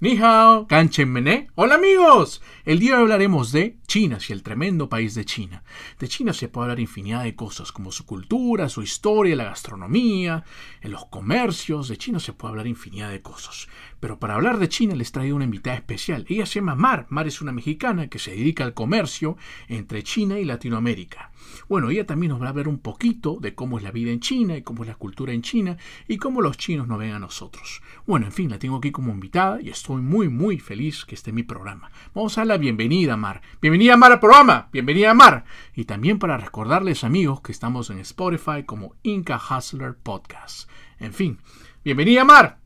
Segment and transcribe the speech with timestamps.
[0.00, 1.14] Ni hao, canchen
[1.54, 5.62] Hola amigos, el día de hoy hablaremos de China, y el tremendo país de China.
[6.00, 10.44] De China se puede hablar infinidad de cosas, como su cultura, su historia, la gastronomía,
[10.80, 11.86] en los comercios.
[11.86, 13.68] De China se puede hablar infinidad de cosas.
[14.04, 16.26] Pero para hablar de China les traigo una invitada especial.
[16.28, 17.06] Ella se llama Mar.
[17.08, 21.30] Mar es una mexicana que se dedica al comercio entre China y Latinoamérica.
[21.70, 24.20] Bueno, ella también nos va a hablar un poquito de cómo es la vida en
[24.20, 27.18] China y cómo es la cultura en China y cómo los chinos nos ven a
[27.18, 27.80] nosotros.
[28.06, 31.30] Bueno, en fin, la tengo aquí como invitada y estoy muy, muy feliz que esté
[31.30, 31.90] en mi programa.
[32.14, 33.40] Vamos a dar la bienvenida, Mar.
[33.62, 34.68] Bienvenida, Mar, al programa.
[34.70, 35.46] Bienvenida, Mar.
[35.74, 40.68] Y también para recordarles, amigos, que estamos en Spotify como Inca Hustler Podcast.
[40.98, 41.38] En fin,
[41.82, 42.63] bienvenida, Mar.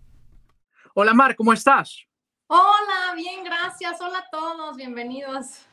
[1.00, 2.08] Hola, Mar, ¿cómo estás?
[2.48, 4.00] Hola, bien, gracias.
[4.00, 5.64] Hola a todos, bienvenidos.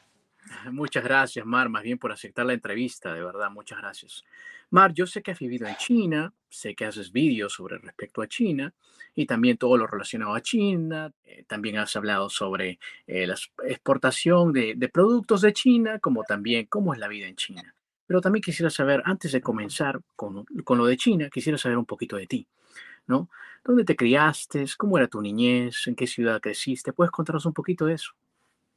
[0.72, 4.24] Muchas gracias, Mar, más bien por aceptar la entrevista, de verdad, muchas gracias.
[4.70, 8.28] Mar, yo sé que has vivido en China, sé que haces vídeos sobre respecto a
[8.28, 8.72] China
[9.16, 11.12] y también todo lo relacionado a China.
[11.24, 16.94] Eh, también has hablado sobre eh, la exportación de, productos de China, como también cómo
[16.94, 17.74] es la vida en China.
[18.06, 21.86] Pero también quisiera saber, antes de comenzar con, con lo de China, quisiera saber un
[21.88, 22.48] poquito de ti,
[23.08, 23.28] ¿no?
[23.66, 24.64] ¿Dónde te criaste?
[24.78, 25.88] ¿Cómo era tu niñez?
[25.88, 26.94] ¿En qué ciudad creciste?
[26.94, 28.12] ¿Puedes contarnos un poquito de eso?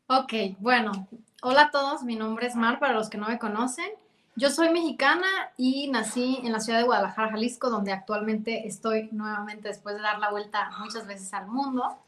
[0.07, 1.07] Ok, bueno,
[1.43, 3.91] hola a todos, mi nombre es Mar, para los que no me conocen.
[4.35, 5.27] Yo soy mexicana
[5.59, 10.21] y nací en la ciudad de Guadalajara, Jalisco, donde actualmente estoy nuevamente después de dar
[10.21, 11.99] la vuelta muchas veces al mundo.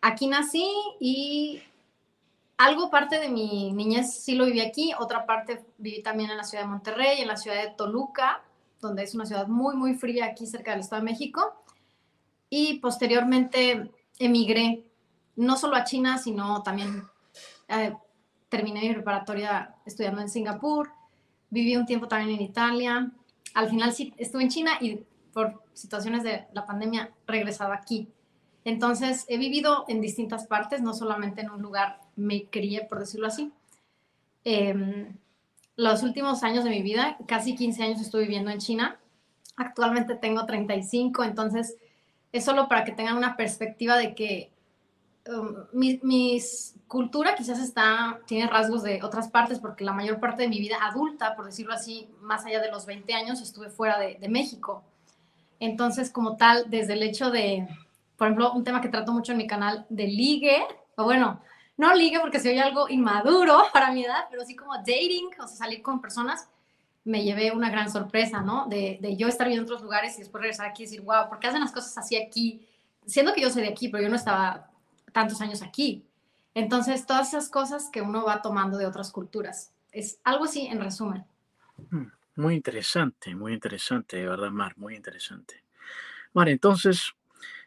[0.00, 1.60] Aquí nací y
[2.56, 6.44] algo parte de mi niñez sí lo viví aquí, otra parte viví también en la
[6.44, 8.42] ciudad de Monterrey, en la ciudad de Toluca,
[8.80, 11.64] donde es una ciudad muy, muy fría aquí cerca del Estado de México.
[12.50, 14.84] Y posteriormente emigré,
[15.36, 17.04] no solo a China, sino también
[17.68, 17.94] eh,
[18.48, 20.90] terminé mi preparatoria estudiando en Singapur,
[21.50, 23.10] viví un tiempo también en Italia,
[23.54, 25.00] al final sí estuve en China y
[25.32, 28.08] por situaciones de la pandemia regresaba aquí.
[28.64, 33.28] Entonces he vivido en distintas partes, no solamente en un lugar me crié, por decirlo
[33.28, 33.52] así.
[34.44, 35.16] Em,
[35.76, 38.98] los últimos años de mi vida, casi 15 años estuve viviendo en China.
[39.56, 41.76] Actualmente tengo 35, entonces
[42.32, 44.52] es solo para que tengan una perspectiva de que
[45.28, 46.40] um, mi,
[46.86, 50.76] cultura quizás está, tiene rasgos de otras partes, porque la mayor parte de mi vida
[50.80, 54.82] adulta, por decirlo así, más allá de los 20 años, estuve fuera de, México.
[55.60, 57.68] Entonces, como tal, desde el hecho de,
[58.16, 60.66] por ejemplo, un tema que trato mucho en mi canal de ligue,
[60.96, 61.40] o bueno,
[61.76, 65.56] no ligue porque se algo inmaduro para mi edad, pero sí como dating, o sea,
[65.56, 66.48] salir con personas,
[67.08, 68.66] me llevé una gran sorpresa, ¿no?
[68.68, 71.38] De, de, yo estar viendo otros lugares y después regresar aquí y decir, wow, ¿por
[71.38, 72.68] qué hacen las cosas así aquí?
[73.06, 74.70] Siendo que yo soy de aquí, pero yo no estaba
[75.12, 76.04] tantos años aquí.
[76.54, 79.72] Entonces, todas esas cosas que uno va tomando de otras culturas.
[79.90, 81.24] Es algo así en resumen.
[81.90, 85.64] Hmm, muy interesante, muy interesante, de verdad, Mar, muy interesante.
[86.34, 87.12] Mar, entonces,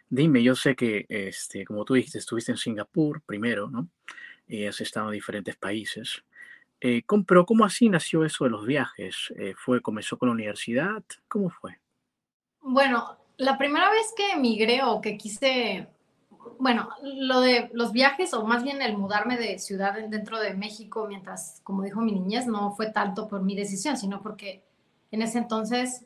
[0.07, 3.87] dime, yo sé que, este, como tú dijiste, estuviste en Singapur primero, ¿no?
[4.47, 6.23] Y has estado en diferentes países.
[6.81, 9.31] Eh, pero ¿cómo así nació eso de los viajes?
[9.37, 11.03] Eh, ¿Fue, comenzó con la universidad?
[11.27, 11.79] ¿Cómo fue?
[12.59, 15.87] Bueno, la primera vez que emigré o que quise,
[16.57, 21.05] bueno, lo de los viajes o más bien el mudarme de ciudad dentro de México
[21.07, 24.63] mientras, como dijo mi niñez, no fue tanto por mi decisión, sino porque
[25.11, 26.05] en ese entonces,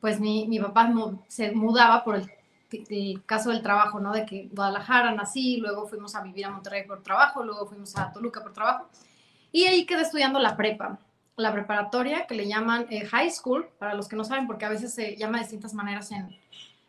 [0.00, 0.92] pues mi, mi papá
[1.26, 2.30] se mudaba por el,
[2.88, 4.12] el, caso del trabajo, ¿no?
[4.12, 8.12] De que Guadalajara nací, luego fuimos a vivir a Monterrey por trabajo, luego fuimos a
[8.12, 8.88] Toluca por trabajo.
[9.52, 10.98] Y ahí quedé estudiando la prepa,
[11.36, 14.70] la preparatoria, que le llaman eh, high school, para los que no saben, porque a
[14.70, 16.34] veces se llama de distintas maneras en,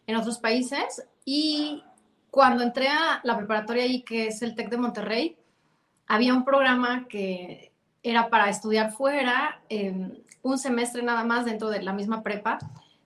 [0.07, 1.05] en otros países.
[1.25, 1.83] Y
[2.31, 5.37] cuando entré a la preparatoria ahí, que es el TEC de Monterrey,
[6.07, 7.71] había un programa que
[8.01, 12.59] era para estudiar fuera, em, un semestre nada más dentro de la misma prepa,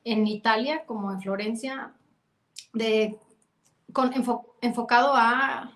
[0.04, 1.92] en Italia, como en Florencia,
[2.74, 3.18] de,
[3.92, 4.12] con,
[4.62, 5.72] enfocado a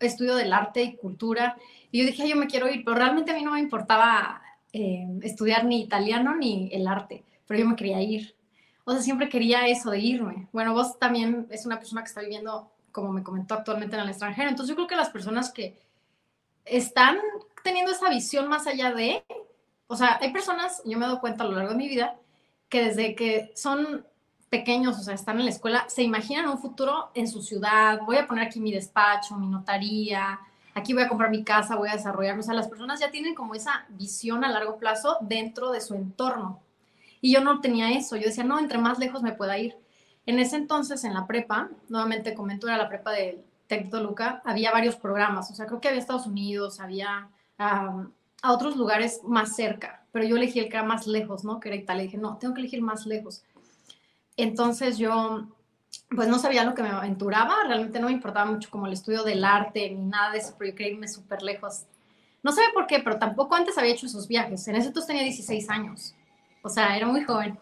[0.00, 1.56] estudio del arte y cultura
[1.94, 4.42] y yo dije, yo me quiero ir, pero realmente a mí no me importaba
[4.72, 8.34] eh, estudiar ni italiano ni el arte, pero yo me quería ir.
[8.82, 10.48] O sea, siempre quería eso de irme.
[10.50, 14.08] Bueno, vos también es una persona que está viviendo, como me comentó actualmente en el
[14.08, 14.48] extranjero.
[14.48, 15.78] Entonces yo creo que las personas que
[16.64, 17.16] están
[17.62, 19.22] teniendo esa visión más allá de,
[19.86, 22.16] o sea, hay personas, yo me he dado cuenta a lo largo de mi vida,
[22.68, 24.04] que desde que son
[24.48, 28.16] pequeños, o sea, están en la escuela, se imaginan un futuro en su ciudad, voy
[28.16, 30.40] a poner aquí mi despacho, mi notaría,
[30.74, 32.40] aquí voy a comprar mi casa, voy a desarrollarme.
[32.40, 35.94] O sea, las personas ya tienen como esa visión a largo plazo dentro de su
[35.94, 36.60] entorno.
[37.20, 38.16] Y yo no tenía eso.
[38.16, 39.76] Yo decía, no, entre más lejos me pueda ir.
[40.26, 44.72] En ese entonces, en la prepa, nuevamente comento, era la prepa de Tec Toluca, había
[44.72, 45.50] varios programas.
[45.50, 47.28] O sea, creo que había Estados Unidos, había
[47.58, 50.04] a otros lugares más cerca.
[50.12, 51.60] Pero yo elegí el que era más lejos, ¿no?
[51.60, 52.04] Que era Italia.
[52.04, 53.42] dije, no, tengo que elegir más lejos.
[54.36, 55.46] Entonces yo
[56.14, 59.22] pues no sabía lo que me aventuraba, realmente no me importaba mucho como el estudio
[59.22, 61.84] del arte ni nada de eso, pero yo quería irme súper lejos.
[62.42, 64.68] No sé por qué, pero tampoco antes había hecho esos viajes.
[64.68, 66.14] En ese entonces tenía 16 años.
[66.62, 67.58] O sea, era muy joven.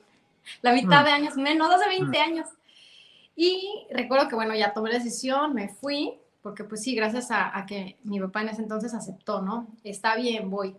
[0.61, 1.05] La mitad mm.
[1.05, 2.23] de años menos, hace 20 mm.
[2.23, 2.49] años.
[3.37, 7.57] Y recuerdo que, bueno, ya tomé la decisión, me fui, porque pues sí, gracias a,
[7.57, 9.69] a, que mi papá en ese entonces aceptó, ¿no?
[9.85, 10.77] Está bien, voy.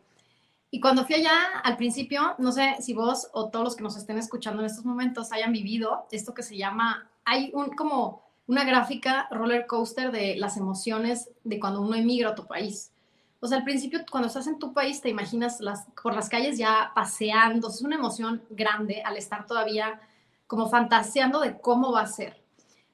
[0.69, 3.95] Y cuando fui allá, al principio, no sé si vos o todos los que nos
[3.95, 8.63] estén escuchando en estos momentos hayan vivido esto que se llama hay un, como una
[8.63, 12.91] gráfica roller coaster de las emociones de cuando uno emigra a tu país.
[13.39, 16.57] O sea, al principio, cuando estás en tu país, te imaginas las, por las calles
[16.57, 17.67] ya paseando.
[17.67, 19.99] Es una emoción grande al estar todavía
[20.47, 22.41] como fantaseando de cómo va a ser.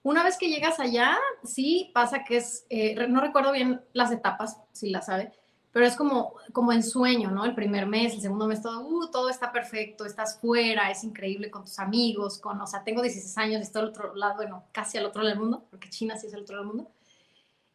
[0.02, 4.58] Una vez que llegas allá, sí pasa que es, eh, no recuerdo bien las etapas,
[4.72, 5.34] si la sabe,
[5.72, 7.46] pero es como, como en sueño, ¿no?
[7.46, 11.52] El primer mes, el segundo mes, todo, uh, todo está perfecto, estás fuera, es increíble
[11.52, 14.98] con tus amigos, con, o sea, tengo 16 años, estoy al otro lado, bueno, casi
[14.98, 16.92] al otro lado del mundo, porque China sí es el otro lado del mundo.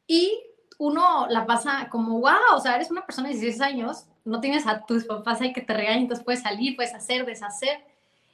[0.06, 0.40] Y
[0.78, 4.66] uno la pasa como, wow, o sea, eres una persona de 16 años, no tienes
[4.66, 7.84] a tus papás ahí que te regañen, entonces puedes salir, puedes hacer, deshacer,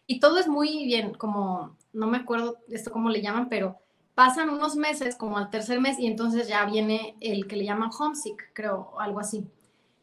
[0.07, 3.79] y todo es muy bien, como, no me acuerdo esto cómo le llaman, pero
[4.15, 7.91] Pasan unos meses, como al tercer mes, y entonces ya viene el que le llaman
[7.99, 9.47] homesick, creo, algo así.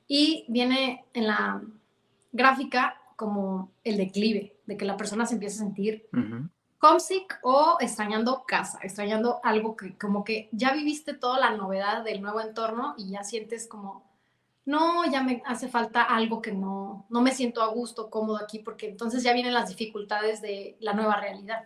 [0.07, 1.61] Y viene en la
[2.31, 6.07] gráfica como el declive, de que la persona se empieza a sentir
[6.79, 12.21] homesick o extrañando casa, extrañando algo que como que ya viviste toda la novedad del
[12.21, 14.03] nuevo entorno y ya sientes como,
[14.65, 18.59] no, ya me hace falta algo que no, no me siento a gusto, cómodo aquí,
[18.59, 21.65] porque entonces ya vienen las dificultades de la nueva realidad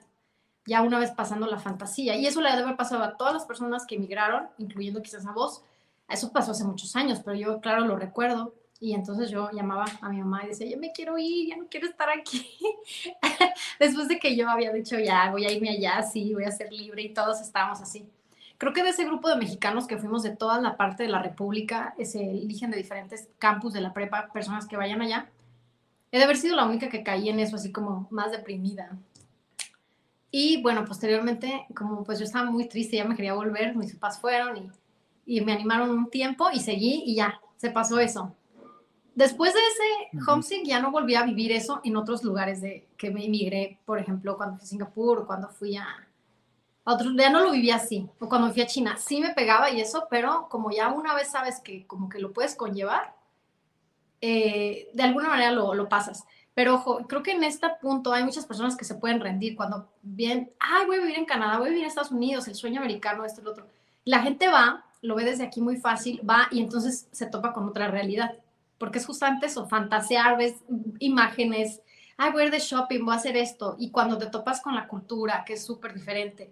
[0.66, 2.16] ya una vez pasando la fantasía.
[2.16, 5.31] Y eso le debe haber pasado a todas las personas que emigraron, incluyendo quizás a
[5.31, 5.63] vos.
[6.10, 8.54] Eso pasó hace muchos años, pero yo, claro, lo recuerdo.
[8.80, 11.68] Y entonces yo llamaba a mi mamá y decía, ya me quiero ir, ya no
[11.69, 12.58] quiero estar aquí.
[13.80, 16.74] Después de que yo había dicho, ya voy a irme allá, sí, voy a ser
[16.74, 18.10] libre y todos estábamos así.
[18.58, 21.22] Creo que de ese grupo de mexicanos que fuimos de toda la parte de la
[21.22, 25.30] República, se eligen de diferentes campus de la prepa, personas que vayan allá.
[26.12, 28.98] He de haber sido la única que caí en eso, así como más deprimida.
[30.31, 34.19] Y bueno, posteriormente, como pues yo estaba muy triste, ya me quería volver, mis papás
[34.19, 34.69] fueron y,
[35.25, 38.33] y me animaron un tiempo y seguí y ya, se pasó eso.
[39.13, 43.12] Después de ese homesick ya no volví a vivir eso en otros lugares de que
[43.12, 45.86] me emigré, por ejemplo, cuando fui a Singapur o cuando fui a,
[46.86, 49.69] a otros, ya no lo viví así, o cuando fui a China, sí me pegaba
[49.69, 53.13] y eso, pero como ya una vez sabes que como que lo puedes conllevar,
[54.22, 56.24] eh, de alguna manera lo, lo pasas.
[56.53, 59.89] Pero ojo, creo que en este punto hay muchas personas que se pueden rendir cuando
[60.01, 62.81] bien, ay, voy a vivir en Canadá, voy a vivir en Estados Unidos, el sueño
[62.81, 63.68] americano, esto lo otro.
[64.03, 67.68] La gente va, lo ve desde aquí muy fácil, va y entonces se topa con
[67.68, 68.38] otra realidad.
[68.77, 70.56] Porque es justamente eso, fantasear, ves
[71.00, 71.81] imágenes,
[72.18, 73.75] ay, voy a ir de shopping, voy a hacer esto.
[73.80, 76.51] Y cuando te topas con la cultura, que es súper diferente,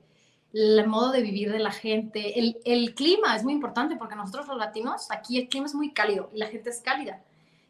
[0.54, 4.48] el modo de vivir de la gente, el, el clima es muy importante porque nosotros
[4.48, 7.22] los latinos, aquí el clima es muy cálido y la gente es cálida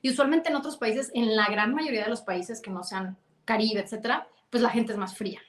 [0.02, 3.18] y usualmente en otros países, en la gran mayoría de los países que no sean
[3.46, 5.42] Caribe, etcétera, pues la gente es más fría.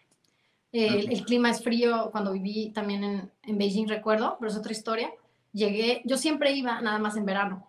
[0.73, 2.11] El, clima es frío.
[2.13, 5.11] Cuando viví también en, en, Beijing, recuerdo, pero es otra historia.
[5.53, 7.67] Llegué, yo siempre iba nada más en verano.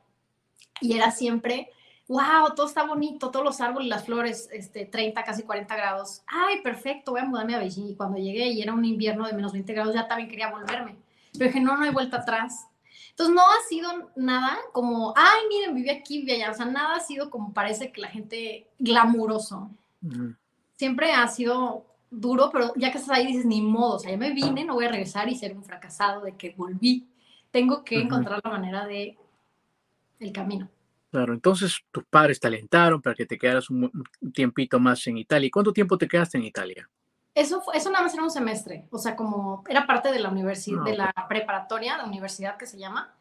[0.79, 1.69] Y era siempre,
[2.07, 6.21] wow, todo está bonito, todos los árboles, las flores, este, 30, casi 40 grados.
[6.27, 7.89] Ay, perfecto, voy a mudarme a Beijing.
[7.89, 10.95] Y cuando llegué y era un invierno de menos 20 grados, ya también quería volverme.
[11.33, 12.67] Pero dije, no, no hay vuelta atrás.
[13.21, 16.49] Entonces no ha sido nada como, ay, miren, viví aquí, viví allá.
[16.49, 19.69] O sea, nada ha sido como parece que la gente glamuroso.
[20.75, 24.17] Siempre ha sido duro, pero ya que estás ahí dices, ni modo, o sea, ya
[24.17, 27.07] me vine, no voy a regresar y ser un fracasado de que volví.
[27.51, 29.15] Tengo que encontrar la manera de
[30.19, 30.67] el camino.
[31.11, 33.91] Claro, entonces tus padres te alentaron para que te quedaras un,
[34.33, 35.49] tiempito más en Italia.
[35.53, 36.89] ¿Cuánto tiempo te quedaste en Italia?
[37.33, 40.81] Eso, eso nada más era un semestre, o sea, como era parte de la universidad,
[40.81, 43.13] ah, de la preparatoria, la universidad que se llama,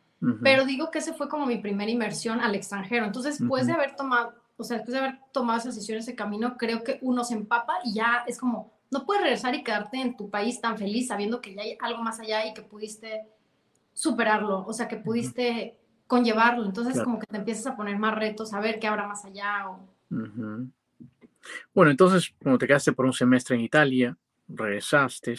[0.42, 3.06] pero digo que ese fue como mi primera inmersión al extranjero.
[3.06, 6.58] Entonces, después de haber tomado, o sea, después de haber tomado esa decisión, ese camino,
[6.58, 10.16] creo que uno se empapa y ya es como, no puedes regresar y quedarte en
[10.16, 13.28] tu país tan feliz sabiendo que ya hay algo más allá y que pudiste
[13.94, 16.66] superarlo, o sea, que pudiste conllevarlo.
[16.66, 19.70] Entonces, como que te empiezas a poner más retos, a ver qué habrá más allá.
[19.70, 19.88] O...
[21.74, 24.16] Bueno, entonces, cuando te quedaste por un semestre en Italia,
[24.48, 25.36] regresaste.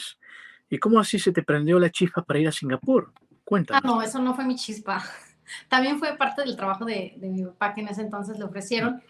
[0.68, 3.12] ¿Y cómo así se te prendió la chispa para ir a Singapur?
[3.44, 3.80] Cuéntame.
[3.82, 5.02] Ah, no, eso no fue mi chispa.
[5.68, 9.02] también fue parte del trabajo de, de mi papá que en ese entonces le ofrecieron.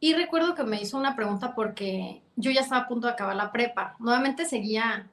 [0.00, 3.36] Y recuerdo que me hizo una pregunta porque yo ya estaba a punto de acabar
[3.36, 3.94] la prepa.
[4.00, 5.08] Nuevamente seguía,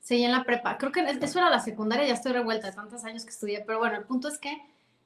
[0.00, 0.78] seguía en la prepa.
[0.78, 3.78] Creo que eso era la secundaria, ya estoy revuelta de tantos años que estudié, pero
[3.78, 4.60] bueno, el punto es que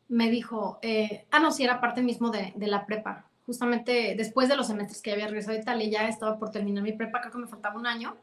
[0.08, 3.26] me dijo, eh, ah, no, sí, era parte mismo de, de, la prepa.
[3.46, 6.92] Justamente después de los semestres que había regresado a Italia, ya estaba por terminar mi
[6.92, 8.16] prepa, creo que me faltaba un año.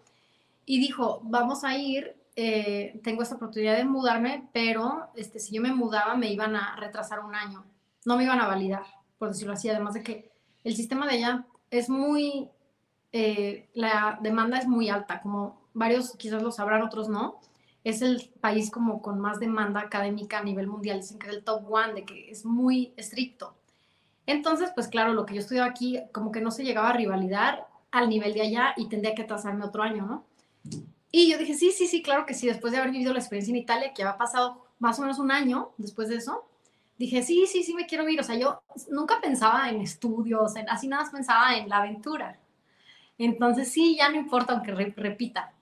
[0.65, 5.61] Y dijo, vamos a ir, eh, tengo esta oportunidad de mudarme, pero este, si yo
[5.61, 7.63] me mudaba me iban a retrasar un año,
[8.05, 8.83] no me iban a validar,
[9.17, 10.31] por decirlo así, además de que
[10.63, 12.49] el sistema de allá es muy,
[13.11, 17.39] eh, la demanda es muy alta, como varios quizás lo sabrán, otros no
[17.83, 21.43] es el país como con más demanda académica a nivel mundial, dicen que es el
[21.43, 23.55] top one, de que es muy estricto.
[24.25, 27.67] Entonces, pues claro, lo que yo estudiaba aquí, como que no se llegaba a rivalidar
[27.91, 30.25] al nivel de allá y tendría que atrasarme otro año, ¿no?
[31.11, 33.51] Y yo dije, sí, sí, sí, claro que sí, después de haber vivido la experiencia
[33.51, 36.45] en Italia, que había pasado más o menos un año después de eso,
[36.97, 38.19] dije, sí, sí, sí, me quiero ir.
[38.19, 42.39] O sea, yo nunca pensaba en estudios, en, así nada más pensaba en la aventura.
[43.17, 45.53] Entonces, sí, ya no importa aunque repita.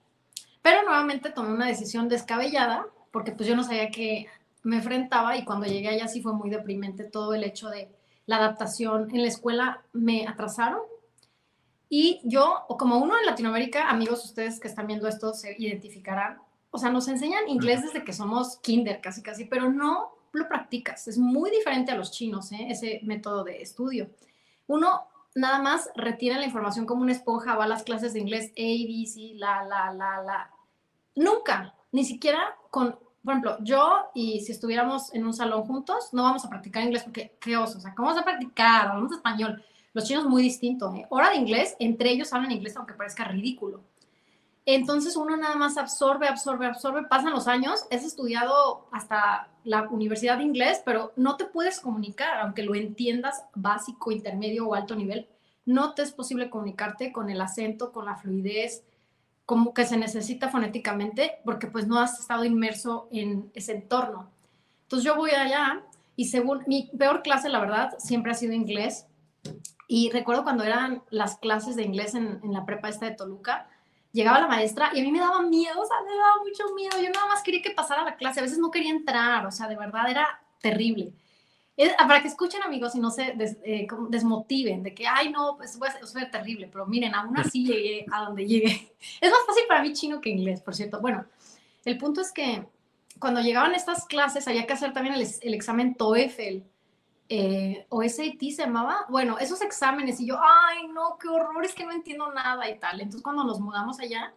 [0.62, 4.28] Pero nuevamente tomé una decisión descabellada porque pues yo no sabía que
[4.62, 7.90] me enfrentaba y cuando llegué allá sí fue muy deprimente todo el hecho de
[8.26, 9.10] la adaptación.
[9.14, 10.80] En la escuela me atrasaron
[11.94, 16.40] y yo, o como uno en Latinoamérica, amigos ustedes que están viendo esto se identificarán,
[16.70, 21.06] o sea, nos enseñan inglés desde que somos kinder casi casi, pero no lo practicas.
[21.06, 22.68] Es muy diferente a los chinos, ¿eh?
[22.70, 24.08] ese método de estudio.
[24.68, 25.02] Uno
[25.34, 28.62] nada más retira la información como una esponja, va a las clases de inglés A,
[28.62, 30.50] B, C, la, la, la, la.
[31.14, 36.24] Nunca, ni siquiera con, por ejemplo, yo y si estuviéramos en un salón juntos, no
[36.24, 38.88] vamos a practicar inglés porque qué oso, o sea, ¿cómo vamos a practicar?
[38.88, 39.62] Hablamos español.
[39.92, 41.06] Los chinos muy distinto, ¿eh?
[41.10, 43.82] Hora de inglés, entre ellos hablan inglés aunque parezca ridículo.
[44.64, 50.38] Entonces uno nada más absorbe, absorbe, absorbe, pasan los años, has estudiado hasta la universidad
[50.38, 55.28] de inglés, pero no te puedes comunicar, aunque lo entiendas básico, intermedio o alto nivel,
[55.64, 58.84] no te es posible comunicarte con el acento, con la fluidez,
[59.46, 64.30] como que se necesita fonéticamente, porque pues no has estado inmerso en ese entorno.
[64.84, 65.82] Entonces yo voy allá
[66.16, 69.06] y según mi peor clase, la verdad, siempre ha sido inglés.
[69.88, 73.68] Y recuerdo cuando eran las clases de inglés en, la prepa esta de Toluca,
[74.12, 76.96] llegaba la maestra y a mí me daba miedo, o sea, me daba mucho miedo.
[77.02, 79.68] Yo nada más quería que pasara la clase, a veces no quería entrar, o sea,
[79.68, 81.12] de verdad era terrible.
[81.98, 86.12] Para que escuchen amigos y no se eh, desmotiven de que, ay, no, pues eso
[86.12, 88.94] fue terrible, pero miren, aún así llegué a donde llegué.
[89.20, 91.00] Es más fácil para mí chino que inglés, por cierto.
[91.00, 91.24] Bueno,
[91.84, 92.66] el punto es que
[93.18, 96.62] cuando llegaban estas clases había que hacer también el, el examen TOEFL
[97.34, 101.74] eh, o SAT se llamaba, bueno, esos exámenes y yo, ay, no, qué horror, es
[101.74, 103.00] que no entiendo nada y tal.
[103.00, 104.34] Entonces cuando nos mudamos allá,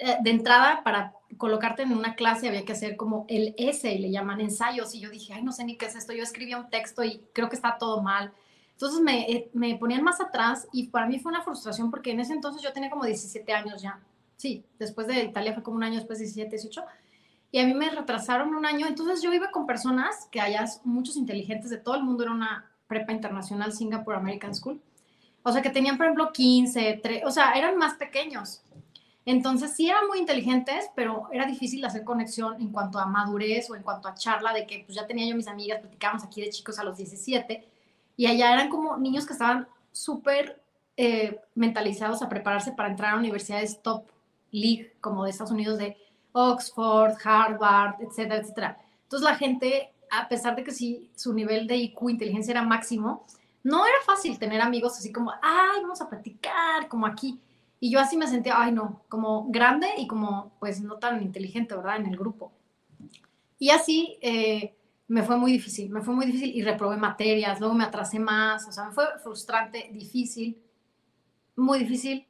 [0.00, 4.10] eh, de entrada para colocarte en una clase había que hacer como el S, le
[4.10, 6.70] llaman ensayos, y yo dije, ay, no sé ni qué es esto, yo escribía un
[6.70, 8.32] texto y creo que está todo mal.
[8.72, 12.20] Entonces me, eh, me ponían más atrás y para mí fue una frustración porque en
[12.20, 14.00] ese entonces yo tenía como 17 años ya.
[14.36, 16.82] Sí, después de Italia fue como un año después, 17, 18
[17.52, 18.86] y a mí me retrasaron un año.
[18.86, 22.70] Entonces yo iba con personas que hayas muchos inteligentes de todo el mundo, era una
[22.86, 24.80] prepa internacional Singapore American School.
[25.42, 28.62] O sea, que tenían, por ejemplo, 15, 3, o sea, eran más pequeños.
[29.30, 33.76] Entonces sí eran muy inteligentes, pero era difícil hacer conexión en cuanto a madurez o
[33.76, 36.50] en cuanto a charla de que pues ya tenía yo mis amigas, platicábamos aquí de
[36.50, 37.64] chicos a los 17
[38.16, 40.60] y allá eran como niños que estaban súper
[40.96, 44.02] eh, mentalizados a prepararse para entrar a universidades top
[44.50, 45.96] league como de Estados Unidos de
[46.32, 48.78] Oxford, Harvard, etcétera, etcétera.
[49.04, 53.24] Entonces la gente, a pesar de que sí, su nivel de IQ, inteligencia era máximo,
[53.62, 57.38] no era fácil tener amigos así como, ay, vamos a platicar, como aquí.
[57.80, 61.74] Y yo así me sentía, ay, no, como grande y como, pues, no tan inteligente,
[61.74, 61.96] ¿verdad?
[61.96, 62.52] En el grupo.
[63.58, 64.74] Y así eh,
[65.08, 68.68] me fue muy difícil, me fue muy difícil y reprobé materias, luego me atrasé más,
[68.68, 70.62] o sea, me fue frustrante, difícil,
[71.56, 72.26] muy difícil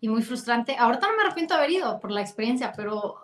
[0.00, 0.76] y muy frustrante.
[0.76, 3.16] Ahorita no me arrepiento de haber ido por la experiencia, pero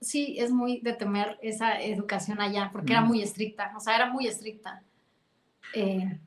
[0.00, 4.10] sí es muy de temer esa educación allá, porque era muy estricta, o sea, era
[4.10, 4.82] muy estricta.
[5.74, 6.18] Eh,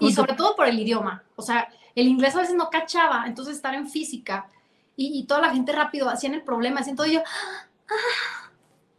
[0.00, 3.56] y sobre todo por el idioma, o sea, el inglés a veces no cachaba, entonces
[3.56, 4.48] estar en física
[4.96, 8.50] y, toda la gente rápido hacían el problema, haciendo todo yo, ah",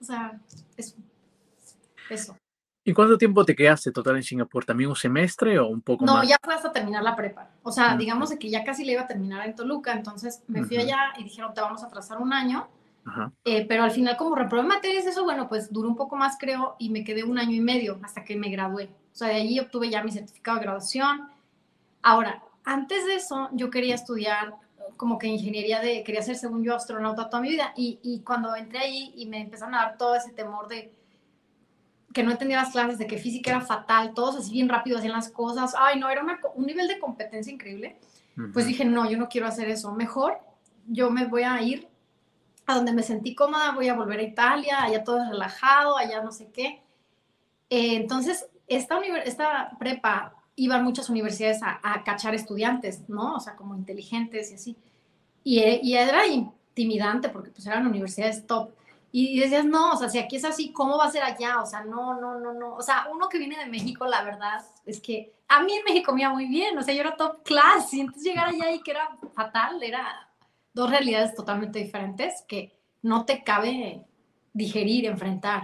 [0.02, 0.40] o sea,
[0.75, 0.96] eso.
[2.10, 2.38] eso.
[2.84, 4.66] ¿Y cuánto tiempo te quedaste total en Singapur?
[4.66, 6.16] ¿También un semestre o un poco más?
[6.16, 7.50] No, ya fue hasta terminar la prepa.
[7.64, 10.64] O sea, digamos de que ya casi le iba a terminar en Toluca, entonces me
[10.64, 12.68] fui allá y dijeron, te vamos a trazar un año
[13.44, 16.75] eh, pero al final, como reprobé materias, eso, bueno, pues duró un poco más, creo,
[16.80, 18.90] y me quedé un año y medio hasta que me gradué.
[19.14, 21.30] O sea, de allí obtuve ya mi certificado de graduación.
[22.02, 24.56] Ahora, antes de eso, yo quería estudiar
[24.98, 27.74] como que ingeniería de, quería ser, según yo, astronauta toda mi vida.
[27.76, 30.92] Y, y cuando entré ahí y me empezaron a dar todo ese temor de
[32.14, 35.14] que no entendía las clases, de que física era fatal, todos así bien rápido hacían
[35.14, 35.76] las cosas.
[35.78, 37.98] Ay, no, era un nivel de competencia increíble.
[38.54, 39.94] Pues dije, no, yo no quiero hacer eso.
[39.94, 40.40] Mejor
[40.88, 41.88] yo me voy a ir
[42.66, 46.22] a donde me sentí cómoda, voy a volver a Italia, allá todo es relajado, allá
[46.22, 46.82] no sé qué.
[47.70, 53.36] Eh, entonces, esta, esta prepa iban muchas universidades a, cachar estudiantes, ¿no?
[53.36, 54.78] O sea, como inteligentes y así.
[55.44, 58.70] Y, y era intimidante porque pues eran universidades top.
[59.12, 61.62] Y decías, no, o sea, si aquí es así, ¿cómo va a ser allá?
[61.62, 62.76] O sea, no, no, no, no.
[62.76, 66.14] O sea, uno que viene de México, la verdad es que a mí en México
[66.14, 68.82] me iba muy bien, o sea, yo era top class y entonces llegar allá y
[68.82, 70.30] que era fatal, era
[70.74, 74.06] dos realidades totalmente diferentes que no te cabe
[74.52, 75.64] digerir, enfrentar.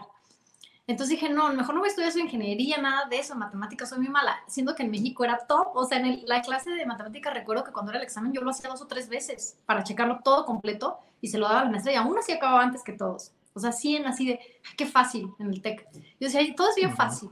[0.92, 4.00] Entonces dije, no, mejor no voy a estudiar su ingeniería, nada de eso, matemáticas soy
[4.00, 7.34] muy mala, siendo que en México era top, o sea, en la clase de matemáticas
[7.34, 10.20] recuerdo que cuando era el examen yo lo hacía dos o tres veces para checarlo
[10.22, 13.32] todo completo y se lo daba al maestro y aún así acababa antes que todos.
[13.54, 14.40] O sea, así en así de,
[14.76, 15.88] qué fácil en el TEC.
[15.94, 17.30] Yo decía, todo es bien fácil.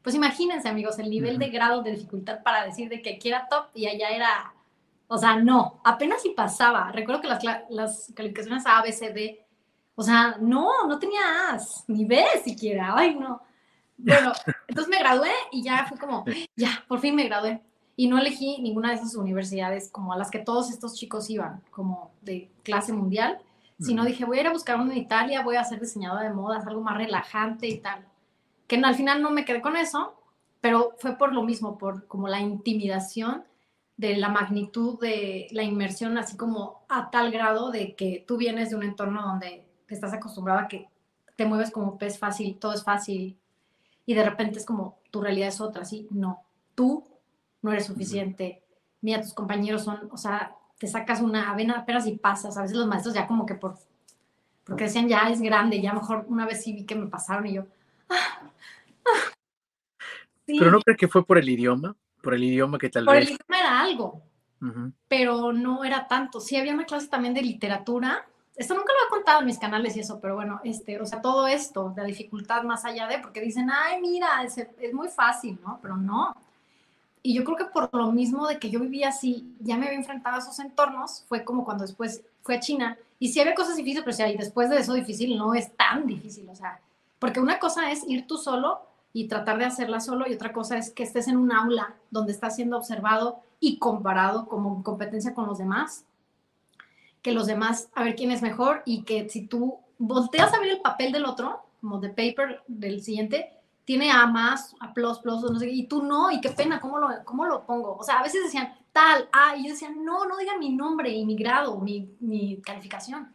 [0.00, 3.46] Pues imagínense, amigos, el nivel de grado de dificultad para decir de que aquí era
[3.46, 4.54] top y allá era,
[5.06, 6.90] o sea, no, apenas si pasaba.
[6.92, 9.46] Recuerdo que las, las calificaciones A, B, C, D,
[9.94, 13.42] o sea, no, no tenía A's, ni B siquiera, ay, no.
[13.96, 14.32] Bueno,
[14.68, 16.24] entonces me gradué y ya fue como,
[16.56, 17.62] ya, por fin me gradué.
[17.94, 21.62] Y no elegí ninguna de esas universidades como a las que todos estos chicos iban,
[21.70, 23.38] como de clase mundial
[23.82, 26.34] sino dije, voy a ir a buscar uno en Italia, voy a ser diseñadora de
[26.34, 28.06] modas, algo más relajante y tal.
[28.66, 30.14] Que al final no me quedé con eso,
[30.60, 33.44] pero fue por lo mismo, por como la intimidación
[33.96, 38.70] de la magnitud de la inmersión, así como a tal grado de que tú vienes
[38.70, 40.88] de un entorno donde estás acostumbrado a que
[41.36, 43.36] te mueves como pez fácil, todo es fácil,
[44.06, 46.42] y de repente es como tu realidad es otra, así, no,
[46.74, 47.04] tú
[47.62, 48.62] no eres suficiente,
[49.00, 52.56] mira, tus compañeros son, o sea, te sacas una avena apenas y pasas.
[52.56, 53.78] A veces los maestros ya como que por,
[54.64, 57.54] porque decían ya es grande, ya mejor una vez sí vi que me pasaron y
[57.54, 57.66] yo.
[58.08, 58.50] Ah,
[59.06, 59.32] ah".
[60.44, 63.14] Pero no creo que fue por el idioma, por el idioma que tal vez.
[63.14, 64.22] Por el idioma era algo,
[65.06, 66.40] pero no era tanto.
[66.40, 68.26] Sí había una clase también de literatura.
[68.54, 71.22] Esto nunca lo he contado en mis canales y eso, pero bueno, este, o sea,
[71.22, 75.08] todo esto, de la dificultad más allá de, porque dicen, ay, mira, es, es muy
[75.08, 75.78] fácil, ¿no?
[75.80, 76.34] Pero no
[77.22, 79.98] y yo creo que por lo mismo de que yo vivía así, ya me había
[79.98, 82.98] enfrentado a esos entornos, fue como cuando después fue a China.
[83.20, 86.48] Y sí había cosas difíciles, pero sí, después de eso difícil no es tan difícil,
[86.48, 86.80] o sea,
[87.20, 88.80] porque una cosa es ir tú solo
[89.12, 92.32] y tratar de hacerla solo y otra cosa es que estés en un aula donde
[92.32, 96.04] estás siendo observado y comparado como competencia con los demás,
[97.22, 100.70] que los demás, a ver quién es mejor y que si tú volteas a ver
[100.70, 103.52] el papel del otro, como de paper del siguiente,
[103.84, 106.98] tiene A más, A plus, plus, no sé y tú no, y qué pena, ¿cómo
[106.98, 107.96] lo, cómo lo pongo?
[107.96, 111.10] O sea, a veces decían tal, A, y yo decía, no, no digan mi nombre
[111.10, 113.34] y mi grado, mi, mi calificación.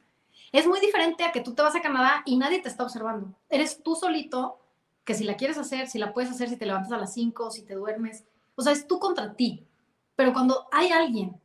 [0.52, 3.34] Es muy diferente a que tú te vas a Canadá y nadie te está observando.
[3.50, 4.60] Eres tú solito,
[5.04, 7.52] que si la quieres hacer, si la puedes hacer, si te levantas a las 5,
[7.52, 9.65] si te duermes, o sea, es tú contra ti.
[10.15, 11.39] Pero cuando hay alguien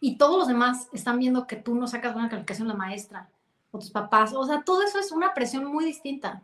[0.00, 3.28] y todos los demás están viendo que tú no sacas buena calificación la maestra
[3.70, 6.42] o tus papás, o sea, todo eso es una presión muy distinta.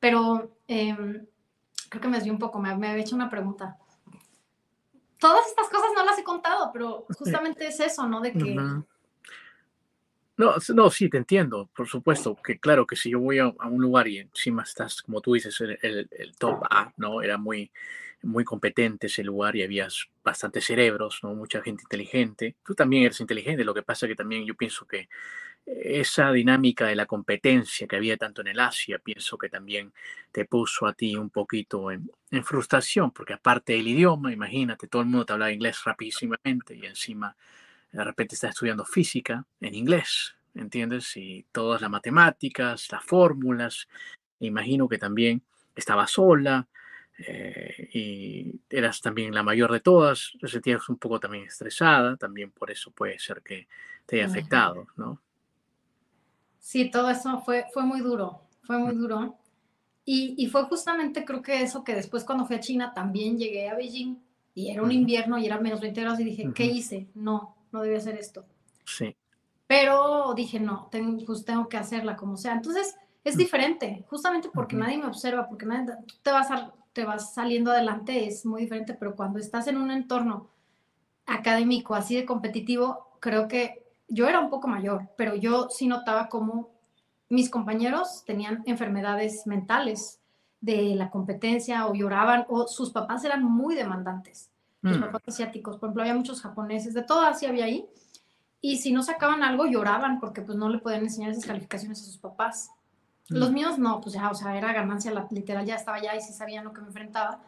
[0.00, 1.26] Pero em,
[1.88, 3.76] creo que me desvió un poco, me, me había hecho una pregunta.
[5.18, 8.20] Todas estas cosas no las he contado, pero justamente es eso, ¿no?
[8.20, 8.54] De que...
[10.36, 13.82] No, no, sí, te entiendo, por supuesto, que claro que si yo voy a, un
[13.82, 17.22] lugar y encima estás, como tú dices, el, el, top A, ¿no?
[17.22, 17.72] Era muy,
[18.22, 19.88] muy competente ese lugar y había
[20.24, 21.34] bastantes cerebros, ¿no?
[21.34, 22.56] Mucha gente inteligente.
[22.64, 25.08] Tú también eres inteligente, lo que pasa que también yo pienso que
[25.66, 29.92] esa dinámica de la competencia que había tanto en el Asia, pienso que también
[30.32, 32.10] te puso a ti un poquito en,
[32.42, 37.36] frustración, porque aparte del idioma, imagínate, todo el mundo te hablaba inglés rapidísimamente y encima
[37.92, 41.16] de repente estás estudiando física en inglés, ¿entiendes?
[41.16, 43.88] Y todas las matemáticas, las fórmulas,
[44.40, 45.42] imagino que también
[45.74, 46.68] estaba sola
[47.26, 52.50] eh, y eras también la mayor de todas, te sentías un poco también estresada, también
[52.50, 53.66] por eso puede ser que
[54.06, 55.20] te haya afectado, ¿no?
[56.60, 59.36] Sí, todo eso fue, fue muy duro, fue muy duro.
[60.04, 63.68] Y, y, fue justamente creo que eso que después cuando fui a China también llegué
[63.68, 64.16] a Beijing
[64.54, 67.08] y era un invierno y era menos 20 grados y dije, ¿qué hice?
[67.14, 68.46] No, no debía hacer esto.
[68.84, 69.14] Sí.
[69.66, 72.54] Pero dije, no, tengo, pues tengo que hacerla como sea.
[72.54, 76.48] Entonces es diferente, justamente porque nadie me observa, porque nadie, tú te vas,
[76.98, 80.48] te vas saliendo adelante, es muy diferente, pero cuando estás en un entorno
[81.26, 86.28] académico así de competitivo, creo que yo era un poco mayor, pero yo sí notaba
[86.28, 86.70] como
[87.28, 90.20] mis compañeros tenían enfermedades mentales
[90.60, 94.50] de la competencia o lloraban o sus papás eran muy demandantes.
[94.82, 95.02] Los mm.
[95.02, 97.88] papás asiáticos, por ejemplo, había muchos japoneses, de todo Asia había ahí.
[98.60, 102.06] Y si no sacaban algo, lloraban porque pues no le podían enseñar esas calificaciones a
[102.06, 102.72] sus papás.
[103.28, 106.20] Los míos no, pues ya, o sea, era ganancia, la, literal, ya estaba allá y
[106.20, 107.40] sí sabían lo que me enfrentaba.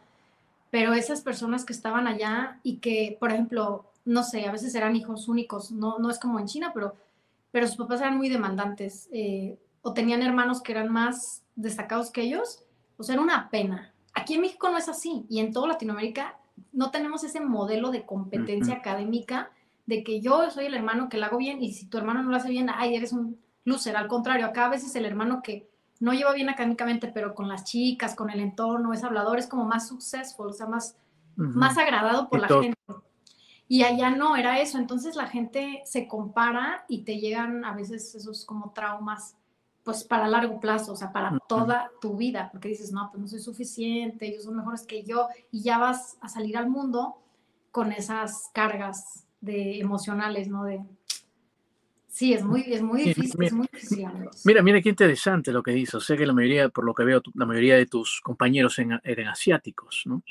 [0.69, 4.95] Pero esas personas que estaban allá y que, por ejemplo, no sé, a veces eran
[4.95, 6.95] hijos únicos, no, no es como en China, pero,
[7.51, 12.21] pero sus papás eran muy demandantes eh, o tenían hermanos que eran más destacados que
[12.21, 12.63] ellos,
[12.97, 13.91] o sea, era una pena.
[14.13, 16.37] Aquí en México no es así y en toda Latinoamérica
[16.73, 19.49] no tenemos ese modelo de competencia académica
[19.85, 22.29] de que yo soy el hermano que lo hago bien y si tu hermano no
[22.29, 23.95] lo hace bien, ay, eres un loser.
[23.95, 25.67] Al contrario, acá a veces el hermano que
[26.01, 29.65] no lleva bien académicamente, pero con las chicas, con el entorno, es hablador, es como
[29.65, 30.97] más successful, o sea, más,
[31.35, 32.77] más agradado por la gente.
[33.67, 38.15] Y allá no era eso, entonces la gente se compara y te llegan a veces
[38.15, 39.37] esos como traumas,
[39.83, 43.27] pues para largo plazo, o sea, para toda tu vida, porque dices, no, pues no
[43.27, 47.21] soy suficiente, ellos son mejores que yo, y ya vas a salir al mundo
[47.69, 50.63] con esas cargas de emocionales, ¿no?
[50.63, 50.83] De,
[52.11, 54.05] Sí, es muy, es muy difícil, mira, es muy difícil.
[54.43, 55.95] Mira, mira qué interesante lo que dices.
[55.95, 59.27] O sea que la mayoría, por lo que veo, la mayoría de tus compañeros eran
[59.29, 60.21] asiáticos, ¿no?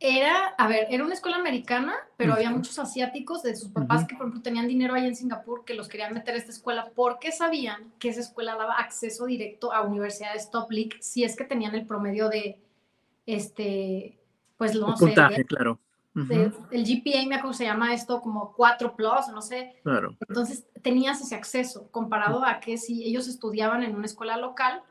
[0.00, 4.16] Era, a ver, era una escuela americana, pero había muchos asiáticos de sus papás que,
[4.16, 7.30] por ejemplo, tenían dinero ahí en Singapur que los querían meter a esta escuela porque
[7.30, 11.76] sabían que esa escuela daba acceso directo a universidades top league si es que tenían
[11.76, 12.58] el promedio de,
[13.24, 14.18] este,
[14.56, 15.06] pues no sé.
[15.06, 15.78] Puntaje, claro
[16.70, 19.76] el GPA, me acuerdo, se llama esto como 4 plus, no sé.
[19.82, 20.16] Claro.
[20.28, 24.82] Entonces tenías ese acceso comparado a que si ellos estudiaban en una escuela local,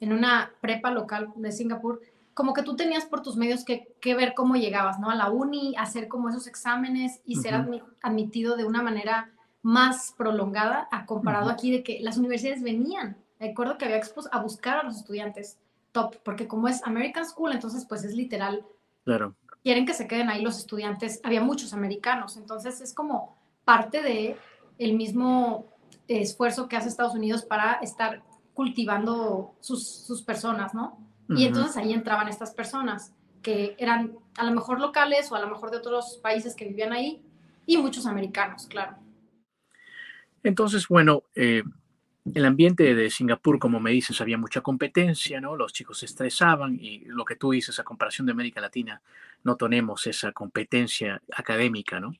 [0.00, 2.00] en una prepa local de Singapur,
[2.34, 5.10] como que tú tenías por tus medios que, que ver cómo llegabas, ¿no?
[5.10, 7.54] A la uni, hacer como esos exámenes y ser
[8.02, 9.30] admitido de una manera
[9.62, 13.18] más prolongada a comparado aquí de que las universidades venían.
[13.38, 15.58] Recuerdo que había expos a buscar a los estudiantes
[15.92, 18.64] top, porque como es American School, entonces pues es literal.
[19.04, 21.20] Claro quieren que se queden ahí los estudiantes.
[21.22, 24.36] Había muchos americanos, entonces es como parte de
[24.78, 25.66] el mismo
[26.08, 28.22] esfuerzo que hace Estados Unidos para estar
[28.54, 30.98] cultivando sus, personas, ¿no?
[31.28, 35.46] Y entonces ahí entraban estas personas que eran a lo mejor locales o a lo
[35.46, 37.22] mejor de otros países que vivían ahí
[37.66, 38.96] y muchos americanos, claro.
[40.42, 41.62] Entonces, bueno, eh,
[42.34, 45.56] el ambiente de Singapur, como me dices, había mucha competencia, ¿no?
[45.56, 49.00] Los chicos se estresaban y lo que tú dices, a comparación de América Latina,
[49.42, 52.14] no tenemos esa competencia académica, ¿no?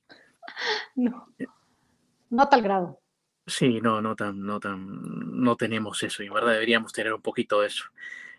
[0.97, 1.29] No,
[2.31, 3.01] no a tal grado.
[3.47, 7.23] Sí, no, no tan, no tan, no tenemos eso y en verdad deberíamos tener un
[7.23, 7.85] poquito de eso.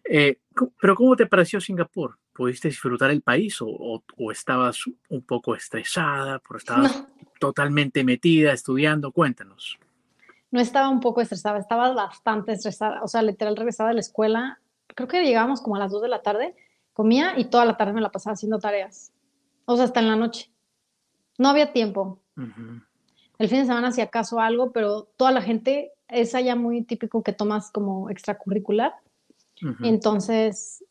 [0.03, 0.39] Eh,
[0.79, 2.17] pero ¿cómo te pareció Singapur?
[2.33, 7.05] ¿Pudiste disfrutar el país o, estabas un poco estresada, por estabas
[7.39, 9.11] totalmente metida estudiando?
[9.11, 9.79] Cuéntanos
[10.51, 13.01] no estaba un poco estresada, estaba bastante estresada.
[13.03, 16.07] O sea, literal regresaba de la escuela, creo que llegábamos como a las 2 de
[16.09, 16.55] la tarde,
[16.93, 19.13] comía y toda la tarde me la pasaba haciendo tareas.
[19.65, 20.51] O sea, hasta en la noche.
[21.37, 22.19] No había tiempo.
[22.35, 27.23] El fin de semana hacía caso algo, pero toda la gente es allá muy típico
[27.23, 28.93] que tomas como extracurricular.
[29.81, 30.83] Entonces,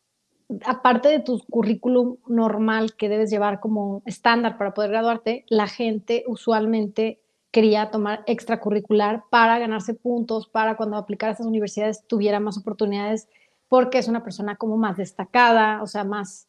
[0.65, 6.25] aparte de tu currículum normal que debes llevar como estándar para poder graduarte, la gente
[6.27, 7.20] usualmente
[7.51, 13.29] quería tomar extracurricular para ganarse puntos, para cuando aplicara a esas universidades tuviera más oportunidades,
[13.69, 16.49] porque es una persona como más destacada, o sea, más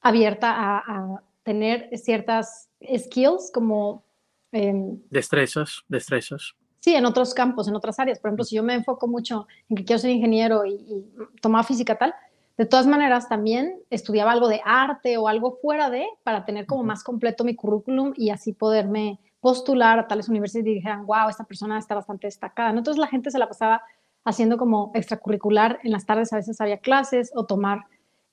[0.00, 4.04] abierta a, tener ciertas skills como...
[4.52, 6.54] Em, destrezas, destrezas.
[6.80, 8.18] Sí, en otros campos, en otras áreas.
[8.18, 11.06] Por ejemplo, si yo me enfoco mucho en que quiero ser ingeniero y, y
[11.40, 12.14] tomaba física tal,
[12.58, 16.82] de todas maneras también estudiaba algo de arte o algo fuera de para tener como
[16.82, 21.44] más completo mi currículum y así poderme postular a tales universidades y dijeran, wow, esta
[21.44, 22.70] persona está bastante destacada.
[22.70, 23.82] Entonces la gente se la pasaba
[24.24, 27.84] haciendo como extracurricular, en las tardes a veces había clases o tomar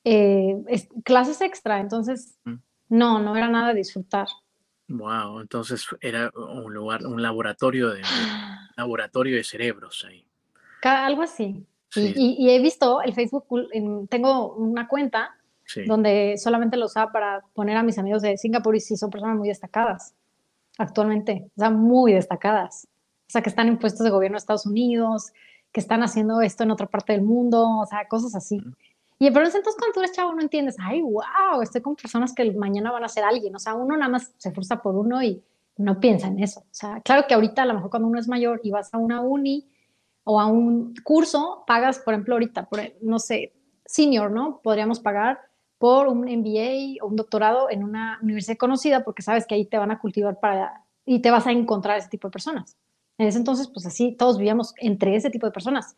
[0.04, 0.58] eh,
[1.04, 2.56] clases extra, entonces mm.
[2.90, 4.28] no, no era nada de disfrutar.
[4.88, 8.02] Wow, entonces era un lugar, un laboratorio de,
[8.76, 10.26] laboratorio de cerebros ahí.
[10.84, 11.66] Algo así.
[11.96, 13.46] Y, he visto el Facebook,
[14.10, 15.36] tengo una cuenta
[15.88, 19.38] donde solamente lo usaba para poner a mis amigos de Singapur y sí son personas
[19.38, 20.14] muy destacadas
[20.78, 22.88] actualmente, o sea, muy destacadas.
[23.28, 25.32] O sea, que están en puestos de gobierno de Estados Unidos,
[25.72, 28.62] que están haciendo esto en otra parte del mundo, o sea, cosas así.
[29.18, 32.52] Y pero entonces cuando tú eres chavo no entiendes, ay, wow, estoy con personas que
[32.54, 33.56] mañana van a ser alguien.
[33.56, 35.44] O sea, uno nada más se esfuerza por uno y
[35.78, 36.62] no piensa en eso.
[36.62, 38.98] O sea, claro que ahorita a lo mejor cuando uno es mayor y vas a
[38.98, 39.68] una uni
[40.24, 43.54] o a un curso, pagas, por ejemplo, ahorita, por, no sé,
[43.86, 44.60] senior, ¿no?
[44.64, 45.40] Podríamos pagar
[45.78, 49.78] por un MBA o un doctorado en una universidad conocida porque sabes que ahí te
[49.78, 52.78] van a cultivar para y te vas a encontrar ese tipo de personas.
[53.18, 55.96] En ese entonces, pues así, todos vivíamos entre ese tipo de personas,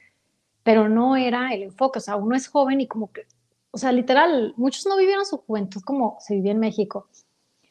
[0.63, 3.25] pero no era el enfoque, o sea, uno es joven y como que,
[3.71, 7.07] o sea, literal, muchos no vivieron su juventud como se vivía en México.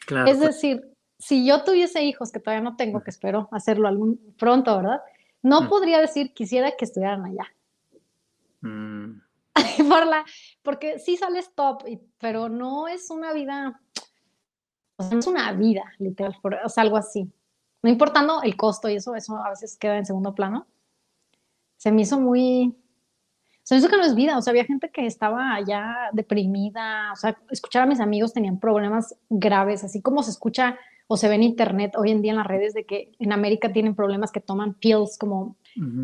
[0.06, 4.18] Claro, es decir, si yo tuviese hijos, que todavía no tengo, que espero hacerlo algún
[4.38, 5.00] pronto, ¿verdad?
[5.42, 7.46] No podría decir quisiera que estudiaran allá.
[8.62, 9.20] Mm,
[9.88, 10.24] por la,
[10.66, 11.84] porque sí sales top,
[12.18, 13.80] pero no es una vida,
[14.98, 17.30] o sea, no es una vida, literal, o sea, algo así.
[17.82, 20.66] No importando el costo y eso, eso a veces queda en segundo plano.
[21.76, 22.76] Se me hizo muy,
[23.62, 27.12] se me hizo que no es vida, o sea, había gente que estaba ya deprimida,
[27.12, 30.76] o sea, escuchar a mis amigos tenían problemas graves, así como se escucha
[31.08, 33.72] o se ve en internet hoy en día en las redes de que en América
[33.72, 35.54] tienen problemas que toman pills como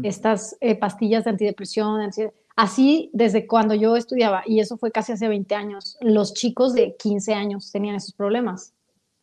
[0.05, 4.91] estas eh, pastillas de antidepresión, de ansi- así desde cuando yo estudiaba, y eso fue
[4.91, 8.75] casi hace 20 años, los chicos de 15 años tenían esos problemas,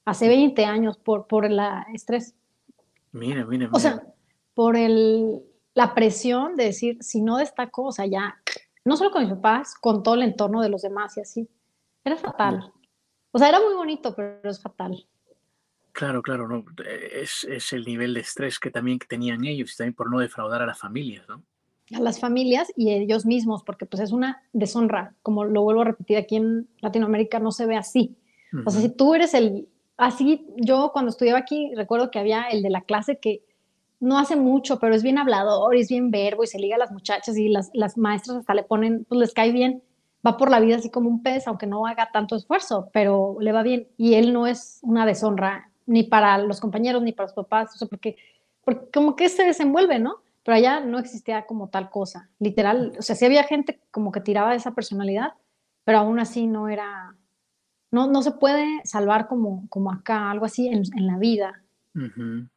[0.06, 1.60] hace 20 años por, por el
[1.94, 2.36] estrés,
[3.12, 4.04] Mira, mira, o sea,
[4.54, 5.42] por el,
[5.74, 8.40] la presión de decir, si no destaco, o sea, ya,
[8.86, 11.50] no solo con mis papás, con todo el entorno de los demás y así,
[12.04, 12.72] era fatal.
[13.32, 15.06] O sea, era muy bonito, pero es fatal.
[15.92, 16.66] Claro, claro, no.
[17.14, 20.62] Es, es el nivel de estrés que también tenían ellos y también por no defraudar
[20.62, 21.44] a las familias, ¿no?
[21.96, 25.82] A las familias y a ellos mismos, porque pues es una deshonra, como lo vuelvo
[25.82, 28.16] a repetir, aquí en Latinoamérica no se ve así.
[28.66, 32.64] O sea, si tú eres el, así, yo cuando estudiaba aquí recuerdo que había el
[32.64, 33.44] de la clase que
[34.00, 36.92] no hace mucho, pero es bien hablador, es bien verbo y se liga a las
[36.92, 39.84] muchachas y las, las maestras hasta le ponen, pues les cae bien,
[40.26, 43.52] va por la vida así como un pez, aunque no haga tanto esfuerzo, pero le
[43.52, 47.36] va bien y él no es una deshonra ni para los compañeros ni para los
[47.36, 48.16] papás, o sea, porque,
[48.64, 50.22] porque como que se desenvuelve, ¿no?
[50.44, 54.22] Pero allá no existía como tal cosa, literal, o sea, sí había gente como que
[54.22, 55.34] tiraba de esa personalidad,
[55.84, 57.16] pero aún así no era,
[57.92, 61.64] no, no se puede salvar como, como acá, algo así en, en la vida.
[61.96, 62.48] ujú.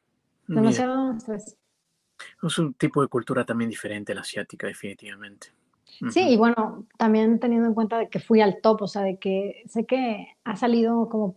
[0.48, 1.56] Mira, Demasiado estrés.
[2.42, 5.48] es un tipo de cultura también diferente a la asiática, definitivamente.
[6.10, 9.18] Sí, y bueno, también teniendo en cuenta de que fui al top, o sea, de
[9.18, 11.36] que sé que ha salido como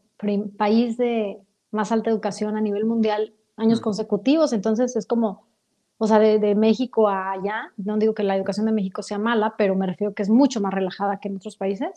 [0.58, 1.38] país de
[1.72, 5.46] más alta educación a nivel mundial años consecutivos, entonces es como,
[5.98, 9.18] o sea, de, de México a allá, no digo que la educación de México sea
[9.18, 11.90] mala, pero me refiero que es mucho más relajada que en otros países.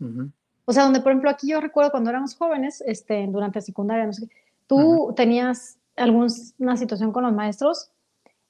[0.00, 0.30] ujú,
[0.64, 4.12] O sea, donde, por ejemplo, aquí yo recuerdo cuando éramos jóvenes, este, durante secundaria, no
[4.12, 4.34] sé qué,
[4.70, 5.08] ujú.
[5.08, 7.90] tú tenías alguna situación con los maestros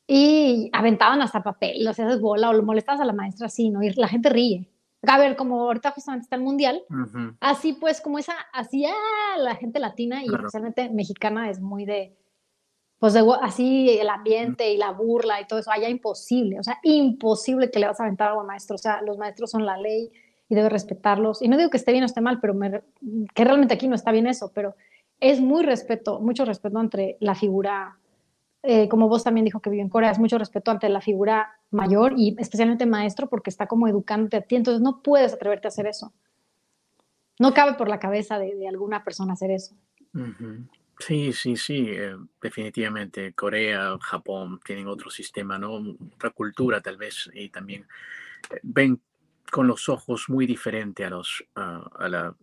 [0.06, 3.82] y aventaban hasta papel, lo hacías bola o lo molestabas a la maestra así, ¿no?
[3.82, 4.68] Y la gente ríe.
[5.06, 9.38] A ver, como ahorita justamente está el mundial, Ujú, así pues, como esa, así, ah,
[9.38, 10.44] la gente latina y Claro.
[10.44, 12.14] especialmente mexicana es muy de,
[13.02, 16.78] pues de, así el ambiente y la burla y todo eso, allá imposible, o sea,
[16.84, 19.76] imposible que le vas a aventar algo al maestro, o sea, los maestros son la
[19.76, 20.12] ley
[20.48, 21.42] y debes respetarlos.
[21.42, 22.80] Y no digo que esté bien o esté mal, pero me-
[23.34, 24.76] que realmente aquí no está bien eso, pero
[25.18, 27.96] es muy respeto, mucho respeto entre la figura,
[28.62, 31.58] eh, como vos también dijo que vive en Corea, es mucho respeto ante la figura
[31.72, 35.70] mayor y especialmente maestro porque está como educándote a ti, entonces no puedes atreverte a
[35.70, 36.12] hacer eso.
[37.40, 39.74] No cabe por la cabeza de, de alguna persona hacer eso.
[40.14, 40.68] ujú.
[40.98, 43.32] Sí, sí, sí, eh, definitivamente.
[43.34, 45.74] Corea, Japón tienen otro sistema, ¿no?
[46.14, 47.86] Otra cultura tal vez y también
[48.50, 49.00] eh, ven
[49.50, 52.36] con los ojos muy diferente a los a, a la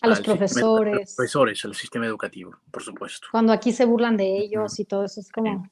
[0.00, 3.28] A los sistema edu- a los profesores, profesores, al sistema educativo, por supuesto.
[3.30, 5.70] cuando aquí se burlan de ellos y todo eso, es como,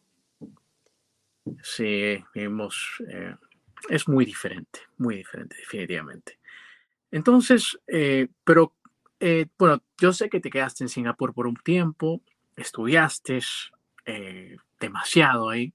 [1.62, 3.34] Sí, vemos, eh,
[3.88, 6.38] es muy diferente, muy diferente, definitivamente.
[7.10, 8.74] Entonces, eh, pero
[9.20, 12.20] eh, bueno, yo sé que te quedaste en Singapur por un tiempo,
[12.56, 13.40] estudiaste
[14.06, 15.72] eh, demasiado ahí,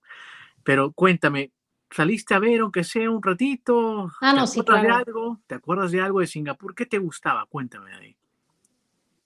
[0.64, 1.52] pero cuéntame,
[1.92, 4.12] ¿saliste a ver aunque sea un ratito?
[4.22, 5.04] ah, ¿Te no, sí, acuerdas de claro.
[5.08, 5.40] algo?
[5.48, 6.76] ¿Te acuerdas de algo de Singapur?
[6.76, 7.46] ¿Qué te gustaba?
[7.48, 8.18] Cuéntame de ahí.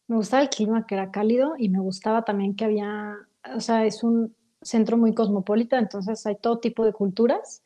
[0.07, 3.15] Me gustaba el clima que era cálido y me gustaba también que había,
[3.55, 7.63] o sea, es un centro muy cosmopolita, entonces hay todo tipo de culturas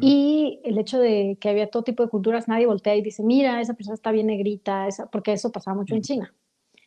[0.00, 3.60] Y el hecho de que había todo tipo de culturas, nadie voltea y dice, mira,
[3.60, 6.32] esa persona está bien negrita, esa, porque eso pasaba mucho en China.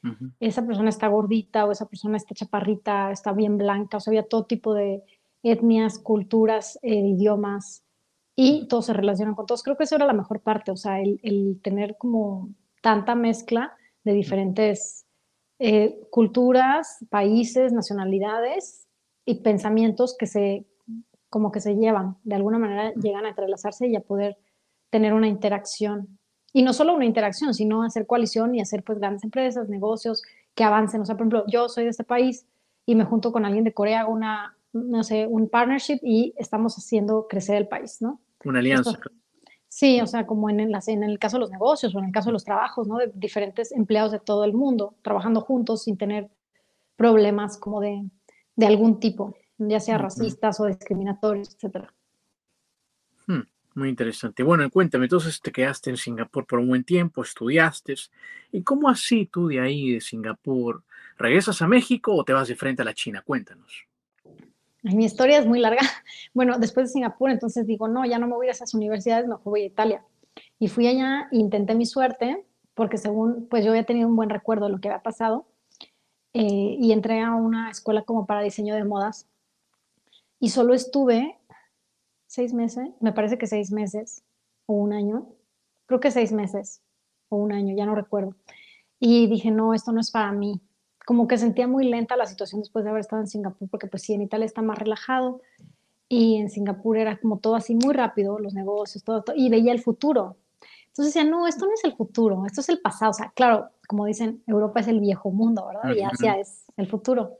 [0.03, 4.11] ujú, Esa persona está gordita o esa persona está chaparrita, está bien blanca, o sea,
[4.11, 5.03] había todo tipo de
[5.43, 7.83] etnias, culturas, eh, idiomas
[8.35, 9.63] y todos se relacionan con todos.
[9.63, 12.49] Creo que eso era la mejor parte, o sea, el, el tener como
[12.81, 15.05] tanta mezcla de diferentes
[15.59, 18.87] eh, culturas, países, nacionalidades
[19.25, 20.65] y pensamientos que se
[21.37, 24.39] como que se llevan, de alguna manera llegan a entrelazarse y a poder
[24.89, 26.17] tener una interacción.
[26.51, 30.23] Y no solo una interacción, sino hacer coalición y hacer pues grandes empresas, negocios
[30.55, 30.99] que avancen.
[31.01, 32.47] O sea, por ejemplo, yo soy de este país
[32.87, 36.75] y me junto con alguien de Corea, hago una, no sé, un partnership y estamos
[36.75, 38.19] haciendo crecer el país, ¿no?
[38.43, 38.99] Una Esto, alianza.
[39.67, 42.11] sí, o sea, como en el, en el caso de los negocios o en el
[42.11, 42.97] caso de los trabajos, ¿no?
[42.97, 46.31] De diferentes empleados de todo el mundo trabajando juntos sin tener
[46.95, 48.09] problemas como de,
[48.55, 51.93] de algún tipo, ya sea racistas o discriminatorios, etcétera.
[53.25, 53.41] Hmm,
[53.75, 54.43] muy interesante.
[54.43, 57.95] Bueno, cuéntame, entonces te quedaste en Singapur por un buen tiempo, estudiaste.
[58.51, 60.83] ¿Y cómo así tú de ahí, de Singapur,
[61.17, 63.21] regresas a México o te vas de frente a la China?
[63.25, 63.85] Cuéntanos.
[64.83, 65.81] mi historia es muy larga.
[66.33, 69.43] Bueno, después de Singapur, entonces digo, no, ya no me voy a esas universidades, mejor
[69.43, 70.03] voy a Italia.
[70.59, 74.67] Y fui allá, intenté mi suerte, porque según, pues yo había tenido un buen recuerdo
[74.67, 75.47] de lo que había pasado,
[76.33, 79.27] eh, y entré a una escuela como para diseño de modas.
[80.39, 81.39] Y solo estuve
[82.27, 84.23] seis meses, me parece que seis meses
[84.65, 85.27] o un año,
[85.85, 86.81] creo que seis meses
[87.29, 88.35] o un año, ya no recuerdo.
[88.99, 90.61] Y dije, no, esto no es para mí
[91.07, 94.03] como que sentía muy lenta la situación después de haber estado en Singapur, porque pues
[94.03, 95.39] sí, en Italia está más relajado
[96.09, 99.71] y en Singapur era como todo así muy rápido, los negocios, todo, todo y veía
[99.71, 100.35] el futuro.
[100.87, 103.11] Entonces decía, no, esto no es el futuro, esto es el pasado.
[103.11, 105.95] O sea, claro, como dicen, Europa es el viejo mundo, ¿verdad?
[105.95, 107.37] Y Asia es el futuro.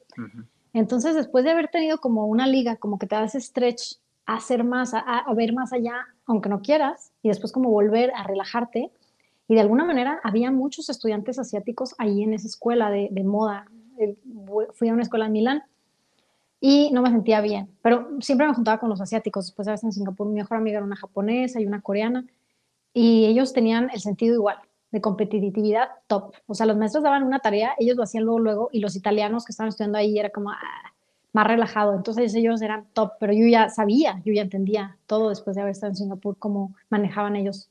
[0.80, 3.96] Entonces, después de haber tenido como una liga, como que te das stretch
[4.28, 8.92] hacer más, a, ver más allá, aunque no quieras, y después como volver a relajarte,
[9.48, 13.66] y de alguna manera había muchos estudiantes asiáticos ahí en esa escuela de, moda.
[14.74, 15.64] Fui a una escuela en Milán
[16.62, 19.48] y no me sentía bien, pero siempre me juntaba con los asiáticos.
[19.48, 22.24] Después, a veces en Singapur, mi mejor amiga era una japonesa y una coreana,
[22.94, 24.60] y ellos tenían el sentido igual,
[24.92, 26.34] de competitividad top.
[26.48, 29.46] O sea, los maestros daban una tarea, ellos lo hacían luego, luego, y los italianos
[29.46, 30.58] que estaban estudiando ahí era como ah,
[31.34, 31.94] más relajado.
[31.94, 35.72] Entonces ellos eran top, pero yo ya sabía, yo ya entendía todo después de haber
[35.72, 37.70] estado en Singapur, cómo manejaban ellos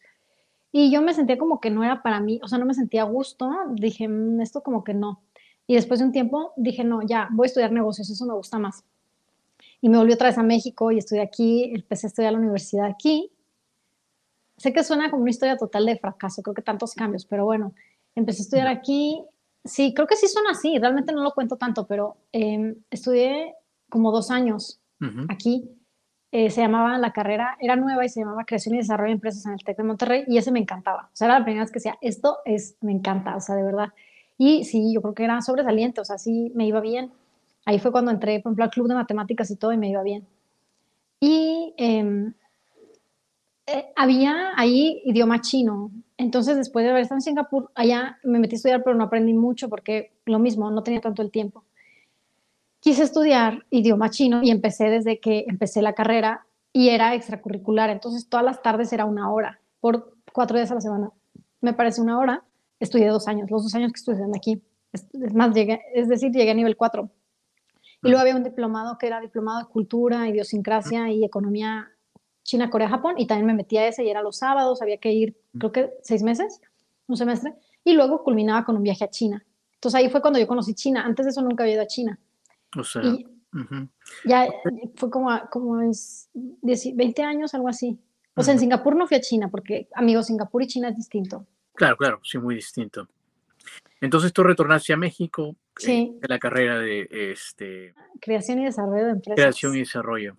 [0.79, 3.01] y yo me sentía como que no era para mí, o sea, no me sentía
[3.01, 5.23] a gusto, dije, mm, esto como que no.
[5.67, 8.59] Y después de un tiempo dije, no, ya, voy a estudiar negocios, eso me gusta
[8.59, 8.85] más.
[9.81, 12.85] Y me volví otra vez a México y estudié aquí, empecé a estudiar la universidad
[12.85, 13.31] aquí.
[14.57, 17.73] Sé que suena como una historia total de fracaso, creo que tantos cambios, pero bueno,
[18.15, 19.23] empecé a estudiar aquí.
[19.65, 23.55] Sí, creo que sí son así, realmente no lo cuento tanto, pero em, estudié
[23.89, 24.81] como dos años
[25.29, 25.77] aquí
[26.33, 29.47] eh, se llamaba la carrera, era nueva y se llamaba Creación y Desarrollo de Empresas
[29.47, 31.09] en el TEC de Monterrey y ese me encantaba.
[31.13, 33.63] O sea, era la primera vez que decía, esto es, me encanta, o sea, de
[33.63, 33.89] verdad.
[34.37, 37.11] Y sí, yo creo que era sobresaliente, o sea, sí me iba bien.
[37.65, 40.03] Ahí fue cuando entré, por ejemplo, al club de matemáticas y todo y me iba
[40.03, 40.27] bien.
[41.21, 42.35] Y em,
[43.67, 45.91] eh, había ahí idioma chino.
[46.17, 49.35] Entonces, después de haber estado en Singapur, allá me metí a estudiar, pero no aprendí
[49.35, 51.65] mucho porque lo mismo, no tenía tanto el tiempo
[52.87, 58.29] quise estudiar idioma chino y empecé desde que empecé la carrera y era extracurricular, entonces
[58.29, 61.11] todas las tardes era una hora, por cuatro días a la semana.
[61.61, 62.45] Me parece una hora,
[62.79, 64.63] estudié dos años, los dos años que estudié aquí.
[64.93, 67.11] Es, más, llegué, es decir, llegué a nivel cuatro.
[68.05, 71.91] Y luego había un diplomado que era diplomado de cultura, idiosincrasia y economía
[72.47, 75.13] China, Corea, Japón, y también me metí a ese y era los sábados, había que
[75.13, 76.61] ir, creo que seis meses,
[77.07, 77.55] un semestre,
[77.85, 79.45] y luego culminaba con un viaje a China.
[79.75, 82.19] Entonces ahí fue cuando yo conocí China, antes de eso nunca había ido a China.
[82.77, 83.03] O sea,
[84.25, 84.49] ya
[84.97, 87.99] fue como, como es 20 años, algo así.
[88.35, 91.47] O sea, en Singapur no fui a China, porque, amigos, Singapur y China es distinto.
[91.75, 93.09] Claro, claro, sí, muy distinto.
[94.01, 96.19] Entonces tú retornaste a México eh, sí.
[96.21, 99.37] de la carrera de este, creación y desarrollo de empresas.
[99.37, 100.37] Creación y desarrollo.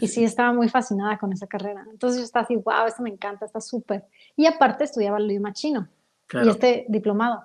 [0.00, 1.84] Y sí, estaba muy fascinada con esa carrera.
[1.90, 4.04] Entonces yo estaba así, wow, esto me encanta, está súper.
[4.36, 5.88] Y aparte estudiaba el idioma chino
[6.32, 7.42] y este diplomado.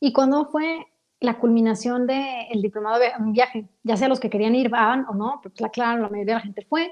[0.00, 0.86] Y cuando fue
[1.20, 5.14] la culminación del diplomado de un viaje, ya sea los que querían ir van o
[5.14, 6.90] no, pero claro, la mayoría de la gente fue,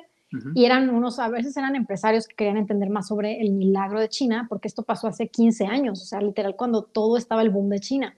[0.55, 4.09] y eran unos, a veces eran empresarios que querían entender más sobre el milagro de
[4.09, 7.68] China, porque esto pasó hace 15 años, o sea, literal cuando todo estaba el boom
[7.68, 8.16] de China.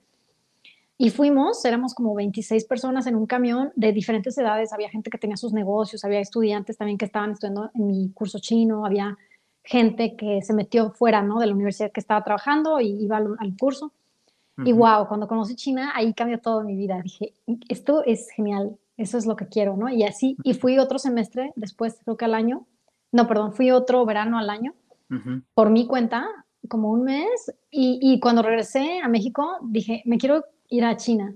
[0.97, 5.19] Y fuimos, éramos como 26 personas en un camión de diferentes edades, había gente que
[5.19, 9.15] tenía sus negocios, había estudiantes también que estaban estudiando en mi curso chino, había
[9.63, 11.39] gente que se metió fuera ¿no?
[11.39, 13.91] de la universidad que estaba trabajando y iba al, al curso.
[14.65, 16.99] Y wow, cuando conocí China, ahí cambió todo mi vida.
[17.03, 17.33] Dije,
[17.69, 19.89] esto es genial, eso es lo que quiero, ¿no?
[19.89, 22.67] Y así, y fui otro semestre después, creo que al año,
[23.11, 24.73] no, perdón, fui otro verano al año,
[25.53, 26.27] por mi cuenta,
[26.67, 31.33] como un mes, y, y, cuando regresé a México, dije, me quiero ir a China.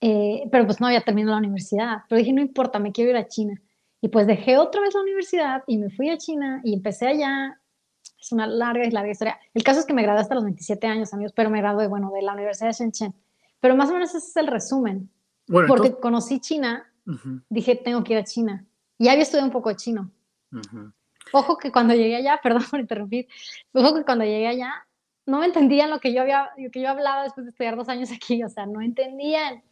[0.00, 3.16] Eh, pero pues no había terminado la universidad, pero dije, no importa, me quiero ir
[3.16, 3.60] a China.
[4.00, 7.60] Y pues dejé otra vez la universidad y me fui a China y empecé allá
[8.20, 9.38] es una larga y larga historia.
[9.54, 12.10] El caso es que me gradué hasta los 27 años, amigos, pero me gradué, bueno,
[12.10, 13.14] de la Universidad de Shenzhen.
[13.60, 15.10] Pero más o menos ese es el resumen.
[15.50, 16.88] Bueno, Porque conocí China,
[17.48, 18.64] dije, tengo que ir a China.
[18.98, 20.12] Y había estudiado un poco de chino.
[21.32, 23.26] Ojo que cuando llegué allá, perdón por interrumpir,
[23.72, 24.86] ojo que cuando llegué allá,
[25.26, 27.88] no me entendían lo que yo había, lo que yo hablaba después de estudiar dos
[27.88, 29.62] años aquí, o sea, no entendían.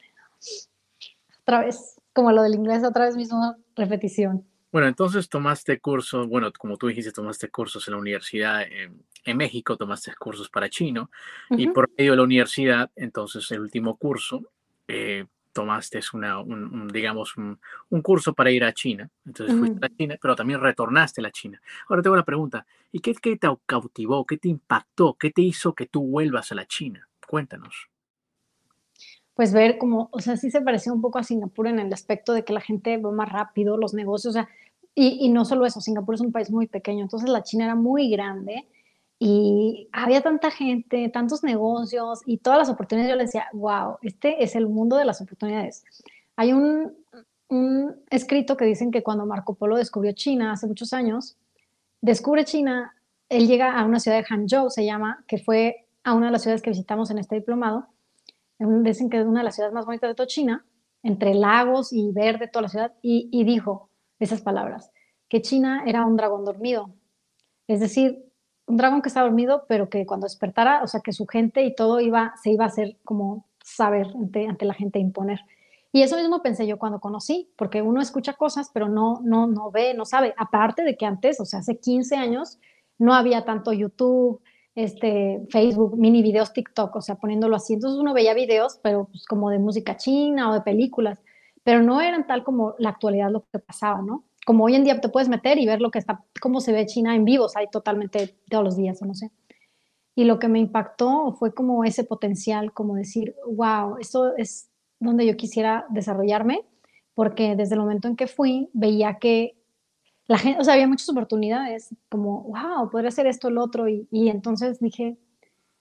[1.43, 4.45] Otra vez, como lo del inglés, otra vez mismo repetición.
[4.72, 9.76] Bueno, entonces tomaste cursos, bueno, como tú dijiste, tomaste cursos en la universidad en, México,
[9.76, 11.11] tomaste cursos para chino
[11.51, 14.43] y por medio de la universidad, entonces el último curso,
[14.87, 15.26] eh,
[15.59, 17.59] tomaste una, un, digamos, un,
[18.01, 19.11] curso para ir a China.
[19.27, 21.61] Entonces fuiste a China, pero también retornaste a la China.
[21.89, 22.65] Ahora tengo una pregunta.
[22.93, 24.25] ¿Y qué, qué te cautivó?
[24.25, 25.15] ¿Qué te impactó?
[25.15, 27.09] ¿Qué te hizo que tú vuelvas a la China?
[27.27, 27.89] Cuéntanos.
[29.35, 32.33] pues ver como, o sea, sí se parecía un poco a Singapur en el aspecto
[32.33, 34.49] de que la gente va más rápido, los negocios, o sea,
[34.95, 37.75] y, y no solo eso, Singapur es un país muy pequeño, entonces la China era
[37.75, 38.67] muy grande
[39.19, 43.11] y había tanta gente, tantos negocios y todas las oportunidades.
[43.11, 45.85] Yo le decía, wow, este es el mundo de las oportunidades.
[46.37, 46.97] Hay un,
[48.11, 51.37] escrito que dicen que cuando Marco Polo descubrió China hace muchos años,
[52.01, 52.95] descubre China,
[53.29, 56.43] él llega a una ciudad de Hangzhou, se llama, que fue a una de las
[56.43, 57.89] ciudades que visitamos en este diplomado,
[58.59, 60.64] dicen que es una de las ciudades más bonitas de toda China,
[61.03, 63.89] entre lagos y verde toda la ciudad, y, dijo
[64.19, 64.91] esas palabras,
[65.29, 66.91] que China era un dragón dormido.
[67.66, 68.28] Es decir,
[68.69, 71.75] un dragón que está dormido, pero que cuando despertara, o sea, que su gente y
[71.75, 75.41] todo iba, se iba a hacer como saber ante, ante la gente imponer.
[75.91, 79.71] Y eso mismo pensé yo cuando conocí, porque uno escucha cosas, pero no, no, no
[79.71, 80.35] ve, no sabe.
[80.37, 82.59] Aparte de que antes, o sea, hace 15 años,
[82.99, 84.43] no había tanto YouTube,
[84.75, 87.75] este, Facebook, mini videos, TikTok, o sea, poniéndolo así.
[87.75, 91.23] Entonces uno veía videos, pero pues, como de música china o de películas,
[91.64, 94.25] pero no eran tal como la actualidad lo que pasaba, ¿no?
[94.49, 96.87] Como hoy en día te puedes meter y ver lo que está, cómo se ve
[96.87, 99.31] China en vivos, hay totalmente todos los días, o no sé.
[100.15, 104.71] Y lo que me impactó fue como ese potencial, como decir, wow, esto es
[105.01, 106.63] donde yo quisiera desarrollarme,
[107.13, 109.55] porque desde el momento en que fui, veía que
[110.27, 114.09] la gente, o sea, había muchas oportunidades, como, wow, podría hacer esto, el otro, y,
[114.11, 115.19] y entonces dije,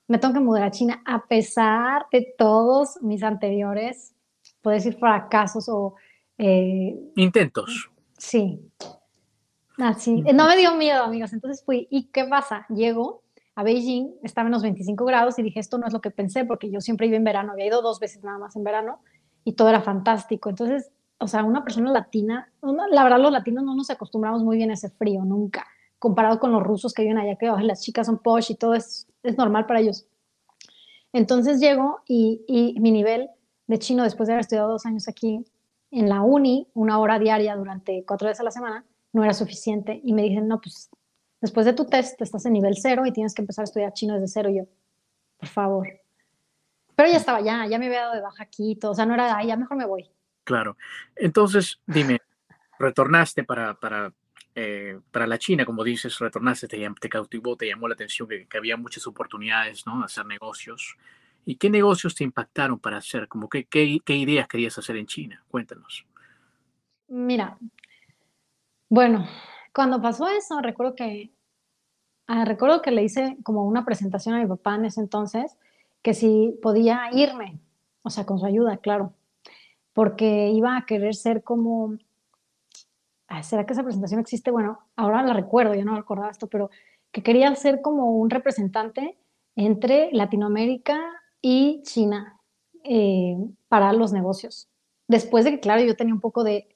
[0.10, 4.14] me tengo que mudar a China a pesar de todos mis anteriores,
[4.62, 5.96] puedo decir fracasos o...
[6.38, 7.92] Eh, Intentos.
[8.18, 8.60] Sí.
[9.78, 10.22] Así.
[10.22, 11.34] No me dio miedo, amigos.
[11.34, 11.88] Entonces fui.
[11.92, 12.66] ¿Y qué pasa?
[12.70, 13.24] Llego
[13.56, 16.46] a Beijing, estaba en los 25 grados y dije, esto no es lo que pensé,
[16.46, 19.00] porque yo siempre iba en verano, había ido dos veces nada más en verano
[19.44, 20.50] y todo era fantástico.
[20.50, 24.70] Entonces o sea, una persona latina, la verdad los latinos no nos acostumbramos muy bien
[24.70, 25.66] a ese frío, nunca,
[26.00, 29.08] comparado con los rusos que viven allá, que las chicas son posh y todo es,
[29.24, 30.06] es normal para ellos.
[31.14, 33.30] Entonces llego y, y, mi nivel
[33.66, 35.44] de chino, después de haber estudiado dos años aquí
[35.98, 40.00] en la uni, una hora diaria durante cuatro veces a la semana, no era suficiente.
[40.04, 40.90] Y me dicen, no, pues
[41.42, 44.14] después de tu test estás en nivel cero y tienes que empezar a estudiar chino
[44.14, 44.50] desde cero.
[44.50, 44.64] Yo,
[45.38, 45.88] por favor.
[46.96, 49.14] Pero ya estaba ya, ya me había dado de baja aquí, todo, o sea, no
[49.14, 50.10] era, ay, ya mejor me voy.
[50.44, 50.78] Claro.
[51.16, 52.20] Entonces, dime,
[52.80, 54.14] retornaste para, para,
[54.56, 58.48] eh, para la China, como dices, retornaste, te, te cautivó, te llamó la atención que,
[58.58, 60.04] había muchas oportunidades, ¿no?
[60.04, 60.96] Hacer negocios.
[61.48, 63.28] ¿Y qué negocios te impactaron para hacer?
[63.28, 65.44] Como qué, qué, qué ideas querías hacer en China?
[65.48, 66.06] Cuéntanos.
[67.08, 67.58] Mira,
[68.90, 69.26] bueno,
[69.74, 71.32] cuando pasó eso, recuerdo que,
[72.28, 75.58] ah, recuerdo que le hice como una presentación a mi papá en ese entonces,
[76.02, 77.58] que si podía irme,
[78.04, 79.14] o sea, con su ayuda, claro
[79.98, 81.98] porque iba a querer ser como,
[83.42, 84.52] ¿será que esa presentación existe?
[84.52, 86.70] Bueno, ahora la recuerdo, yo no recordaba esto, pero
[87.12, 89.18] que quería ser como un representante
[89.56, 92.40] entre Latinoamérica y China
[92.84, 94.70] eh, para los negocios.
[95.08, 96.68] Después de que, claro, yo tenía un poco de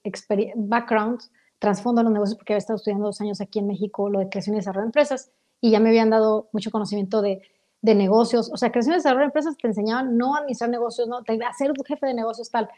[0.55, 1.20] background,
[1.59, 4.30] trasfondo a los negocios, porque había estado estudiando dos años aquí en México lo de
[4.30, 7.41] creación y desarrollo de empresas, y ya me habían dado mucho conocimiento de,
[7.82, 8.49] de negocios.
[8.51, 11.53] O sea, creación y desarrollo de empresas te enseñaban no a administrar negocios, no, a
[11.53, 12.70] ser jefe de negocios tal.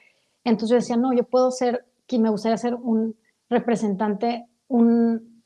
[0.43, 3.15] Entonces yo decía, no, yo puedo ser, que me gustaría ser un
[3.49, 5.43] representante, un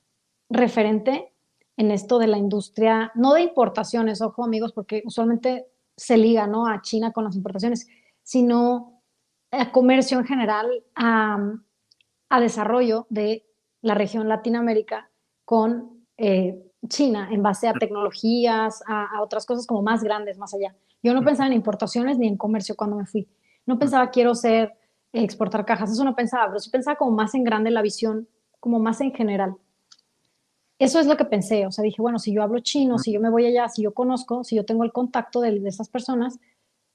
[0.49, 1.33] referente
[1.75, 5.67] en esto de la industria, no de importaciones, ojo amigos, porque usualmente
[5.97, 6.67] se liga ¿no?
[6.67, 7.87] a China con las importaciones,
[8.23, 9.01] sino
[9.51, 11.39] a comercio en general, a,
[12.39, 13.45] desarrollo de
[13.81, 15.09] la región Latinoamérica
[15.43, 20.53] con eh, China en base a tecnologías, a, a, otras cosas como más grandes, más
[20.53, 20.75] allá.
[21.01, 23.27] Yo no pensaba en importaciones ni en comercio cuando me fui.
[23.65, 24.73] No pensaba quiero ser
[25.13, 28.27] exportar cajas, eso no pensaba, pero sí pensaba como más en grande la visión,
[28.59, 29.55] como más en general.
[30.79, 33.19] Eso es lo que pensé, o sea, dije, bueno, si yo hablo chino, si yo
[33.19, 36.39] me voy allá, si yo conozco, si yo tengo el contacto de, de esas personas,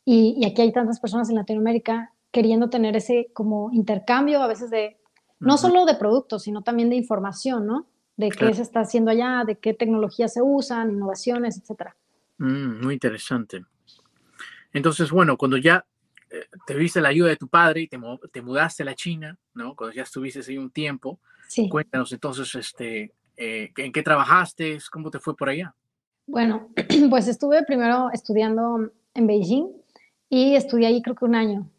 [0.05, 4.99] y, aquí hay tantas personas en Latinoamérica queriendo tener ese como intercambio a veces de,
[5.39, 7.87] no solo de productos, sino también de información, ¿no?
[8.16, 11.97] De qué se está haciendo allá, de qué tecnologías se usan, innovaciones, etcétera.
[12.39, 13.64] Mm, muy interesante.
[14.72, 15.85] Entonces, bueno, cuando ya
[16.30, 17.99] eh, te viste la ayuda de tu padre y te,
[18.33, 19.76] te, mudaste a la China, ¿no?
[19.76, 21.20] Cuando ya estuviste ahí un tiempo.
[21.49, 21.68] Sí.
[21.68, 24.78] Cuéntanos entonces, este, eh, ¿en qué trabajaste?
[24.91, 25.74] ¿Cómo te fue por allá?
[26.26, 26.70] Bueno,
[27.11, 29.68] pues estuve primero estudiando en Beijing
[30.28, 31.70] y estudié ahí creo que un año.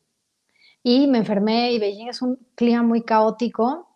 [0.83, 3.95] Y me enfermé y Beijing es un clima muy caótico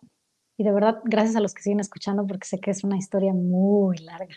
[0.56, 3.32] y de verdad, gracias a los que siguen escuchando porque sé que es una historia
[3.32, 4.34] muy larga.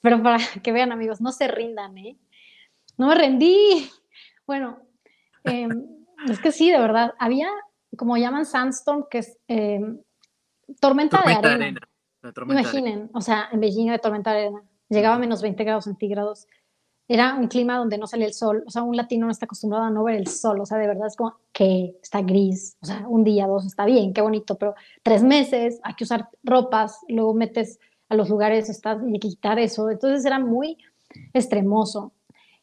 [0.00, 2.16] Pero para que vean amigos, no se rindan, ¿eh?
[2.96, 3.90] No me rendí.
[4.48, 4.78] Bueno,
[5.44, 5.86] Em,
[6.30, 7.14] es que sí, de verdad.
[7.18, 7.48] Había,
[7.96, 9.98] como llaman sandstorm, que es em,
[10.80, 11.80] tormenta, de arena.
[12.22, 14.64] Imaginen, o sea, en Beijing había tormenta de arena.
[14.88, 16.46] Llegaba a menos 20 grados centígrados.
[17.10, 19.84] era un clima donde no salía el sol, o sea, un latino no está acostumbrado
[19.84, 22.86] a no ver el sol, o sea, de verdad es como que está gris, o
[22.86, 27.00] sea, un día, dos está bien, qué bonito, pero tres meses, hay que usar ropas,
[27.08, 27.78] luego metes
[28.10, 30.76] a los lugares, estás, y hay que quitar eso, entonces era muy
[31.32, 32.12] extremoso.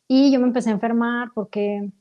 [0.08, 1.92] Y yo me empecé a enfermar porque,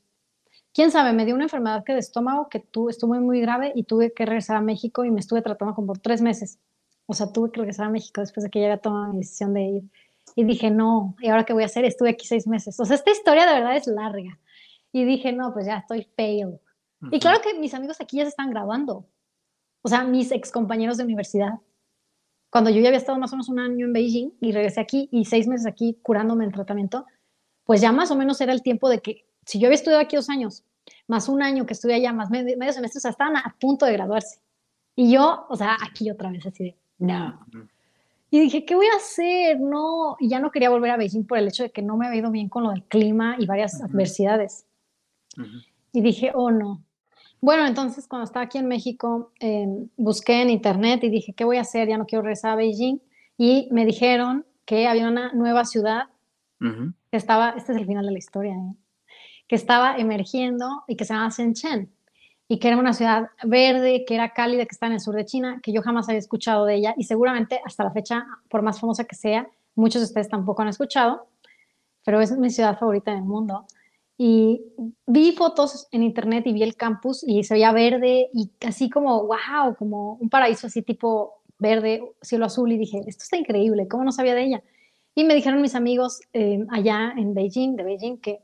[0.71, 3.83] quién sabe, me dio una enfermedad que de estómago que tuve, estuvo muy grave y
[3.83, 6.59] tuve que regresar a México y me estuve tratando como por tres meses.
[7.07, 9.53] O sea, tuve que regresar a México después de que ya había tomado mi decisión
[9.53, 9.83] de ir.
[10.35, 11.85] Y dije, no, ¿y ahora qué voy a hacer?
[11.85, 12.79] Estuve aquí seis meses.
[12.79, 14.39] O sea, esta historia de verdad es larga.
[14.91, 16.59] Y dije, no, pues ya estoy fail.
[17.11, 19.07] Y claro que mis amigos aquí ya se están graduando.
[19.81, 21.59] O sea, mis ex compañeros de universidad.
[22.49, 25.09] Cuando yo ya había estado más o menos un año en Beijing y regresé aquí
[25.11, 27.05] y seis meses aquí curándome en tratamiento,
[27.65, 30.15] pues ya más o menos era el tiempo de que, si yo había estudiado aquí
[30.15, 30.63] dos años,
[31.07, 33.93] más un año que estuve allá, más medio, semestre, o sea, estaban a punto de
[33.93, 34.39] graduarse.
[34.95, 37.39] Y yo, o sea, aquí otra vez así de, no.
[38.31, 39.59] Y dije, ¿qué voy a hacer?
[39.59, 42.07] No, y ya no quería volver a Beijing por el hecho de que no me
[42.07, 44.65] había ido bien con lo del clima y varias adversidades.
[45.93, 46.83] Y dije, oh no.
[47.39, 51.57] Bueno, entonces cuando estaba aquí en México, em, busqué en internet y dije, ¿qué voy
[51.57, 51.87] a hacer?
[51.87, 52.99] Ya no quiero regresar a Beijing.
[53.37, 56.09] Y me dijeron que había una nueva ciudad
[56.59, 58.75] que estaba, este es el final de la historia, ¿eh?
[59.47, 61.94] que estaba emergiendo y que se llama Shenzhen
[62.47, 65.25] y que era una ciudad verde, que era cálida, que está en el sur de
[65.25, 68.79] China, que yo jamás había escuchado de ella y seguramente hasta la fecha, por más
[68.79, 71.27] famosa que sea, muchos de ustedes tampoco han escuchado,
[72.03, 73.65] pero es mi ciudad favorita en el mundo.
[74.17, 74.61] Y
[75.07, 79.25] vi fotos en internet y vi el campus y se veía verde y así como,
[79.25, 84.03] wow, como un paraíso así tipo verde, cielo azul y dije, esto está increíble, ¿cómo
[84.03, 84.63] no sabía de ella?
[85.15, 88.41] Y me dijeron mis amigos eh, allá en Beijing, de Beijing, que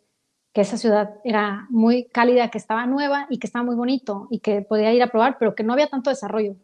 [0.54, 4.39] que esa ciudad era muy cálida, que estaba nueva y que estaba muy bonito y
[4.39, 6.56] que podía ir a probar, pero que no había tanto desarrollo.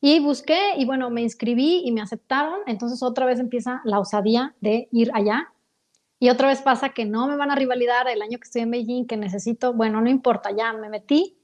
[0.00, 4.54] Y busqué y bueno, me inscribí y me aceptaron, entonces otra vez empieza la osadía
[4.60, 5.48] de ir allá.
[6.18, 8.70] Y otra vez pasa que no me van a rivalidar el año que estoy en
[8.70, 11.36] Beijing, que necesito, bueno, no importa, ya me metí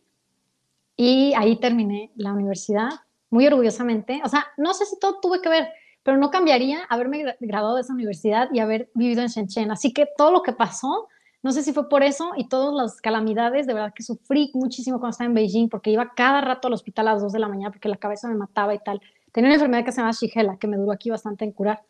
[0.96, 2.90] y ahí terminé la universidad
[3.30, 4.20] muy orgullosamente.
[4.24, 5.68] O sea, no sé si todo tuve que ver,
[6.02, 9.70] pero no cambiaría haberme graduado de esa universidad y haber vivido en Shenzhen.
[9.70, 11.08] Así que todo lo que pasó
[11.42, 14.98] no sé si fue por eso y todas las calamidades, de verdad que sufrí muchísimo
[14.98, 17.48] cuando estaba en Beijing porque iba cada rato al hospital a las 2 de la
[17.48, 19.00] mañana porque la cabeza me mataba y tal.
[19.32, 21.82] Tenía una enfermedad que se llama Shigella, que me duró aquí bastante en curar.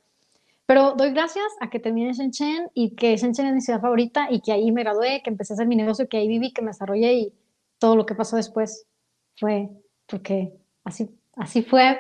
[0.66, 4.28] Pero doy gracias a que terminé en Shenzhen y que Shenzhen es mi ciudad favorita
[4.30, 6.62] y que ahí me gradué, que empecé a hacer mi negocio, que ahí viví, que
[6.62, 7.34] me desarrollé y
[7.78, 8.86] todo lo que pasó después
[9.36, 9.68] fue
[10.07, 10.53] porque
[10.84, 11.98] así, así fue.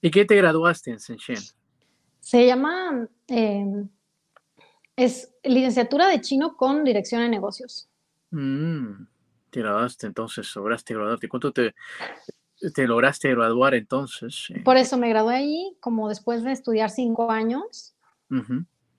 [0.00, 1.42] ¿Y qué te graduaste en Shenzhen?
[2.20, 3.64] Se llama eh,
[4.98, 7.88] es licenciatura de chino con dirección de negocios.
[8.32, 9.04] Mm,
[9.50, 11.28] te graduaste entonces, lograste graduarte.
[11.28, 11.72] ¿Cuánto te,
[12.74, 14.48] te lograste graduar entonces?
[14.64, 17.94] Por eso me gradué ahí, como después de estudiar cinco años.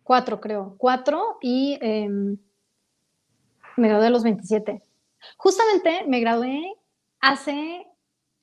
[0.04, 0.76] Cuatro, creo.
[0.78, 2.38] Cuatro y em,
[3.76, 4.82] me gradué a los 27.
[5.36, 6.76] Justamente me gradué
[7.20, 7.86] hace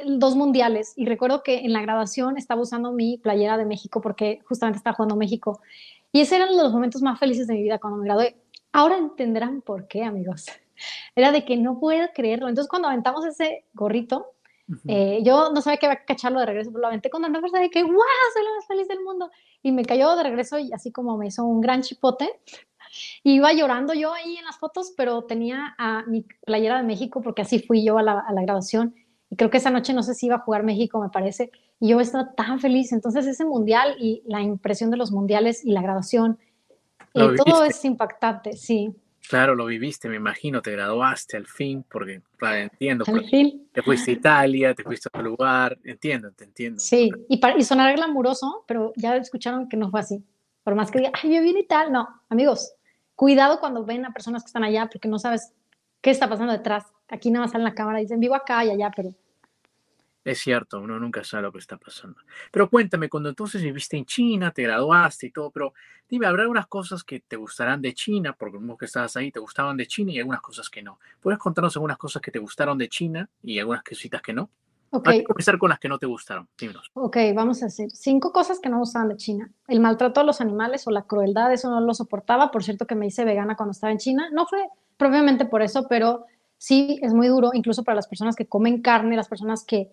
[0.04, 4.40] dos mundiales y recuerdo que en la graduación estaba usando mi playera de México porque
[4.44, 5.62] justamente estaba jugando México
[6.16, 8.40] y esos eran los momentos más felices de mi vida cuando me gradué.
[8.72, 10.46] Ahora entenderán por qué, amigos.
[11.14, 12.48] Era de que no puedo creerlo.
[12.48, 14.32] Entonces, cuando aventamos ese gorrito,
[14.88, 17.38] eh, yo no sabía que iba a cacharlo de regreso, pero lo aventé con una
[17.38, 17.98] fuerza de que, ¡guau!
[18.32, 19.30] Soy la más feliz del mundo.
[19.62, 22.40] Y me cayó de regreso y así como me hizo un gran chipote.
[23.22, 27.42] Iba llorando yo ahí en las fotos, pero tenía a mi playera de México porque
[27.42, 28.94] así fui yo a la, a la graduación.
[29.30, 31.50] Y creo que esa noche no sé si iba a jugar México, me parece
[31.80, 32.92] y yo estaba tan feliz.
[32.92, 36.38] Entonces ese mundial y la impresión de los mundiales y la graduación,
[37.14, 38.94] eh, todo es impactante, sí.
[39.28, 43.04] Claro, lo viviste, me imagino, te graduaste al fin, porque entiendo.
[43.08, 43.68] Al fin.
[43.72, 46.78] Te fuiste a Italia, te fuiste a otro lugar, entiendo, te entiendo.
[46.78, 50.22] Sí, y, para, y sonar glamuroso, pero ya escucharon que no fue así.
[50.62, 52.74] Por más que diga, ay, yo vine y tal, no, amigos,
[53.16, 55.52] cuidado cuando ven a personas que están allá, porque no sabes
[56.06, 56.84] qué está pasando detrás.
[57.08, 59.12] Aquí nada más sale la cámara dicen, vivo acá y allá, pero
[60.22, 62.20] es cierto, uno nunca sabe lo que está pasando.
[62.52, 65.74] Pero cuéntame, cuando entonces viviste en China, te graduaste y todo, pero
[66.08, 69.40] dime, habrá algunas cosas que te gustarán de China, porque como que estabas ahí, te
[69.40, 71.00] gustaban de China y algunas cosas que no.
[71.20, 74.50] ¿Puedes contarnos algunas cosas que te gustaron de China y algunas cositas que no?
[74.90, 75.06] Ok.
[75.06, 76.48] Vamos a comenzar con las que no te gustaron.
[76.58, 76.90] Dímenos.
[76.94, 79.50] Ok, vamos a hacer cinco cosas que no gustaban de China.
[79.68, 82.50] El maltrato a los animales o la crueldad, eso no lo soportaba.
[82.50, 84.28] Por cierto, que me hice vegana cuando estaba en China.
[84.32, 84.60] No fue
[84.96, 86.24] propiamente por eso, pero
[86.58, 89.92] sí es muy duro, incluso para las personas que comen carne, las personas que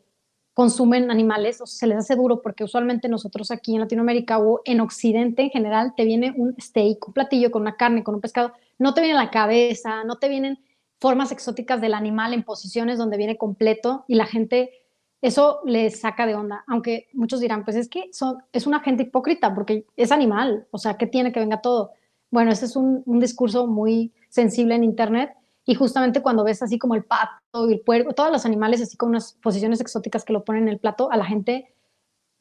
[0.54, 4.82] consumen animales, o se les hace duro porque usualmente nosotros aquí en Latinoamérica o en
[4.82, 8.54] Occidente en general te viene un steak, un platillo con una carne, con un pescado,
[8.78, 10.60] no te viene la cabeza, no te vienen
[11.00, 14.83] formas exóticas del animal en posiciones donde viene completo y la gente
[15.24, 19.04] eso les saca de onda, aunque muchos dirán, pues es que son, es una gente
[19.04, 21.92] hipócrita porque es animal, o sea, ¿qué tiene que venga todo?
[22.30, 25.32] Bueno, ese es un, discurso muy sensible en Internet
[25.64, 28.98] y justamente cuando ves así como el pato y el puerco, todos los animales así
[28.98, 31.74] con unas posiciones exóticas que lo ponen en el plato, a la gente,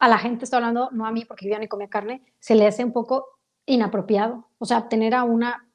[0.01, 2.57] a la gente está hablando, no a mí porque yo ya ni comía carne, se
[2.57, 3.27] le hace un poco
[3.65, 4.49] inapropiado.
[4.59, 5.69] O sea, tener a una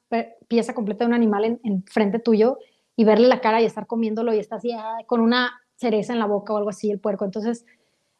[0.46, 2.58] pieza completa de un animal en, en frente tuyo
[2.96, 4.72] y verle la cara y estar comiéndolo y está así
[5.06, 7.24] con una cereza en la boca o algo así el puerco.
[7.24, 7.64] Entonces,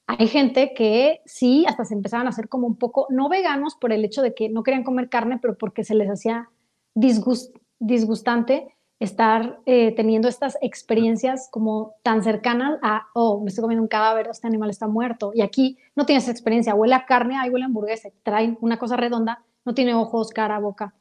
[0.06, 3.92] hay gente que sí, hasta se empezaban a hacer como un poco, no veganos por
[3.92, 6.48] el hecho de que no querían comer carne, pero porque se les hacía
[6.94, 13.88] disgustante estar eh, teniendo estas experiencias como tan cercanas a, oh, me estoy comiendo un
[13.88, 15.32] cadáver, este animal está muerto.
[15.34, 18.96] Y aquí no tienes experiencia, huele a carne, ahí huele a hamburguesa, traen una cosa
[18.96, 20.94] redonda, no tiene ojos, cara, boca.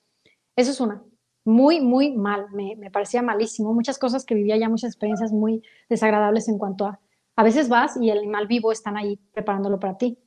[0.56, 1.02] Eso es una.
[1.48, 3.74] Muy, muy mal, me, me parecía malísimo.
[3.74, 7.00] Muchas cosas que vivía ya, muchas experiencias muy desagradables en cuanto a
[7.38, 10.18] a veces vas y el animal vivo están ahí preparándolo para ti.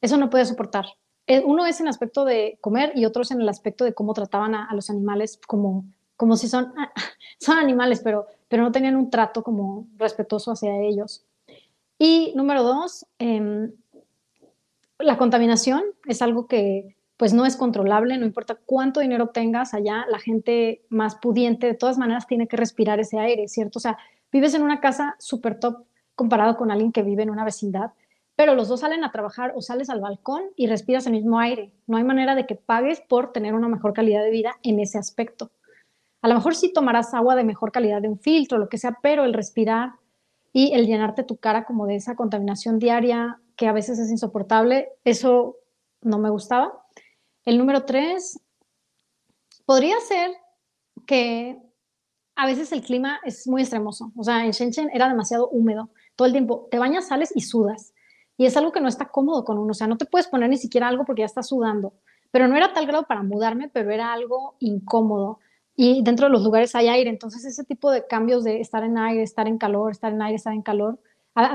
[0.00, 0.84] Eso no puede soportar.
[1.26, 3.94] Eh, uno es en el aspecto de comer y otro es en el aspecto de
[3.94, 5.86] cómo trataban a, los animales como,
[6.18, 6.74] como si son,
[7.40, 11.24] son animales, pero, pero no tenían un trato como respetuoso hacia ellos.
[11.98, 13.72] Y número dos, em,
[14.98, 20.04] la contaminación es algo que pues no es controlable, no importa cuánto dinero tengas allá,
[20.10, 23.78] la gente más pudiente de todas maneras tiene que respirar ese aire, ¿cierto?
[23.78, 23.98] O sea,
[24.32, 25.84] vives en una casa súper top,
[26.14, 27.92] comparado con alguien que vive en una vecindad,
[28.36, 31.72] pero los dos salen a trabajar o sales al balcón y respiras el mismo aire.
[31.86, 34.98] No hay manera de que pagues por tener una mejor calidad de vida en ese
[34.98, 35.52] aspecto.
[36.20, 38.98] A lo mejor sí tomarás agua de mejor calidad de un filtro, lo que sea,
[39.02, 39.92] pero el respirar
[40.52, 44.88] y el llenarte tu cara como de esa contaminación diaria que a veces es insoportable,
[45.04, 45.56] eso
[46.00, 46.83] no me gustaba.
[47.44, 48.40] El número tres,
[49.66, 50.30] podría ser
[51.06, 51.58] que
[52.36, 54.12] a veces el clima es muy extremoso.
[54.16, 56.68] O sea, en Shenzhen era demasiado húmedo todo el tiempo.
[56.70, 57.94] Te bañas, sales y sudas.
[58.36, 59.70] Y es algo que no está cómodo con uno.
[59.70, 61.94] O sea, no te puedes poner ni siquiera algo porque ya estás sudando.
[62.30, 65.38] Pero no era tal grado para mudarme, pero era algo incómodo.
[65.76, 67.10] Y dentro de los lugares hay aire.
[67.10, 70.36] Entonces, ese tipo de cambios de estar en aire, estar en calor, estar en aire,
[70.36, 70.98] estar en calor.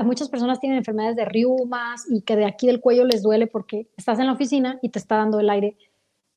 [0.04, 3.88] Muchas personas tienen enfermedades de riumas y que de aquí del cuello les duele porque
[3.96, 5.78] estás en la oficina y te está dando el aire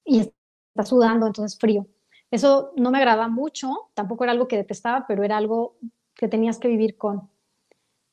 [0.06, 1.86] y estás sudando, entonces frío.
[2.32, 5.76] Eso no me agradaba mucho, tampoco era algo que detestaba, pero era algo
[6.16, 7.30] que tenías que vivir con.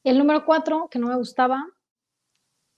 [0.02, 1.66] El número cuatro, que no me gustaba,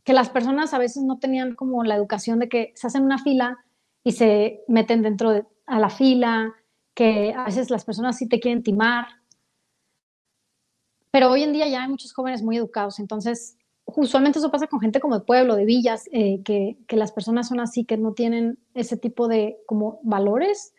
[0.05, 3.19] que las personas a veces no tenían como la educación de que se hacen una
[3.19, 3.65] fila
[4.05, 6.55] y se meten dentro de a la fila,
[6.95, 9.07] que a veces las personas sí te quieren timar.
[11.13, 14.81] Pero hoy en día ya hay muchos jóvenes muy educados, entonces usualmente eso pasa con
[14.81, 18.59] gente como de pueblo, de villas, eh, que, las personas son así, que no tienen
[18.75, 20.75] ese tipo de como valores.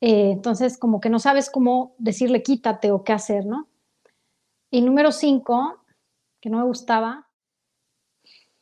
[0.00, 3.68] Eh, entonces, como que no sabes cómo decirle quítate o qué hacer, ¿no?
[4.70, 5.80] Y número cinco,
[6.40, 7.26] que no me gustaba,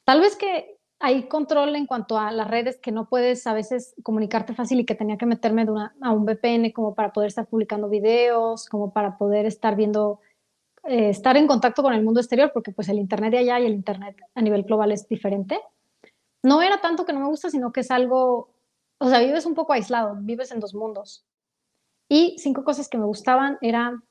[0.05, 3.97] tal vez que hay control en cuanto a las redes que no puedes a veces
[4.05, 5.67] comunicarte fácil y que tenía que meterme
[6.01, 10.21] a un VPN como para poder estar publicando videos, como para poder estar viendo,
[10.85, 13.67] eh, estar en contacto con el mundo exterior, porque pues el Internet de allá y
[13.67, 15.61] el Internet a nivel global es diferente.
[16.43, 18.51] No era tanto que no me gusta, sino que es algo,
[18.99, 21.25] o sea, vives un poco aislado, vives en dos mundos.
[22.09, 24.03] Y cinco cosas que me gustaban era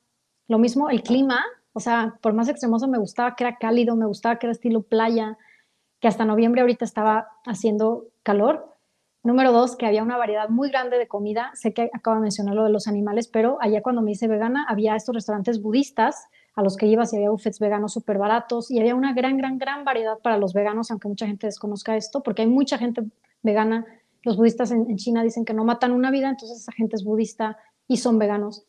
[0.48, 4.06] lo mismo, el clima, o sea, por más extremoso me gustaba que era cálido, me
[4.06, 5.38] gustaba que era estilo playa,
[6.00, 8.68] que hasta noviembre ahorita estaba haciendo calor.
[9.22, 11.52] Número dos, que había una variedad muy grande de comida.
[11.54, 14.66] Sé que acabo de mencionar lo de los animales, pero allá cuando me hice vegana
[14.68, 18.78] había estos restaurantes budistas a los que ibas y había buffets veganos súper baratos y
[18.78, 22.42] había una gran, gran, gran variedad para los veganos, aunque mucha gente desconozca esto, porque
[22.42, 23.02] hay mucha gente
[23.42, 23.86] vegana.
[24.22, 27.04] Los budistas en, en China dicen que no matan una vida, entonces esa gente es
[27.04, 28.66] budista y son veganos.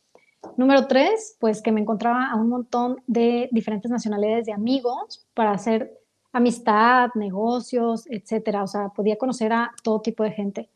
[0.58, 5.52] Número tres, pues que me encontraba a un montón de diferentes nacionalidades de amigos para
[5.52, 6.00] hacer
[6.32, 8.64] amistad, negocios, etcétera.
[8.64, 10.70] O sea, podía conocer a todo tipo de gente.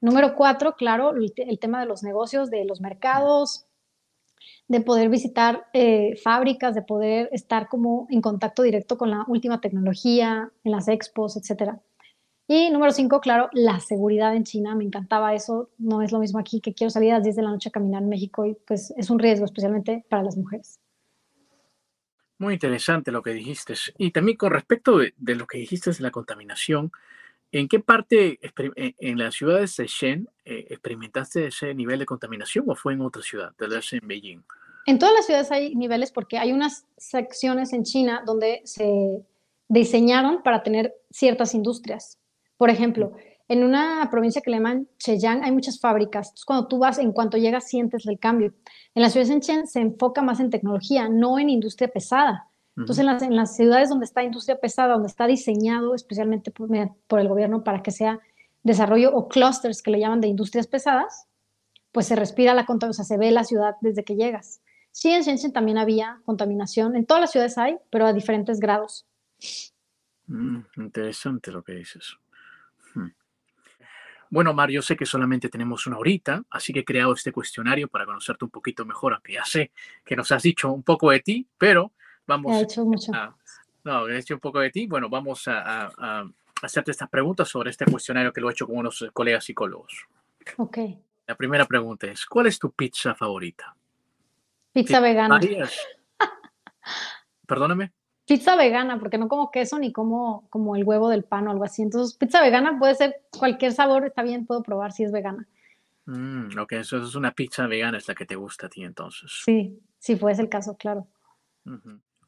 [0.00, 3.66] Número cuatro, claro, el, tema de los negocios, de los mercados,
[4.68, 9.60] de poder visitar eh, fábricas, de poder estar como en contacto directo con la última
[9.60, 11.80] tecnología, en las expos, etcétera.
[12.48, 14.74] Y número cinco, claro, la seguridad en China.
[14.76, 15.70] Me encantaba eso.
[15.78, 17.72] No es lo mismo aquí que quiero salir a las 10 de la noche a
[17.72, 20.78] caminar en México y pues es un riesgo, especialmente para las mujeres.
[22.38, 23.74] Muy interesante lo que dijiste.
[23.98, 26.92] Y también con respecto de, lo que dijiste de la contaminación,
[27.52, 28.38] ¿en qué parte
[28.98, 33.22] en la ciudad de Shenzhen eh, experimentaste ese nivel de contaminación o fue en otra
[33.22, 34.42] ciudad, tal vez en Beijing?
[34.86, 39.24] En todas las ciudades hay niveles porque hay unas secciones en China donde se
[39.68, 42.18] diseñaron para tener ciertas industrias.
[42.56, 43.12] Por ejemplo,
[43.48, 46.28] en una provincia que le llaman Cheyang hay muchas fábricas.
[46.28, 48.54] Entonces, cuando tú vas, en cuanto llegas, sientes el cambio.
[48.94, 52.48] En la ciudad de Shenzhen se enfoca más en tecnología, no en industria pesada.
[52.76, 57.20] Entonces, en las, en las, ciudades donde está industria pesada, donde está diseñado especialmente por,
[57.20, 58.20] el gobierno para que sea
[58.62, 61.26] desarrollo o clusters que le llaman de industrias pesadas,
[61.92, 64.60] pues se respira la contaminación, o sea, se ve la ciudad desde que llegas.
[64.92, 69.06] Sí, en Shenzhen también había contaminación, en todas las ciudades hay, pero a diferentes grados.
[70.26, 72.16] Mm, interesante lo que dices.
[72.94, 73.08] Hmm.
[74.28, 77.88] Bueno, Mar, yo sé que solamente tenemos una horita, así que he creado este cuestionario
[77.88, 79.70] para conocerte un poquito mejor, aunque ya sé
[80.04, 81.92] que nos has dicho un poco de ti, pero
[82.26, 83.12] vamos He hecho mucho.
[83.14, 83.34] a...
[83.84, 84.86] No, he hecho un poco de ti.
[84.86, 86.24] Bueno, vamos a, a- a
[86.62, 90.06] hacerte estas preguntas sobre este cuestionario que lo he hecho con unos colegas psicólogos.
[90.56, 90.78] Ok.
[91.26, 93.76] La primera pregunta es, ¿cuál es tu pizza favorita?
[94.72, 95.40] Pizza vegana.
[97.46, 97.92] Perdóname.
[98.26, 101.62] Pizza vegana, porque no como queso ni como, como el huevo del pan o algo
[101.64, 101.82] así.
[101.82, 105.46] Entonces, pizza vegana puede ser cualquier sabor, está bien, puedo probar si es vegana.
[106.06, 109.42] Mm, ok, eso es una pizza vegana, es la que te gusta a ti entonces.
[109.44, 111.06] Sí, si fuese el caso, claro.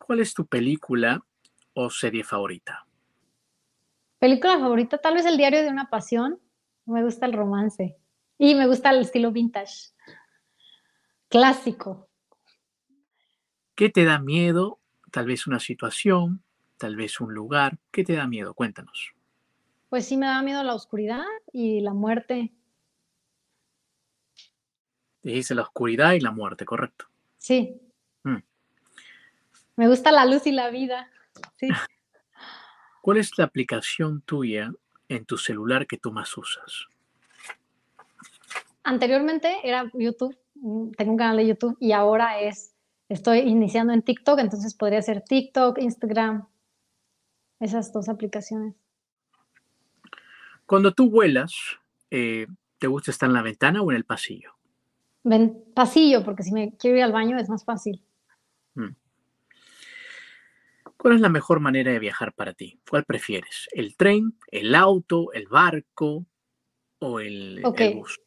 [0.09, 1.23] ¿Cuál es tu película
[1.75, 2.87] o serie favorita?
[4.19, 6.41] Película favorita, tal vez El diario de una pasión.
[6.87, 7.99] Me gusta el romance
[8.39, 9.91] y me gusta el estilo vintage.
[11.29, 12.09] Clásico.
[13.75, 14.81] ¿Qué te da miedo?
[15.11, 16.43] Tal vez una situación,
[16.79, 17.79] tal vez un lugar.
[17.91, 18.55] ¿Qué te da miedo?
[18.55, 19.13] Cuéntanos.
[19.91, 22.55] Pues sí me da miedo la oscuridad y la muerte.
[25.23, 27.11] Dijiste la oscuridad y la muerte, correcto.
[27.37, 27.88] Sí.
[29.79, 29.81] Mm.
[29.81, 31.09] Me gusta la luz y la vida.
[31.57, 31.69] Sí.
[33.01, 34.73] ¿Cuál es la aplicación tuya
[35.09, 36.89] en tu celular que tú más usas?
[38.83, 42.75] Anteriormente era YouTube, mm, tengo un canal de YouTube y ahora es,
[43.09, 46.47] estoy iniciando en TikTok, entonces podría ser TikTok, Instagram,
[47.61, 48.75] esas dos aplicaciones.
[50.67, 51.55] Cuando tú vuelas,
[52.11, 52.47] eh,
[52.79, 54.53] ¿te gusta estar en la ventana o en el pasillo?
[55.23, 58.03] Ven, pasillo, porque si me quiero ir al baño es más fácil.
[60.99, 62.81] ¿Cuál es la mejor manera de viajar para ti?
[62.89, 63.69] ¿Cuál prefieres?
[63.73, 66.27] ¿El tren, el auto, el barco
[66.99, 67.63] o el,
[67.95, 68.21] bus?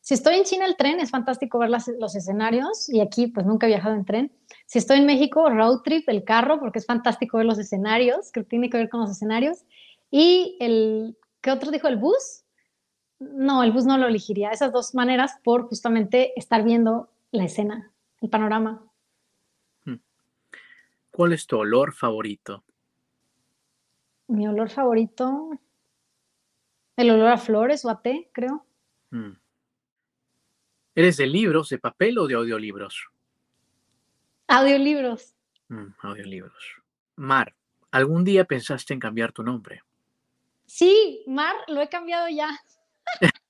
[0.00, 3.46] Si estoy en China, el tren es fantástico ver las- los escenarios y aquí pues
[3.46, 4.32] nunca he viajado en tren.
[4.66, 8.42] Si estoy en México, road trip, el carro, porque es fantástico ver los escenarios, que
[8.42, 9.64] tiene que ver con los escenarios.
[10.10, 11.86] Y el, ¿qué otro dijo?
[11.86, 12.44] ¿El bus?
[13.20, 14.50] No, el bus no lo elegiría.
[14.50, 18.90] Esas dos maneras por justamente estar viendo la escena, el panorama.
[21.12, 22.64] ¿Cuál es tu olor favorito?
[24.28, 25.50] Mi olor favorito,
[26.96, 28.64] el olor a flores o a té, creo.
[29.10, 29.32] Mm.
[30.94, 33.10] ¿Eres de libros, de papel o de audiolibros?
[34.48, 35.36] Audiolibros.
[35.68, 36.82] Mm, audiolibros.
[37.16, 37.54] Mar,
[37.90, 39.82] ¿algún día pensaste en cambiar tu nombre?
[40.64, 42.58] Sí, Mar, lo he cambiado ya.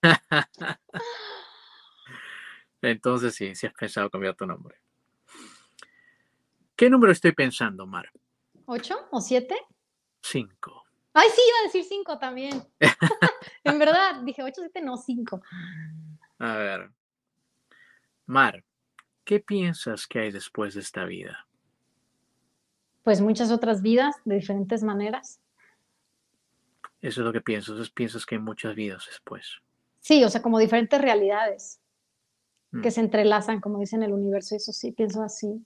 [2.82, 4.82] Entonces sí, sí has pensado cambiar tu nombre.
[6.82, 8.10] ¿Qué número estoy pensando, Mar?
[8.66, 9.54] ¿Ocho o siete?
[10.20, 10.82] Cinco.
[11.12, 12.60] Ay, sí, iba a decir cinco también.
[13.62, 15.40] en verdad, dije ocho, siete, no cinco.
[16.40, 16.90] A ver.
[18.26, 18.64] Mar,
[19.22, 21.46] ¿qué piensas que hay después de esta vida?
[23.04, 25.40] Pues muchas otras vidas de diferentes maneras.
[27.00, 27.78] Eso es lo que piensas.
[27.78, 29.60] es- Piensas que hay muchas vidas después.
[30.00, 31.78] Sí, o sea, como diferentes realidades
[32.72, 32.80] Mm.
[32.82, 35.64] que se entrelazan, como dicen el universo, eso sí, pienso así.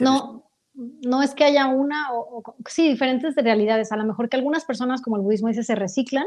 [0.00, 3.92] No, no es que haya una, o, sí, diferentes de realidades.
[3.92, 6.26] A lo mejor que algunas personas, como el budismo dice, se reciclan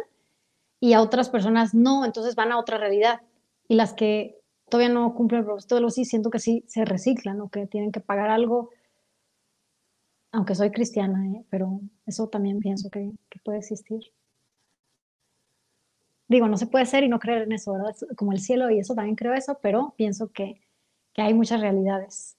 [0.79, 3.21] y a otras personas no, entonces van a otra realidad.
[3.67, 4.39] Y las que
[4.69, 7.65] todavía no cumplen el propósito de los sí, siento que sí se reciclan o que
[7.67, 8.69] tienen que pagar algo.
[10.31, 11.45] Aunque soy cristiana, ¿eh?
[11.49, 14.01] pero eso también pienso que, puede existir.
[16.27, 17.95] Digo, no se puede ser y no creer en eso, ¿verdad?
[18.17, 20.61] Como el cielo y eso también creo eso, pero pienso que,
[21.13, 22.35] que hay muchas realidades.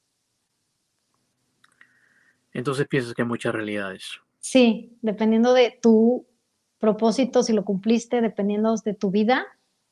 [2.56, 4.18] Entonces piensas que hay muchas realidades.
[4.40, 6.26] Sí, dependiendo de tu
[6.78, 9.46] propósito, si lo cumpliste, dependiendo de tu vida,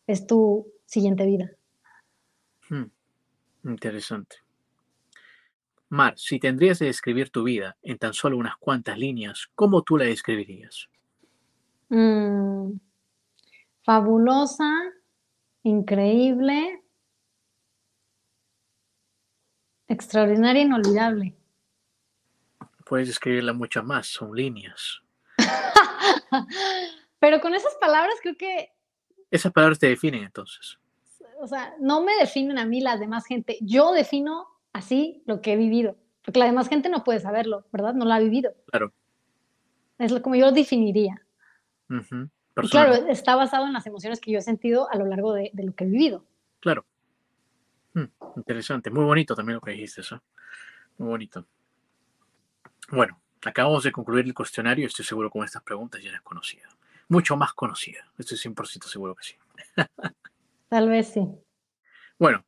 [0.06, 1.50] es tu siguiente vida.
[2.70, 2.84] Hmm,
[3.64, 4.36] Interesante.
[5.90, 9.98] Mar, si tendrías de describir tu vida en tan solo unas cuantas líneas, ¿cómo tú
[9.98, 10.88] la describirías?
[11.90, 12.78] Mm,
[13.82, 14.72] fabulosa,
[15.64, 16.82] increíble,
[19.86, 21.36] extraordinaria, inolvidable.
[22.84, 25.00] Puedes describirla mucho más, son líneas.
[27.18, 28.72] Pero con esas palabras creo que,
[29.30, 30.78] Esas palabras te definen entonces.
[31.40, 33.58] o sea, no me definen a mí la demás gente.
[33.60, 37.94] Yo defino así lo que he vivido, porque la demás gente no puede saberlo, ¿verdad?
[37.94, 38.54] No lo ha vivido.
[38.70, 38.92] Claro.
[39.98, 41.22] Es como yo lo definiría.
[41.88, 45.50] Y claro, está basado en las emociones que yo he sentido a lo largo de,
[45.52, 46.24] de lo que he vivido.
[46.60, 46.84] claro.
[47.94, 48.06] Hmm,
[48.36, 48.90] Interesante.
[48.90, 50.20] Muy bonito también lo que dijiste, eso.
[50.98, 51.46] Muy bonito.
[52.90, 54.86] Bueno, acabamos de concluir el cuestionario.
[54.86, 56.68] Estoy seguro con estas preguntas ya las conocía.
[57.08, 58.10] mucho más conocida.
[58.18, 59.34] Estoy 100% seguro que sí.
[60.68, 61.28] Tal vez sí.
[62.18, 62.44] Bueno,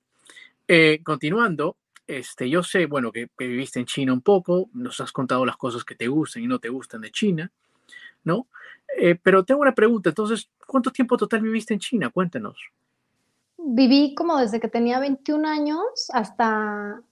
[0.66, 1.76] eh, continuando,
[2.06, 5.84] este, yo sé, bueno, que, viviste en China un poco, nos has contado las cosas
[5.84, 7.50] que te gustan y no te gustan de China,
[8.24, 8.46] ¿no?
[8.96, 12.10] Eh, pero tengo una pregunta, entonces, ¿cuánto tiempo total viviste en China?
[12.10, 12.58] Cuéntanos.
[13.58, 17.02] Viví como desde que tenía 21 años hasta,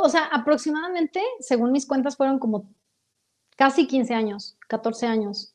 [0.00, 2.72] o sea, aproximadamente, según mis cuentas, fueron como
[3.56, 5.54] casi 15 años, 14 años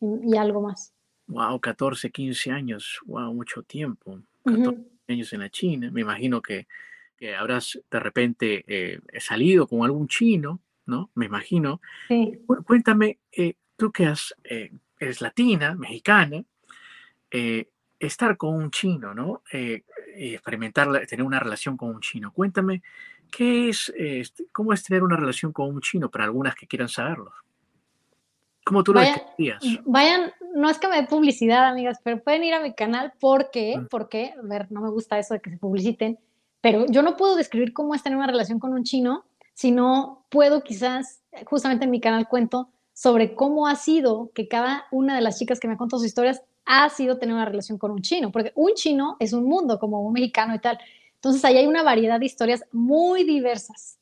[0.00, 0.92] y, algo más.
[1.26, 4.18] Wow, 14, 15 años, wow, mucho tiempo.
[4.44, 6.66] 14 años en la China, me imagino que
[7.22, 11.12] que habrás de repente eh, salido con algún chino, ¿no?
[11.14, 11.80] Me imagino.
[12.08, 12.40] Sí.
[12.66, 16.42] Cuéntame, eh, tú que has, eh, eres latina, mexicana,
[18.00, 19.44] estar con un chino, ¿no?
[20.16, 22.32] experimentar, tener una relación con un chino.
[22.32, 22.82] Cuéntame,
[23.34, 26.88] ¿qué es, este, cómo es tener una relación con un chino para algunas que quieran
[26.88, 27.32] saberlo?
[28.64, 29.60] ¿Cómo tú lo describirías?
[29.84, 33.80] Vayan, no es que me dé publicidad, amigas, pero pueden ir a mi canal porque,
[33.90, 36.16] porque, a ver, no me gusta eso de que se publiciten
[36.62, 40.62] pero yo no puedo describir cómo es tener una relación con un chino, sino puedo
[40.62, 45.38] quizás, justamente en mi canal cuento sobre cómo ha sido que cada una de las
[45.38, 48.30] chicas que me ha contado sus historias ha sido tener una relación con un chino,
[48.30, 50.78] porque un chino es un mundo como un mexicano y tal.
[51.22, 53.96] Entonces ahí hay una variedad de historias muy diversas.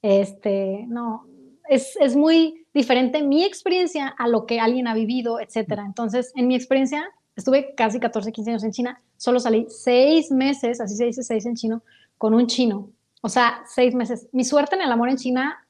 [0.00, 1.26] Este, no,
[1.68, 5.84] es, es muy diferente mi experiencia a lo que alguien ha vivido, etcétera.
[5.84, 7.06] Entonces, en mi experiencia,
[7.36, 11.44] estuve casi 14, 15 años en China, solo salí seis meses, así se dice seis
[11.44, 11.82] en chino,
[12.16, 12.88] con un chino.
[13.20, 14.28] O sea, seis meses.
[14.32, 15.66] Mi suerte en el amor en China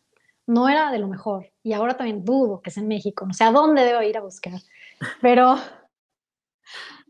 [0.47, 1.51] no era de lo mejor.
[1.65, 3.27] Y ahora también dudo que es en México.
[3.27, 4.61] No sé a dónde debo ir a buscar.
[5.21, 5.57] Pero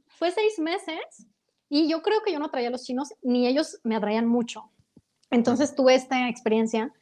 [0.08, 1.26] fue seis meses
[1.74, 4.70] y yo creo que yo no atraía a los chinos, ni ellos me atraían mucho.
[5.28, 6.92] Entonces tuve esta experiencia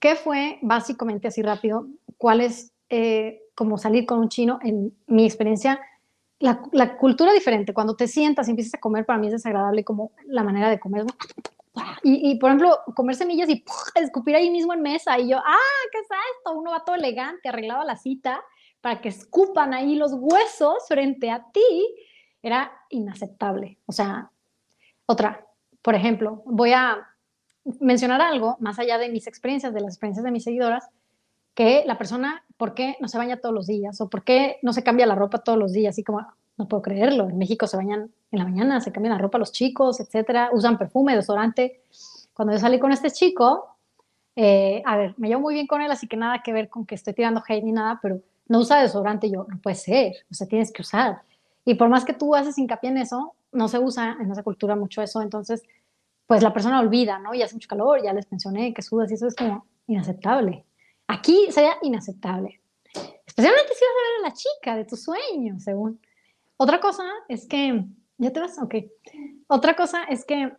[0.00, 5.26] que fue básicamente así rápido, cuál es eh, como salir con un chino en mi
[5.26, 5.80] experiencia
[6.38, 7.74] la, cultura diferente.
[7.74, 10.80] Cuando te sientas y empiezas a comer, para mí es desagradable como la manera de
[10.80, 11.04] comer.
[12.02, 13.62] Y, por ejemplo, comer semillas y
[13.96, 15.18] escupir ahí mismo en mesa.
[15.18, 16.08] Y yo, ah, ¿qué es
[16.38, 16.54] esto?
[16.58, 18.42] Uno va todo elegante, arreglado a la cita,
[18.80, 21.94] para que escupan ahí los huesos frente a ti.
[22.42, 23.78] Era inaceptable.
[23.86, 24.30] O sea,
[25.06, 25.46] otra,
[25.80, 27.08] por ejemplo, voy a
[27.80, 30.88] mencionar algo más allá de mis experiencias, de las experiencias de mis seguidoras,
[31.54, 34.00] que la persona, ¿por qué no se baña todos los días?
[34.00, 35.94] ¿O por qué no se cambia la ropa todos los días?
[35.94, 36.26] Así como,
[36.56, 39.52] no puedo creerlo, en México se bañan en la mañana, se cambian la ropa los
[39.52, 41.82] chicos, etcétera, usan perfume, desodorante.
[42.32, 43.76] Cuando yo salí con este chico,
[44.34, 46.86] eh, a ver, me llevo muy bien con él, así que nada que ver con
[46.86, 50.34] que estoy tirando hate ni nada, pero no usa desodorante, yo, no puede ser, o
[50.34, 51.22] sea, tienes que usar.
[51.64, 54.74] Y por más que tú haces hincapié en eso, no se usa en esa cultura
[54.76, 55.62] mucho eso, entonces,
[56.26, 57.34] pues la persona olvida, ¿no?
[57.34, 60.64] Y hace mucho calor, ya les mencioné que sudas y eso es como inaceptable.
[61.06, 62.60] Aquí sería inaceptable.
[63.26, 66.00] Especialmente si vas a ver a la chica de tu sueño, según.
[66.56, 67.84] Otra cosa es que,
[68.18, 68.58] ¿ya te vas?
[68.58, 68.74] Ok.
[69.46, 70.52] Otra cosa es que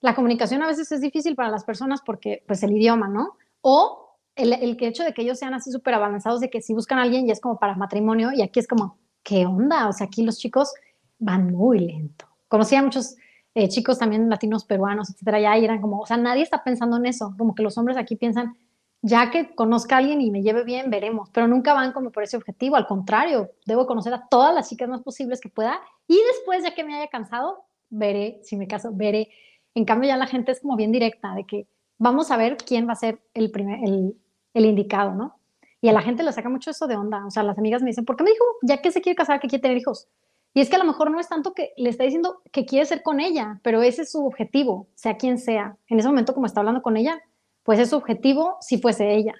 [0.00, 3.38] la comunicación a veces es difícil para las personas porque, pues, el idioma, ¿no?
[3.62, 4.03] O
[4.36, 7.02] el, el hecho de que ellos sean así súper avanzados, de que si buscan a
[7.02, 9.88] alguien ya es como para matrimonio y aquí es como, ¿qué onda?
[9.88, 10.72] O sea, aquí los chicos
[11.18, 12.26] van muy lento.
[12.48, 13.16] Conocí a muchos
[13.54, 17.06] eh, chicos también latinos, peruanos, etcétera, ya eran como, o sea, nadie está pensando en
[17.06, 18.56] eso, como que los hombres aquí piensan,
[19.00, 22.24] ya que conozca a alguien y me lleve bien, veremos, pero nunca van como por
[22.24, 25.78] ese objetivo, al contrario, debo conocer a todas las chicas más posibles que pueda
[26.08, 29.28] y después, ya que me haya cansado, veré, si me caso, veré.
[29.74, 31.68] En cambio, ya la gente es como bien directa, de que
[31.98, 34.16] vamos a ver quién va a ser el, primer, el,
[34.54, 35.38] el indicado, ¿no?
[35.80, 37.26] Y a la gente le saca mucho eso de onda.
[37.26, 39.38] O sea, las amigas me dicen, ¿por qué me dijo, ya que se quiere casar,
[39.38, 40.08] que quiere tener hijos?
[40.54, 42.86] Y es que a lo mejor no es tanto que le está diciendo que quiere
[42.86, 45.76] ser con ella, pero ese es su objetivo, sea quien sea.
[45.88, 47.20] En ese momento, como está hablando con ella,
[47.64, 49.34] pues es su objetivo si fuese ella.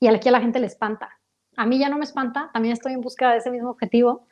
[0.00, 1.18] Y aquí a la gente le espanta.
[1.56, 4.26] A mí ya no me espanta, también estoy en busca de ese mismo objetivo,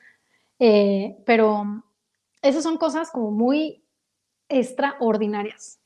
[0.59, 1.65] eh, pero
[2.43, 3.85] esas son cosas como muy
[4.49, 5.79] extraordinarias.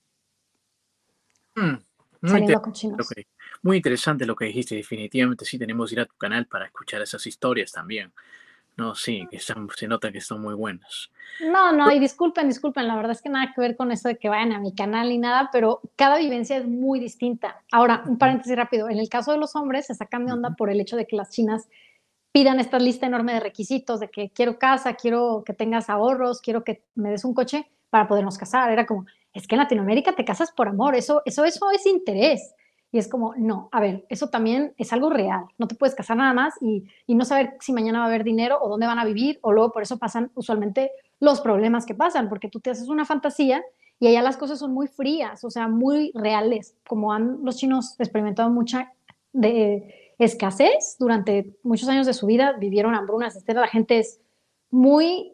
[1.54, 1.76] Mm,
[2.22, 3.26] muy, interesante
[3.62, 7.00] muy interesante lo que dijiste, definitivamente sí tenemos que ir a tu canal para escuchar
[7.02, 8.12] esas historias también.
[8.76, 11.10] No, sí, que se nota que son muy buenas.
[11.40, 14.16] No, no, y disculpen, disculpen, la verdad es que nada que ver con eso de
[14.16, 17.62] que vayan a mi canal ni nada, pero cada vivencia es muy distinta.
[17.70, 20.70] Ahora, un paréntesis rápido, en el caso de los hombres se sacan de onda por
[20.70, 21.68] el hecho de que las chinas
[22.32, 26.64] pidan esta lista enorme de requisitos, de que quiero casa, quiero que tengas ahorros, quiero
[26.64, 28.72] que me des un coche para podernos casar.
[28.72, 29.04] Era como,
[29.34, 32.54] es que en Latinoamérica te casas por amor, eso, eso, eso es interés.
[32.92, 35.46] Y es como, no, a ver, eso también es algo real.
[35.56, 38.58] No te puedes casar nada más y, no saber si mañana va a haber dinero
[38.60, 42.28] o dónde van a vivir, o luego por eso pasan usualmente los problemas que pasan,
[42.28, 43.62] porque tú te haces una fantasía
[43.98, 47.98] y allá las cosas son muy frías, o sea, muy reales, como han los chinos
[47.98, 48.92] experimentado mucha
[49.32, 53.56] de escasez durante muchos años de su vida, vivieron hambrunas, etc.
[53.56, 54.20] La gente es
[54.70, 55.32] muy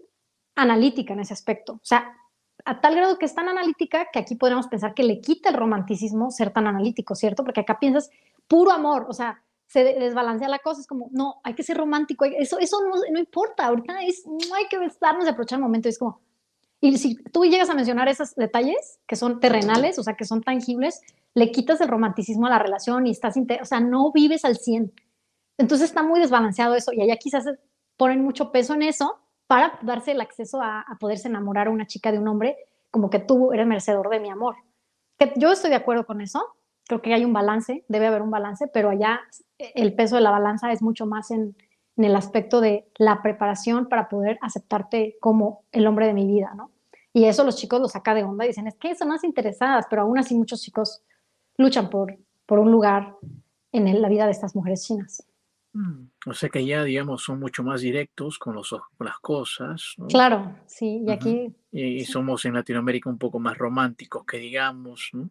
[0.54, 1.74] analítica en ese aspecto.
[1.74, 2.12] O sea,
[2.68, 5.54] a tal grado que es tan analítica que aquí podríamos pensar que le quita el
[5.54, 7.42] romanticismo ser tan analítico, ¿cierto?
[7.42, 8.10] Porque acá piensas
[8.46, 12.26] puro amor, o sea, se desbalancea la cosa, es como, no, hay que ser romántico,
[12.26, 15.88] eso, eso no, no importa, ahorita es, no hay que darnos de aprovechar el momento,
[15.88, 16.20] es como,
[16.78, 20.42] y si tú llegas a mencionar esos detalles que son terrenales, o sea, que son
[20.42, 21.00] tangibles,
[21.32, 24.92] le quitas el romanticismo a la relación y estás, o sea, no vives al 100.
[25.56, 27.46] Entonces está muy desbalanceado eso y allá quizás
[27.96, 32.12] ponen mucho peso en eso para darse el acceso a, poderse enamorar a una chica
[32.12, 32.56] de un hombre
[32.90, 34.56] como que tú eres merecedor de mi amor.
[35.18, 36.46] Que yo estoy de acuerdo con eso,
[36.86, 39.20] creo que hay un balance, debe haber un balance, pero allá
[39.58, 41.56] el peso de la balanza es mucho más en,
[41.96, 46.70] el aspecto de la preparación para poder aceptarte como el hombre de mi vida, ¿no?
[47.12, 49.86] Y eso los chicos lo saca de onda y dicen, es que son más interesadas,
[49.90, 51.02] pero aún así muchos chicos
[51.56, 53.16] luchan por, por un lugar
[53.72, 55.26] en la vida de estas mujeres chinas.
[55.72, 59.94] Mm, o sea que ya, digamos, son mucho más directos con, los, con las cosas.
[60.08, 61.54] Claro, sí, y aquí...
[61.70, 65.30] Y, somos en Latinoamérica un poco más románticos, que digamos, ¿no?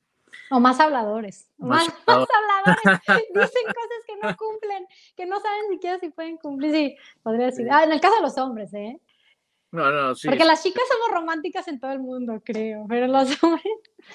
[0.52, 1.50] O más habladores.
[1.58, 3.02] Más, habladores.
[3.34, 4.86] Dicen cosas que no cumplen,
[5.16, 6.72] que no saben siquiera si pueden cumplir.
[6.72, 7.68] Sí, podría decir.
[7.72, 9.00] Ah, en el caso de los hombres, ¿eh?
[9.72, 10.28] No, no, sí.
[10.28, 13.64] Porque las chicas somos románticas en todo el mundo, creo, pero los hombres.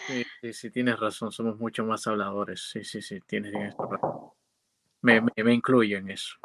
[0.07, 2.71] Sí, sí, sí, tienes razón, somos mucho más habladores.
[2.71, 4.31] Sí, sí, sí, tienes razón.
[5.03, 6.37] Me, me, me incluyo en eso.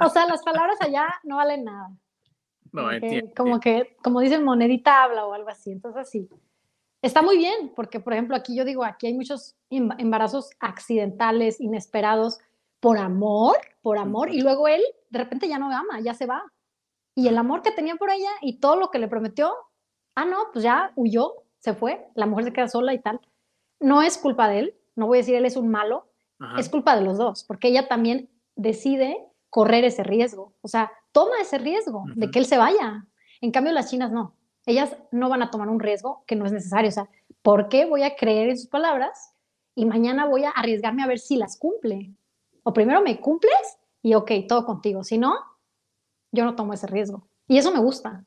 [0.00, 1.90] o sea, las palabras allá no valen nada.
[2.72, 3.32] No, entiendo.
[3.36, 5.72] Como que, como dicen, monedita habla o algo así.
[5.72, 6.28] Entonces, sí.
[7.02, 12.38] Está muy bien, porque, por ejemplo, aquí yo digo, aquí hay muchos embarazos accidentales, inesperados,
[12.78, 16.42] por amor, por amor, y luego él de repente ya no ama, ya se va.
[17.14, 19.52] Y el amor que tenía por ella y todo lo que le prometió,
[20.14, 23.20] ah, no, pues ya huyó, se fue, la mujer se queda sola y tal.
[23.80, 26.08] No es culpa de él, no voy a decir él es un malo,
[26.58, 29.18] es culpa de los dos, porque ella también decide
[29.50, 33.06] correr ese riesgo, o sea, toma ese riesgo de que él se vaya.
[33.40, 34.34] En cambio, las chinas no,
[34.66, 37.08] ellas no van a tomar un riesgo que no es necesario, o sea,
[37.42, 39.34] ¿por qué voy a creer en sus palabras
[39.74, 42.14] y mañana voy a arriesgarme a ver si las cumple?
[42.62, 45.34] O primero me cumples y ok, todo contigo, si no,
[46.30, 47.26] yo no tomo ese riesgo.
[47.46, 48.24] Y eso me gusta.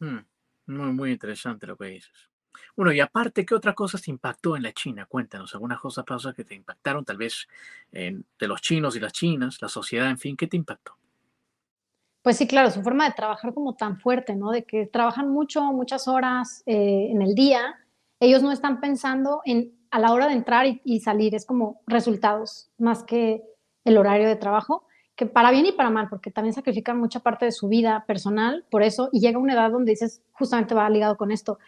[0.00, 0.18] Hmm,
[0.66, 2.30] muy, muy interesante lo que dices.
[2.76, 5.06] Bueno, y aparte, ¿qué otra cosa te impactó en la China?
[5.06, 6.04] Cuéntanos, algunas cosas,
[6.34, 7.48] que te impactaron tal vez
[7.90, 10.96] de los chinos y las chinas, la sociedad, en fin, ¿qué te impactó?
[12.22, 14.50] Pues sí, claro, su forma de trabajar como tan fuerte, ¿no?
[14.50, 17.78] De que trabajan mucho, muchas horas eh, en el día.
[18.20, 22.70] Ellos no están pensando en a la hora de entrar y salir, es como resultados
[22.76, 23.42] más que
[23.84, 24.86] el horario de trabajo
[25.18, 28.64] que para bien y para mal, porque también sacrifican mucha parte de su vida personal
[28.70, 31.58] por eso, y llega una edad donde dices, justamente va ligado con esto,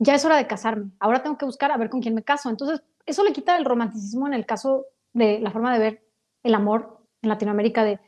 [0.00, 2.50] ya es hora de casarme, ahora tengo que buscar a ver con quién me caso.
[2.50, 6.06] Entonces, eso le quita el romanticismo en el caso de la forma de ver
[6.42, 8.00] el amor en Latinoamérica de,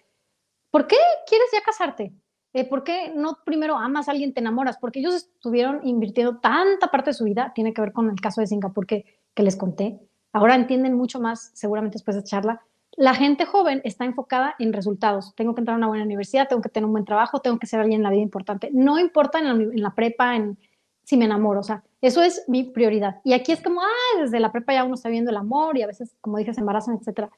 [0.70, 2.14] ¿por qué quieres ya casarte?
[2.55, 4.78] Eh, ¿Por qué no primero amas a alguien, te enamoras?
[4.78, 8.40] Porque ellos estuvieron invirtiendo tanta parte de su vida, tiene que ver con el caso
[8.40, 9.05] de Singapur que,
[9.36, 9.99] les conté.
[10.32, 12.62] Ahora entienden mucho más, seguramente después de charla,
[12.97, 15.34] la gente joven está enfocada en resultados.
[15.34, 17.66] Tengo que entrar a una buena universidad, tengo que tener un buen trabajo, tengo que
[17.66, 18.68] ser alguien en la vida importante.
[18.72, 20.59] No importa en la, prepa, en
[21.05, 23.20] si me enamoro, o sea, eso es mi prioridad.
[23.24, 25.82] Y aquí es como, ah, desde la prepa ya uno está viendo el amor y
[25.82, 27.30] a veces, como dije, se embarazan, etcétera.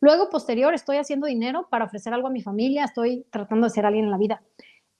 [0.00, 3.86] Luego, posterior, estoy haciendo dinero para ofrecer algo a mi familia, estoy tratando de ser
[3.86, 4.42] alguien en la vida.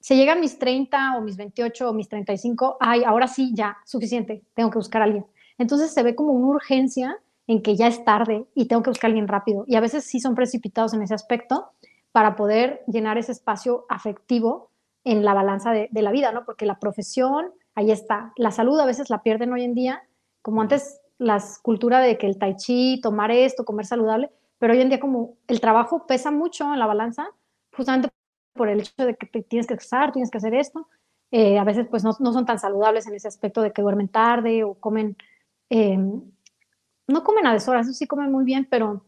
[0.01, 4.43] Si llegan mis 30 o mis 28 o mis 35, ay, ahora sí, ya, suficiente,
[4.55, 5.27] tengo que buscar a alguien.
[5.59, 9.09] Entonces se ve como una urgencia en que ya es tarde y tengo que buscar
[9.09, 9.65] a alguien rápido.
[9.67, 11.71] Y a veces sí son precipitados en ese aspecto
[12.13, 14.71] para poder llenar ese espacio afectivo
[15.05, 16.45] en la balanza de, la vida, ¿no?
[16.45, 18.33] Porque la profesión, ahí está.
[18.37, 20.03] La salud a veces la pierden hoy en día,
[20.43, 24.81] como antes la cultura de que el tai chi, tomar esto, comer saludable, pero hoy
[24.81, 27.29] en día como el trabajo pesa mucho en la balanza,
[27.77, 28.09] justamente
[28.55, 30.89] por el hecho de que tienes que casar, tienes que hacer esto,
[31.31, 34.65] eh, a veces pues no, son tan saludables en ese aspecto de que duermen tarde
[34.65, 35.17] o comen
[35.71, 35.97] eh,
[37.07, 39.05] no comen a deshoras, eso sí comen muy bien, pero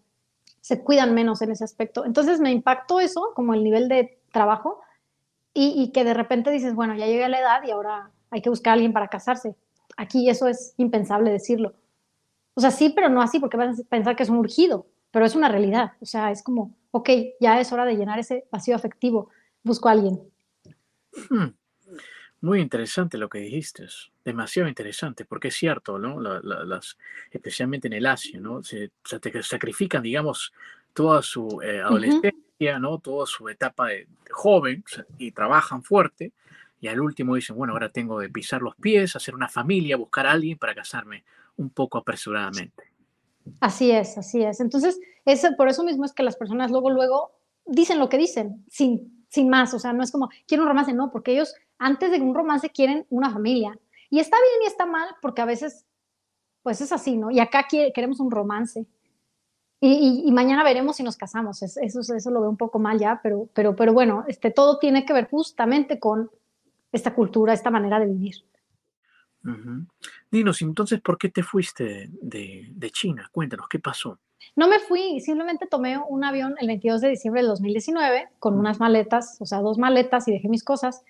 [0.60, 2.04] se cuidan menos en ese aspecto.
[2.04, 4.80] Entonces me impactó eso, como el nivel de trabajo,
[5.56, 8.50] y, que de repente dices, bueno, ya llegué a la edad y ahora hay que
[8.50, 9.54] buscar a alguien para casarse.
[9.96, 11.74] Aquí eso es impensable decirlo.
[12.54, 15.24] O sea, sí, pero no así, porque vas a pensar que es un urgido, pero
[15.24, 15.92] es una realidad.
[16.00, 17.10] O sea, es como, ok,
[17.40, 19.30] ya es hora de llenar ese vacío afectivo,
[19.62, 20.20] busco a alguien.
[21.30, 21.54] Hmm.
[22.40, 23.86] Muy interesante lo que dijiste,
[24.24, 26.20] demasiado interesante, porque es cierto, ¿no?
[26.20, 26.98] las,
[27.30, 28.64] especialmente en el Asia, ¿no?
[28.64, 30.52] Se, sacrifican, digamos,
[30.92, 32.98] toda su eh, adolescencia, ¿no?
[32.98, 34.84] Toda su etapa de, joven
[35.18, 36.32] y trabajan fuerte
[36.80, 40.26] y al último dicen, bueno, ahora tengo que pisar los pies, hacer una familia, buscar
[40.26, 41.24] a alguien para casarme
[41.56, 42.84] un poco apresuradamente.
[43.60, 44.60] Así es, así es.
[44.60, 47.32] Entonces, es, por eso mismo es que las personas luego, luego
[47.66, 49.74] dicen lo que dicen, sin, sin más.
[49.74, 52.70] O sea, no es como, quiero un romance, no, porque ellos antes de un romance
[52.70, 53.78] quieren una familia.
[54.10, 55.86] Y está bien y está mal, porque a veces,
[56.62, 57.30] pues es así, ¿no?
[57.30, 58.86] Y acá queremos un romance.
[59.80, 61.62] Y, mañana veremos si nos casamos.
[61.62, 65.04] Eso, eso lo veo un poco mal ya, pero, pero, pero bueno, este, todo tiene
[65.04, 66.30] que ver justamente con
[66.94, 68.36] esta cultura, esta manera de vivir.
[70.30, 73.28] Dinos, entonces, ¿por qué te fuiste de, de, China?
[73.30, 74.18] Cuéntanos, ¿qué pasó?
[74.56, 78.80] No me fui, simplemente tomé un avión el 22 de diciembre del 2019 con unas
[78.80, 81.02] maletas, o sea, dos maletas y dejé mis cosas.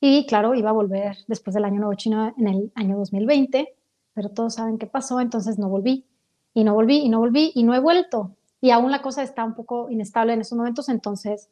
[0.00, 3.74] Y claro, iba a volver después del año nuevo chino en el año 2020,
[4.14, 6.06] pero todos saben qué pasó, entonces no volví.
[6.54, 8.36] Y no volví, y no volví, y no he vuelto.
[8.60, 11.50] Y aún la cosa está un poco inestable en esos momentos, entonces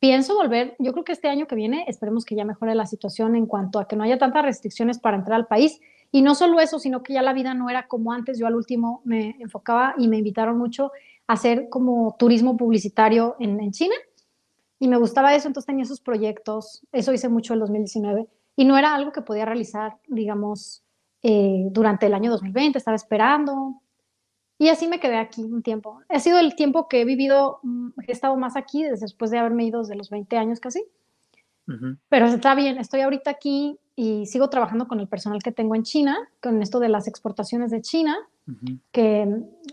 [0.00, 3.36] pienso volver, yo creo que este año que viene esperemos que ya mejore la situación
[3.36, 5.78] en cuanto a que no haya tantas restricciones para entrar al país.
[6.10, 8.38] Y no solo eso, sino que ya la vida no era como antes.
[8.38, 10.90] Yo al último me enfocaba y me invitaron mucho
[11.28, 13.94] a hacer como turismo publicitario en, en China.
[14.80, 16.84] Y me gustaba eso, entonces tenía esos proyectos.
[16.90, 18.26] Eso hice mucho en 2019.
[18.56, 20.82] Y no era algo que podía realizar, digamos,
[21.22, 22.78] eh, durante el año 2020.
[22.78, 23.82] Estaba esperando,
[24.60, 26.02] y así me quedé aquí un tiempo.
[26.10, 29.64] Ha sido el tiempo que he vivido, mm, he estado más aquí después de haberme
[29.64, 30.84] ido desde los 20 años casi.
[32.10, 35.84] Pero está bien, estoy ahorita aquí y sigo trabajando con el personal que tengo en
[35.84, 38.18] China, con esto de las exportaciones de China,
[38.92, 39.26] que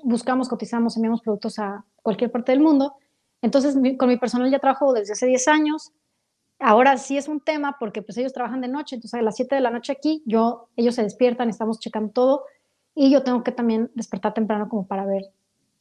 [0.04, 2.94] buscamos, cotizamos, enviamos productos a cualquier parte del mundo.
[3.42, 5.92] Entonces, con mi personal ya trabajo desde hace 10 años.
[6.60, 9.56] Ahora sí es un tema porque pues ellos trabajan de noche, entonces a las 7
[9.56, 12.44] de la noche aquí, yo, ellos se despiertan, estamos checando todo
[13.00, 15.26] y yo tengo que también despertar temprano como para ver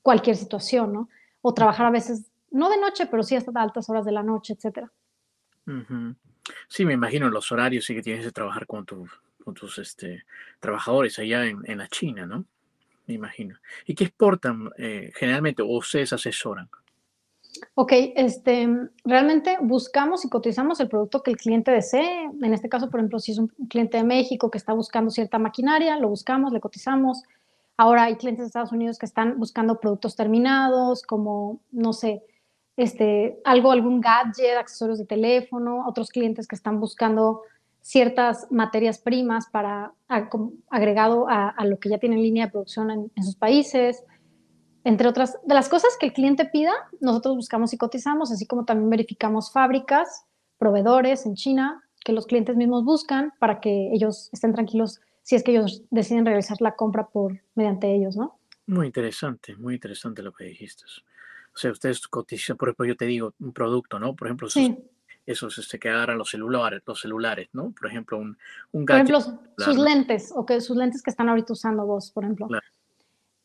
[0.03, 1.09] cualquier situación, ¿no?
[1.41, 4.53] O trabajar a veces, no de noche, pero sí hasta altas horas de la noche,
[4.53, 4.93] etcétera.
[6.69, 10.25] Sí, me imagino los horarios sí que tienes que trabajar con, con tus este,
[10.61, 12.45] trabajadores allá en, en, la China, ¿no?
[13.07, 13.57] Me imagino.
[13.87, 16.69] ¿Y qué exportan eh, generalmente o ustedes asesoran?
[17.75, 18.69] Ok, este,
[19.05, 22.25] realmente buscamos y cotizamos el producto que el cliente desee.
[22.43, 25.39] En este caso, por ejemplo, si es un cliente de México que está buscando cierta
[25.39, 27.23] maquinaria, lo buscamos, le cotizamos.
[27.77, 32.23] Ahora hay clientes de Estados Unidos que están buscando productos terminados, como, no sé,
[32.77, 37.43] este, algo, algún gadget, accesorios de teléfono, otros clientes que están buscando
[37.81, 39.93] ciertas materias primas para
[40.71, 44.03] agregado a, lo que ya tienen línea de producción en sus países
[44.87, 48.65] entre otras, de las cosas que el cliente pida, nosotros buscamos y cotizamos, así como
[48.65, 50.27] también verificamos fábricas,
[50.59, 55.43] proveedores en China que los clientes mismos buscan para que ellos estén tranquilos si es
[55.43, 58.39] que ellos deciden realizar la compra por mediante ellos, ¿no?
[58.69, 60.85] Muy interesante, muy interesante lo que dijiste.
[61.53, 64.15] O sea, ustedes cotizan, por ejemplo, yo te digo un producto, ¿no?
[64.15, 64.71] Por ejemplo, esos,
[65.27, 67.73] esos este, que agarran los celulares, los celulares, ¿no?
[67.73, 68.39] Por ejemplo, un,
[68.71, 69.11] un gadget.
[69.11, 72.47] Por ejemplo, sus lentes, o que sus lentes que están ahorita usando vos, por ejemplo.
[72.47, 72.65] Claro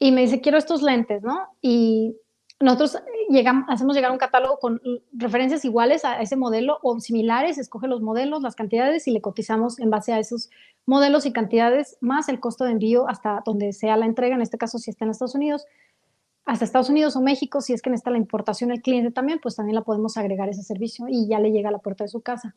[0.02, 1.46] y me dice, quiero estos lentes, ¿no?
[1.62, 2.18] Y
[2.60, 2.98] nosotros
[3.30, 4.82] llegamos, hacemos llegar un catálogo con
[5.14, 9.80] referencias iguales a ese modelo o similares, escoge los modelos, las cantidades y le cotizamos
[9.80, 10.50] en base a esos
[10.88, 14.58] modelos y cantidades, más el costo de envío hasta donde sea la entrega, en este
[14.58, 15.66] caso si está en Estados Unidos,
[16.46, 19.56] hasta Estados Unidos o México, si es que necesita la importación el cliente también, pues
[19.56, 22.22] también la podemos agregar ese servicio y ya le llega a la puerta de su
[22.22, 22.56] casa.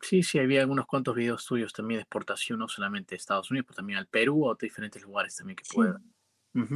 [0.00, 3.66] Sí, sí, había algunos cuantos videos tuyos también de exportación, no solamente de Estados Unidos,
[3.68, 5.76] pero también al Perú o a diferentes lugares también que sí.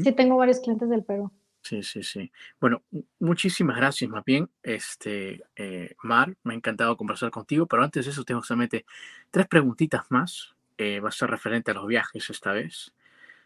[0.03, 1.31] Sí, tengo varios clientes del Perú.
[1.63, 2.33] Sí, sí, sí.
[2.59, 2.83] Bueno,
[3.19, 8.13] muchísimas gracias, más bien, este, eh, Mar, me ha encantado conversar contigo, pero antes de
[8.13, 8.87] eso tengo solamente
[9.31, 10.55] tres preguntitas más.
[10.79, 12.95] Eh, va a ser referente a los viajes esta vez,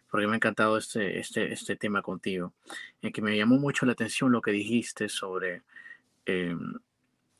[0.08, 2.54] porque me ha encantado este, este, este tema contigo,
[3.02, 5.62] en que me llamó mucho la atención lo que dijiste sobre
[6.26, 6.74] em,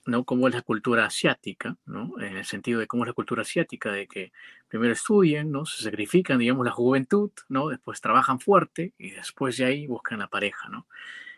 [0.06, 0.24] ¿no?
[0.24, 2.12] Cómo es la cultura asiática, ¿no?
[2.20, 4.32] En el sentido de cómo es la cultura asiática, de que
[4.68, 5.66] primero estudian, ¿no?
[5.66, 7.68] Se sacrifican, digamos, la juventud, ¿no?
[7.68, 10.86] Después trabajan fuerte y después de ahí buscan la pareja, ¿no?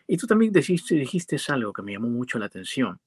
[0.07, 2.99] Y tú también dijiste, dijiste algo que me llamó mucho la atención,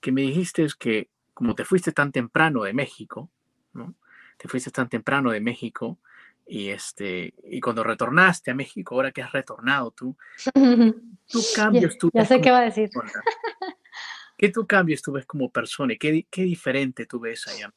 [0.00, 3.30] que me dijiste que como te fuiste tan temprano de México,
[3.72, 3.94] ¿no?
[4.36, 5.98] Te fuiste tan temprano de México
[6.46, 10.16] y este y cuando retornaste a México, ahora que has retornado tú,
[11.28, 12.90] tú cambias tu Ya sé qué va a decir.
[14.38, 17.74] ¿Qué tú cambios tú ves como persona y qué, qué diferente tú ves allá?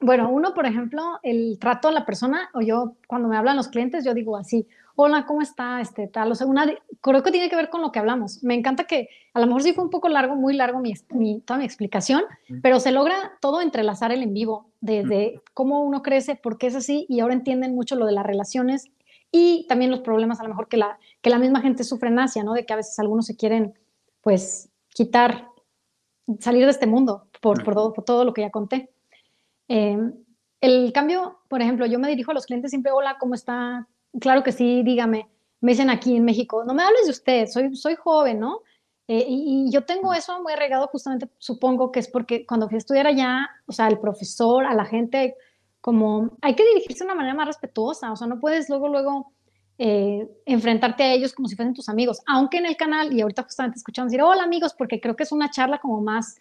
[0.00, 3.68] Bueno, uno, por ejemplo, el trato a la persona, o yo, cuando me hablan los
[3.68, 4.66] clientes, yo digo así,
[4.96, 5.80] hola, ¿cómo está?
[5.80, 6.66] Este, tal, o sea, una,
[7.00, 8.42] creo que tiene que ver con lo que hablamos.
[8.42, 10.94] Me encanta que, a lo mejor sí fue un poco largo, muy largo mi,
[11.40, 12.22] toda mi explicación,
[12.62, 16.74] pero se logra todo entrelazar el en vivo, desde cómo uno crece, por qué es
[16.74, 18.90] así, y ahora entienden mucho lo de las relaciones
[19.30, 22.18] y también los problemas a lo mejor que la, que la misma gente sufre en
[22.18, 22.52] Asia, ¿no?
[22.52, 23.74] De que a veces algunos se quieren,
[24.20, 25.50] pues, quitar,
[26.40, 28.90] salir de este mundo por, por, todo, por todo, lo que ya conté.
[29.68, 30.14] Em,
[30.62, 33.86] el cambio, por ejemplo, yo me dirijo a los clientes siempre, hola, ¿cómo está?
[34.20, 35.28] claro que sí, dígame.
[35.60, 38.60] Me dicen aquí en México, no me hables de usted, soy, soy joven, ¿no?
[39.08, 42.78] Eh, y, yo tengo eso muy arraigado justamente, supongo que es porque cuando fui a
[42.78, 45.36] estudiar allá, o sea, el profesor, a la gente,
[45.80, 49.32] como hay que dirigirse de una manera más respetuosa, o sea, no puedes luego, luego
[49.78, 53.42] eh, enfrentarte a ellos como si fuesen tus amigos, aunque en el canal, y ahorita
[53.42, 56.36] justamente escuchamos decir, hola amigos, porque creo que es una charla como más,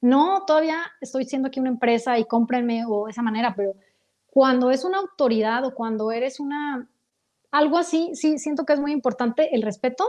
[0.00, 3.74] no, todavía estoy siendo aquí una empresa y cómprenme o de esa manera, pero
[4.26, 6.88] cuando es una autoridad o cuando eres una,
[7.50, 10.04] algo así, sí, siento que es muy importante el respeto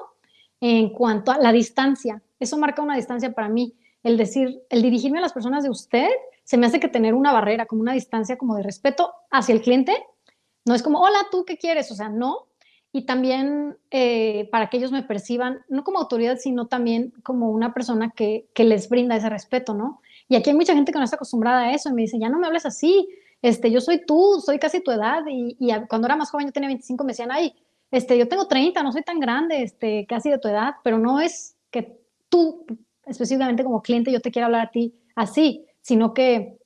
[0.59, 2.21] en cuanto a la distancia.
[2.39, 3.75] Eso marca una distancia para mí.
[4.03, 6.09] El decir, el dirigirme a las personas de usted,
[6.43, 9.61] se me hace que tener una barrera, como una distancia como de respeto hacia el
[9.61, 9.95] cliente.
[10.65, 11.91] No es como, hola, ¿tú qué quieres?
[11.91, 12.46] O sea, no.
[12.97, 17.71] Y también eh, para que ellos me perciban, no como autoridad, sino también como una
[17.75, 20.01] persona que, que les brinda ese respeto, ¿no?
[20.27, 22.27] Y aquí hay mucha gente que no está acostumbrada a eso y me dice, ya
[22.27, 23.07] no me hables así,
[23.43, 26.51] este, yo soy tú, soy casi tu edad y, y cuando era más joven yo
[26.51, 27.53] tenía 25, me decían, ay,
[27.91, 31.19] este, yo tengo 30, no soy tan grande, este, casi de tu edad, pero no
[31.19, 31.99] es que
[32.29, 32.65] tú,
[33.05, 36.57] específicamente como cliente, yo te quiera hablar a ti así, sino que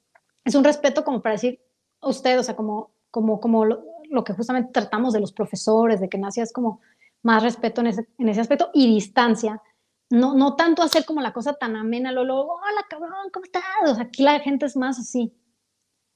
[0.46, 1.60] es un respeto como para decir
[2.02, 3.66] usted, o sea, como, como, como
[4.12, 6.82] lo, que justamente tratamos de los profesores, de que nacias es como
[7.24, 9.62] más respeto en ese, en ese aspecto y distancia.
[10.10, 13.64] No, no tanto hacer como la cosa tan amena, lo luego, hola cabrón, ¿cómo estás?
[13.86, 15.34] O sea, aquí la gente es más así,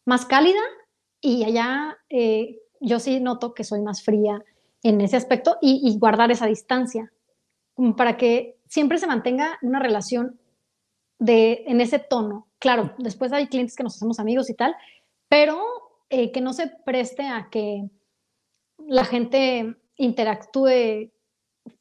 [0.05, 0.59] más cálida
[1.22, 4.43] y allá eh, yo sí noto que soy más fría
[4.84, 7.11] en ese aspecto y, guardar esa distancia,
[7.97, 10.39] para que siempre se mantenga una relación
[11.17, 12.47] de, en ese tono.
[12.59, 14.76] Claro, después hay clientes que nos hacemos amigos y tal,
[15.27, 17.90] pero eh, que no se preste a que
[18.77, 21.11] la gente interactúe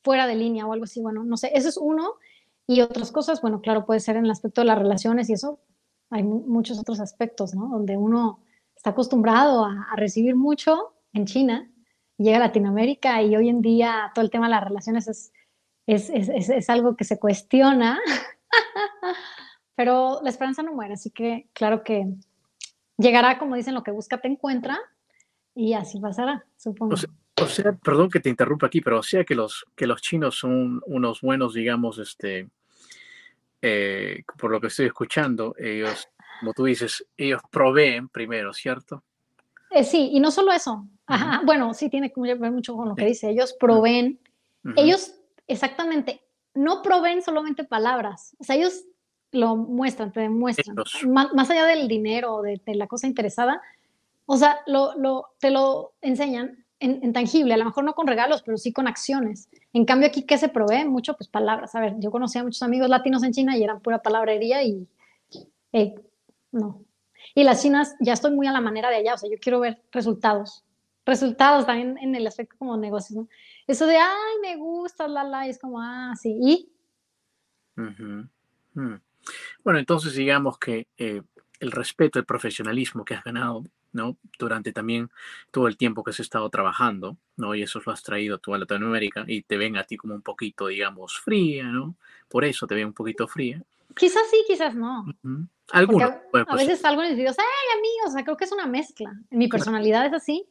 [0.02, 1.00] fuera de línea o algo así.
[1.00, 2.14] Bueno, no sé, eso es uno.
[2.66, 5.60] Y otras cosas, bueno, claro, puede ser en el aspecto de las relaciones y eso,
[6.10, 7.68] hay muchos otros aspectos, ¿no?
[7.68, 8.40] Donde uno
[8.74, 11.70] está acostumbrado a, a recibir mucho en China
[12.18, 15.32] llega a Latinoamérica y hoy en día todo el tema de las relaciones es,
[15.86, 18.00] es, es, es algo que se cuestiona,
[19.76, 22.06] pero la esperanza no muere, así que claro que
[22.98, 24.80] llegará, como dicen, lo que busca te encuentra
[25.54, 26.94] y así pasará, supongo.
[27.40, 30.36] O sea, perdón que te interrumpa aquí, pero o sea que los, que los chinos
[30.36, 32.48] son unos buenos, digamos, este,
[33.60, 36.08] eh, por lo que estoy escuchando, ellos,
[36.40, 39.02] como tú dices, ellos proveen primero, ¿cierto?
[39.70, 40.86] Eh, sí, y no solo eso.
[41.44, 43.28] Bueno, sí tiene que ver mucho con lo que dice.
[43.28, 44.20] Ellos proveen,
[44.76, 45.14] ellos
[45.46, 46.22] exactamente,
[46.54, 48.84] no proveen solamente palabras, o sea, ellos
[49.34, 50.76] lo muestran, te demuestran,
[51.08, 53.60] más, allá del dinero, de, de, la cosa interesada,
[54.26, 58.42] o sea, lo, lo, te lo enseñan en, tangible, a lo mejor no con regalos,
[58.42, 59.48] pero sí con acciones.
[59.72, 60.84] En cambio aquí, ¿qué se provee?
[60.84, 61.74] Mucho, pues palabras.
[61.74, 64.86] A ver, yo conocía a muchos amigos latinos en China y eran pura palabrería y
[65.72, 65.94] eh,
[66.52, 66.84] no,
[67.34, 69.60] y las chinas, ya estoy muy a la manera de allá, o sea, yo quiero
[69.60, 70.64] ver resultados.
[71.06, 73.28] Resultados también en el aspecto como negocios, ¿no?
[73.66, 76.72] Eso de, ay, me gusta, la, la, es como, ah, sí, y.
[77.76, 79.00] Mm.
[79.62, 81.22] Bueno, entonces digamos que eh,
[81.60, 84.16] el respeto, el profesionalismo que has ganado, ¿no?
[84.38, 85.10] Durante también
[85.50, 87.54] todo el tiempo que has estado trabajando, ¿no?
[87.54, 90.22] Y eso lo has traído tú a Latinoamérica y te ven a ti como un
[90.22, 91.96] poquito, digamos, fría, ¿no?
[92.28, 93.62] Por eso te ven un poquito fría.
[93.96, 95.06] Quizás sí, quizás no.
[95.70, 96.10] Algunos.
[96.32, 99.12] a, veces salgo y les digo, ay, amigos, o sea, creo que es una mezcla.
[99.30, 100.46] Mi personalidad es así,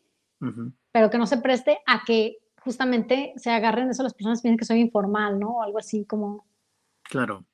[0.92, 4.66] pero que no se preste a que justamente se agarren eso las personas piensan que
[4.66, 5.58] soy informal, ¿no?
[5.58, 6.46] O algo así como...
[7.04, 7.46] Claro.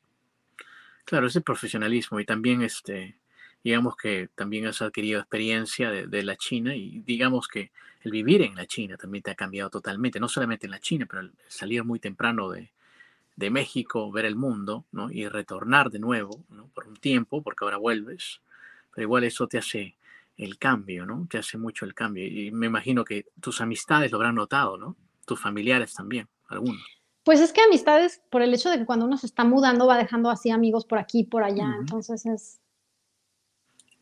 [1.10, 3.16] Claro, ese profesionalismo y también este,
[3.64, 7.72] digamos que también has adquirido experiencia de, la China y digamos que
[8.02, 11.08] el vivir en la China también te ha cambiado totalmente, no solamente en la China,
[11.10, 12.70] pero el salir muy temprano de,
[13.38, 15.10] de México, ver el mundo, ¿no?
[15.10, 16.68] Y retornar de nuevo, ¿no?
[16.76, 18.42] Por un tiempo, porque ahora vuelves,
[18.94, 19.96] pero igual eso te hace
[20.38, 21.26] el cambio, ¿no?
[21.28, 22.28] Te hace mucho el cambio.
[22.28, 24.96] Y me imagino que tus amistades lo habrán notado, ¿no?
[25.26, 26.99] Tus familiares también, algunos.
[27.30, 30.00] Pues es que amistades, por el hecho de que cuando uno se está mudando va
[30.00, 32.60] dejando así amigos por aquí, por allá, entonces es...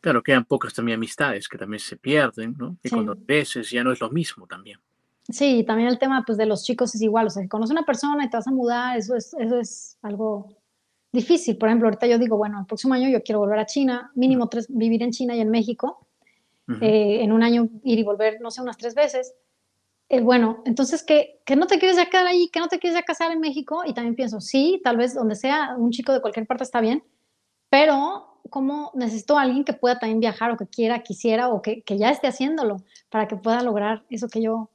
[0.00, 2.78] Claro, quedan pocas también amistades que también se pierden, ¿no?
[2.82, 4.80] Y cuando veces ya no es lo mismo también.
[5.28, 7.78] Sí, también el tema pues, de los chicos es igual, o sea, si conoces a
[7.78, 10.56] una persona y te vas a mudar, eso es, eso es algo
[11.12, 11.58] difícil.
[11.58, 14.48] Por ejemplo, ahorita yo digo, bueno, el próximo año yo quiero volver a China, mínimo
[14.48, 16.06] tres, vivir en China y en México,
[16.80, 19.34] eh, en un año ir y volver, no sé, unas tres veces.
[20.10, 22.48] Eh, bueno, entonces, ¿qué, ¿que no te quieres ya quedar ahí?
[22.50, 23.82] ¿Que no te quieres ya casar en México?
[23.84, 27.04] Y también pienso, sí, tal vez donde sea, un chico de cualquier parte está bien,
[27.70, 31.82] pero ¿cómo necesito a alguien que pueda también viajar o que quiera, quisiera o que,
[31.82, 32.78] que ya esté haciéndolo
[33.10, 34.70] para que pueda lograr eso que yo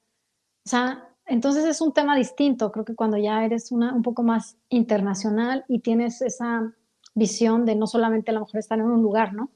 [0.66, 4.24] o sea, entonces es un tema distinto, creo que cuando ya eres una, un poco
[4.24, 6.74] más internacional y tienes esa
[7.16, 9.52] visión de no solamente a lo mejor estar en un lugar, ¿no?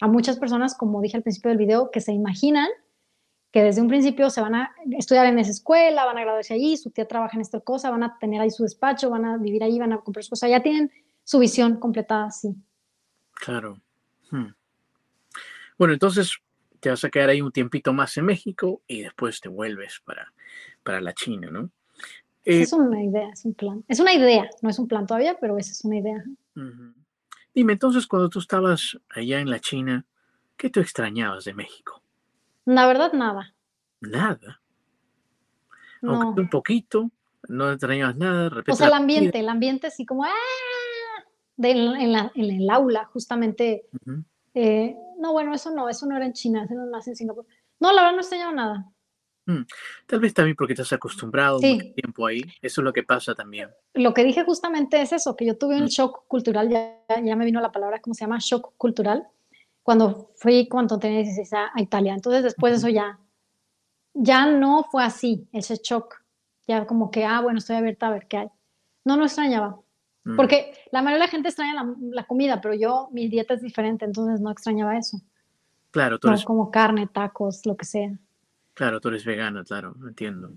[0.00, 2.68] A muchas personas, como dije al principio del video, que se imaginan
[3.54, 6.76] que desde un principio se van a estudiar en esa escuela, van a graduarse allí,
[6.76, 9.62] su tía trabaja en esta cosa, van a tener ahí su despacho, van a vivir
[9.62, 10.90] ahí, van a comprar sus cosas, ya tienen
[11.22, 12.52] su visión completada, sí.
[13.34, 13.80] Claro.
[14.32, 14.48] Hmm.
[15.78, 16.32] Bueno, entonces
[16.80, 20.32] te vas a quedar ahí un tiempito más en México y después te vuelves para,
[20.82, 21.70] para la China, ¿no?
[22.44, 23.84] es eh, una idea, es un plan.
[23.86, 26.24] Es una idea, no es un plan todavía, pero esa es una idea.
[27.54, 30.04] Dime, entonces, cuando tú estabas allá en la China,
[30.56, 32.03] ¿qué te extrañabas de México?
[32.64, 33.54] La verdad, nada.
[34.00, 34.60] Nada.
[36.02, 37.10] Aunque un poquito,
[37.48, 38.50] no extrañabas nada.
[38.68, 40.30] O sea, el ambiente, el ambiente así como, ¡ah!
[41.58, 43.86] en, la, en, el aula, justamente.
[44.54, 47.46] Eh, no, bueno, eso no, eso no era en China, eso no más en Singapur.
[47.80, 48.90] No, la verdad no extrañaba nada.
[49.46, 49.62] Mm,
[50.06, 52.42] tal vez también porque estás acostumbrado mucho tiempo ahí.
[52.62, 53.68] Eso es lo que pasa también.
[53.92, 55.88] Lo que dije justamente es eso, que yo tuve un mm.
[55.88, 58.38] shock cultural, ya, ya me vino la palabra, ¿cómo se llama?
[58.40, 59.26] Shock cultural,
[59.84, 62.14] cuando fui, cuando tenía 16 a, Italia.
[62.14, 63.20] Entonces después de eso ya,
[64.14, 66.22] ya no fue así, ese shock.
[66.66, 68.48] Ya como que, ah, bueno, estoy abierta a ver qué hay.
[69.04, 69.78] No, no extrañaba.
[70.24, 70.36] Mm.
[70.36, 73.60] Porque la mayoría de la gente extraña la, la, comida, pero yo, mi dieta es
[73.60, 75.20] diferente, entonces no extrañaba eso.
[75.90, 76.44] Claro, tú eres...
[76.44, 78.18] Como carne, tacos, lo que sea.
[78.72, 80.54] Claro, tú eres vegana, claro, entiendo.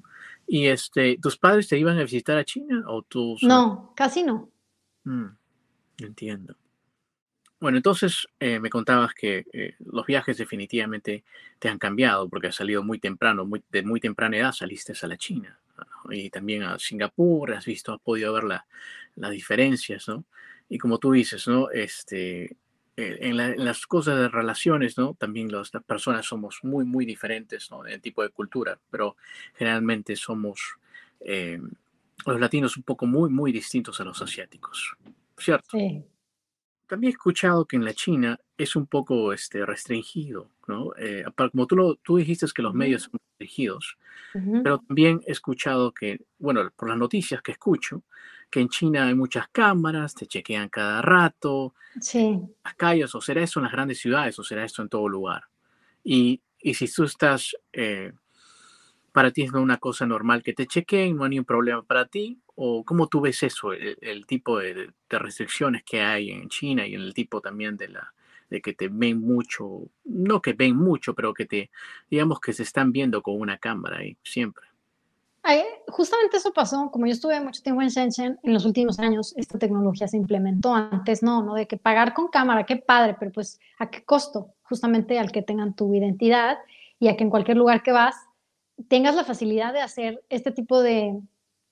[0.47, 3.35] ¿Y este, tus padres te iban a visitar a China o tú?
[3.41, 4.49] No, casi no.
[5.03, 5.27] Mm,
[5.99, 6.55] entiendo.
[7.59, 11.23] Bueno, entonces eh, me contabas que eh, los viajes definitivamente
[11.57, 15.07] te han cambiado porque has salido muy temprano, muy, de muy temprana edad saliste a
[15.07, 15.59] la China
[16.09, 18.65] y también a Singapur, has visto, has podido ver la,
[19.15, 20.25] las diferencias, ¿no?
[20.69, 21.69] Y como tú dices, ¿no?
[21.71, 22.57] Este,
[22.95, 25.13] eh, en, las cosas de relaciones, ¿no?
[25.15, 27.85] También las personas somos muy, muy diferentes, ¿no?
[27.85, 29.17] En tipo de cultura, pero
[29.55, 30.77] generalmente somos
[31.19, 31.59] eh,
[32.25, 34.95] los latinos un poco muy, muy distintos a los asiáticos,
[35.37, 35.77] ¿cierto?
[35.77, 36.03] Sí.
[36.87, 40.93] También he escuchado que en la China es un poco este, restringido, ¿no?
[40.97, 43.97] Eh, como tú, lo, tú dijiste que los medios son restringidos,
[44.63, 48.03] pero también he escuchado que, bueno, por las noticias que escucho,
[48.49, 52.39] que en China hay muchas cámaras, te chequean cada rato, sí.
[52.63, 55.43] las calles, o será eso en las grandes ciudades, o será esto en todo lugar.
[56.03, 58.13] Y, y si tú estás, eh,
[59.17, 62.39] para ti es una cosa normal que te chequeen, no hay ningún problema para ti,
[62.53, 64.73] o cómo tú ves eso, el, tipo de,
[65.09, 68.13] de, restricciones que hay en China y el tipo también de la
[68.47, 71.71] de que te ven mucho, no que ven mucho, pero que te,
[72.11, 74.67] digamos que se están viendo con una cámara ahí siempre
[75.87, 79.57] justamente eso pasó, como yo estuve mucho tiempo en Shenzhen, en los últimos años esta
[79.57, 81.55] tecnología se implementó, antes no, ¿no?
[81.55, 85.41] De que pagar con cámara, qué padre, pero pues a qué costo, justamente al que
[85.41, 86.57] tengan tu identidad
[86.99, 88.15] y a que en cualquier lugar que vas
[88.87, 91.19] tengas la facilidad de hacer este tipo de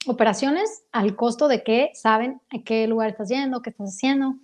[0.08, 4.36] operaciones al costo de que saben a qué lugar estás yendo, qué estás haciendo.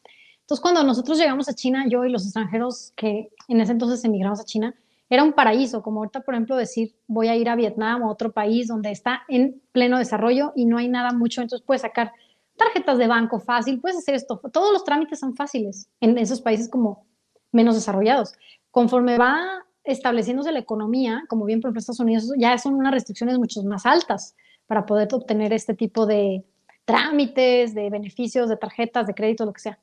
[0.41, 4.39] Entonces, cuando nosotros llegamos a China, yo y los extranjeros que en ese entonces emigramos
[4.39, 4.75] a China,
[5.09, 8.31] era un paraíso, como ahorita, por ejemplo, decir, voy a ir a Vietnam o otro
[8.31, 12.13] país donde está en pleno desarrollo y no hay nada mucho, entonces puedes sacar
[12.55, 16.69] tarjetas de banco fácil, puedes hacer esto, todos los trámites son fáciles en esos países
[16.69, 17.05] como
[17.51, 18.33] menos desarrollados.
[18.71, 23.37] Conforme va estableciéndose la economía, como bien por ejemplo Estados Unidos, ya son unas restricciones
[23.37, 24.35] mucho más altas
[24.67, 26.43] para poder obtener este tipo de
[26.85, 29.79] trámites, de beneficios, de tarjetas, de crédito, lo que sea.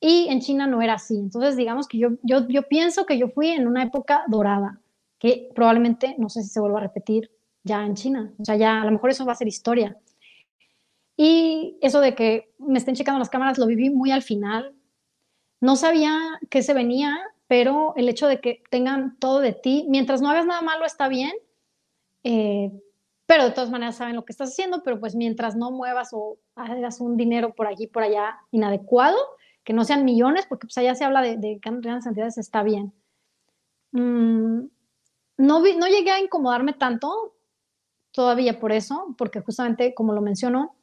[0.00, 1.16] Y en China no era así.
[1.16, 4.80] Entonces, digamos que yo, yo, pienso que yo fui en una época dorada,
[5.18, 7.30] que probablemente, no sé si se vuelva a repetir
[7.62, 8.32] ya en China.
[8.38, 9.98] O sea, ya a lo mejor eso va a ser historia.
[11.16, 14.74] Y eso de que me estén checando las cámaras lo viví muy al final.
[15.60, 16.18] No sabía
[16.48, 17.18] qué se venía,
[17.50, 21.08] pero el hecho de que tengan todo de ti, mientras no hagas nada malo está
[21.08, 21.32] bien,
[22.22, 22.70] eh,
[23.26, 26.38] pero de todas maneras saben lo que estás haciendo, pero pues mientras no muevas o
[26.54, 29.18] hagas un dinero por allí, por allá inadecuado,
[29.64, 32.92] que no sean millones, porque pues allá se habla de, de grandes cantidades, está bien.
[33.90, 34.66] Mm,
[35.38, 37.34] no, no llegué a incomodarme tanto
[38.12, 40.76] todavía por eso, porque justamente, como lo mencionó,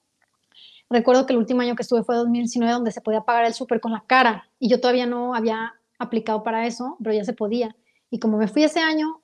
[0.90, 3.80] recuerdo que el último año que estuve fue 2019, donde se podía pagar el súper
[3.80, 7.76] con la cara, y yo todavía no había aplicado para eso, pero ya se podía.
[8.10, 9.22] Y como me fui ese año,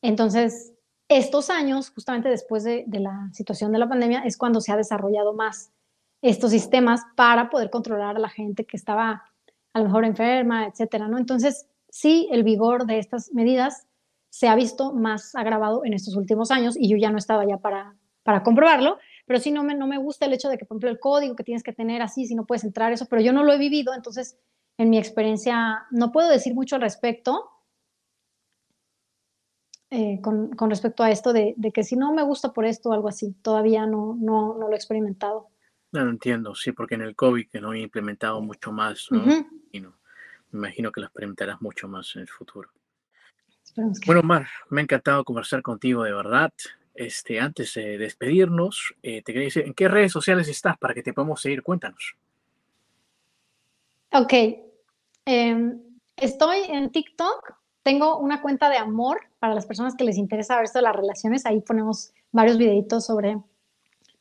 [0.00, 0.72] entonces
[1.08, 5.34] estos años, justamente después de, la situación de la pandemia, es cuando se ha desarrollado
[5.34, 5.72] más
[6.22, 9.24] estos sistemas para poder controlar a la gente que estaba
[9.74, 11.18] a lo mejor enferma, etcétera, ¿no?
[11.18, 13.86] Entonces, sí, el vigor de estas medidas
[14.30, 17.58] se ha visto más agravado en estos últimos años y yo ya no estaba ya
[17.58, 20.76] para, para comprobarlo, pero sí no me, no me gusta el hecho de que, por
[20.76, 23.32] ejemplo, el código que tienes que tener así, si no puedes entrar eso, pero yo
[23.32, 24.38] no lo he vivido, entonces,
[24.78, 27.50] en mi experiencia, no puedo decir mucho al respecto,
[29.90, 32.88] eh, con, con, respecto a esto de, de, que si no me gusta por esto
[32.88, 35.48] o algo así, todavía no, no, no lo he experimentado.
[35.92, 39.22] No, entiendo, sí, porque en el COVID que no he implementado mucho más, ¿no?
[39.70, 39.94] y no,
[40.50, 42.70] me imagino que lo experimentarás mucho más en el futuro.
[44.06, 46.52] Bueno, Mar, me ha encantado conversar contigo de verdad.
[46.94, 51.02] Este, antes de despedirnos, eh, te quería decir, ¿en qué redes sociales estás para que
[51.02, 51.62] te podamos seguir?
[51.62, 52.16] Cuéntanos.
[54.14, 54.32] Ok.
[55.24, 55.80] Em,
[56.16, 57.54] estoy en TikTok.
[57.82, 60.94] Tengo una cuenta de amor para las personas que les interesa ver esto de las
[60.94, 61.46] relaciones.
[61.46, 63.38] Ahí ponemos varios videitos sobre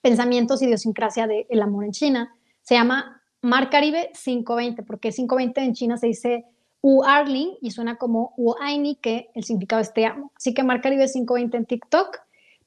[0.02, 2.34] pensamientos, idiosincrasia del amor en China.
[2.62, 6.46] Se llama Mar Caribe 520, porque 520 en China se dice
[6.82, 10.32] U Arling y suena como U Aini, que el significado es te amo.
[10.38, 12.18] Así que Mar Caribe 520 en TikTok.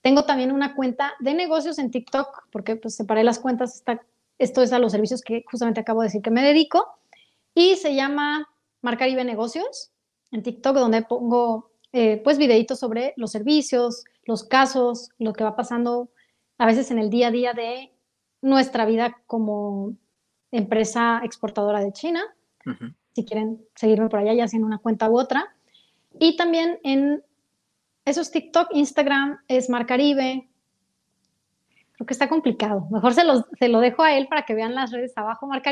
[0.03, 3.83] Tengo también una cuenta de negocios en TikTok, porque pues separé las cuentas.
[4.39, 6.99] esto es a los servicios que justamente acabo de decir que me dedico.
[7.55, 8.49] Y se llama
[8.83, 9.93] Mar Caribe Negocios
[10.33, 15.55] en TikTok, donde pongo eh, pues videitos sobre los servicios, los casos, lo que va
[15.55, 16.11] pasando
[16.59, 17.93] a veces en el día a día de
[18.43, 19.95] nuestra vida como
[20.51, 22.23] empresa exportadora de China.
[23.13, 25.55] Si quieren seguirme por allá, ya sea en una cuenta u otra.
[26.19, 27.23] Y también en
[28.05, 30.49] esos TikTok, Instagram es Mar Caribe.
[31.93, 32.89] Creo que está complicado.
[32.91, 33.23] Mejor se,
[33.59, 35.63] se lo dejo a él para que vean las redes abajo, Mar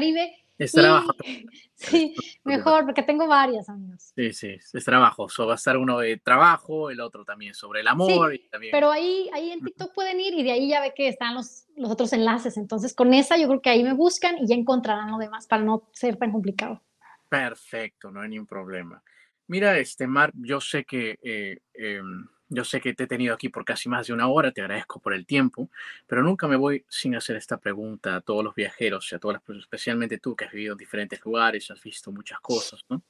[0.59, 1.13] Es trabajo.
[1.83, 2.15] Sí,
[2.45, 4.13] mejor, porque tengo varias, amigos.
[4.15, 5.29] Sí, sí, es trabajo.
[5.29, 8.33] So, va a estar uno de trabajo, el otro también sobre el amor.
[8.33, 8.71] y también...
[8.71, 11.65] Pero ahí, ahí en TikTok pueden ir y de ahí ya ve que están los,
[11.77, 12.57] los otros enlaces.
[12.57, 15.65] Entonces, con esa yo creo que ahí me buscan y ya encontrarán lo demás para
[15.65, 16.81] no ser tan complicado.
[17.29, 19.03] Perfecto, no hay ningún problema.
[19.49, 23.49] Mira, este Mar, yo sé que eh, em, yo sé que te he tenido aquí
[23.49, 25.71] por casi más de una hora, te agradezco por el tiempo,
[26.07, 29.41] pero nunca me voy sin hacer esta pregunta a todos los viajeros, y a todas
[29.47, 33.03] las, especialmente tú que has vivido en diferentes lugares, has visto muchas cosas, ¿no?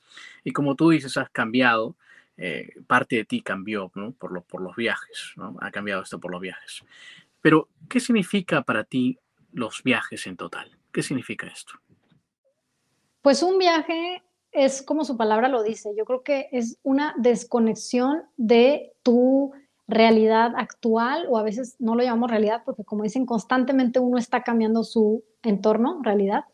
[0.44, 1.96] Y como tú dices, has cambiado,
[2.36, 4.12] eh, parte de ti cambió, ¿no?
[4.12, 5.56] Por, lo, por los viajes, ¿no?
[5.60, 6.82] Ha cambiado esto por los viajes.
[7.40, 9.18] Pero, ¿qué significa para ti
[9.52, 10.70] los viajes en total?
[10.92, 11.74] ¿Qué significa esto?
[13.20, 14.22] Pues un viaje
[14.52, 19.52] es como su palabra lo dice, yo creo que es una desconexión de tu
[19.88, 24.42] realidad actual o a veces no lo llamamos realidad porque como dicen constantemente uno está
[24.42, 26.44] cambiando su entorno, realidad.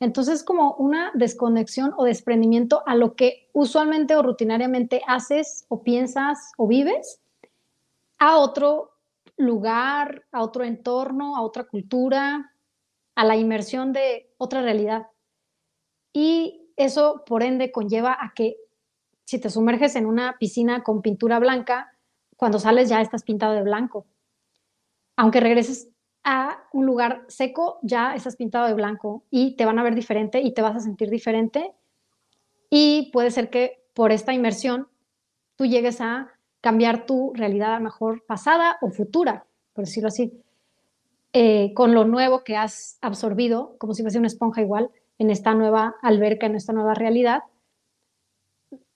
[0.00, 6.52] Entonces como una desconexión o desprendimiento a lo que usualmente o rutinariamente haces o piensas
[6.56, 7.20] o vives
[8.18, 8.90] a otro
[9.36, 12.52] lugar, a otro entorno, a otra cultura,
[13.14, 15.08] a la inmersión de otra realidad.
[16.12, 18.56] Y eso, por ende, conlleva a que
[19.24, 21.92] si te sumerges en una piscina con pintura blanca,
[22.36, 24.06] cuando sales ya estás pintado de blanco.
[25.16, 25.88] Aunque regreses
[26.24, 30.40] a un lugar seco, ya estás pintado de blanco y te van a ver diferente
[30.40, 31.72] y te vas a sentir diferente.
[32.70, 34.88] Y puede ser que por esta inmersión
[35.56, 36.28] tú llegues a
[36.60, 40.32] cambiar tu realidad a mejor pasada o futura, por decirlo así,
[41.32, 45.54] eh, con lo nuevo que has absorbido, como si fuese una esponja igual, en esta
[45.54, 47.42] nueva alberca, en esta nueva realidad,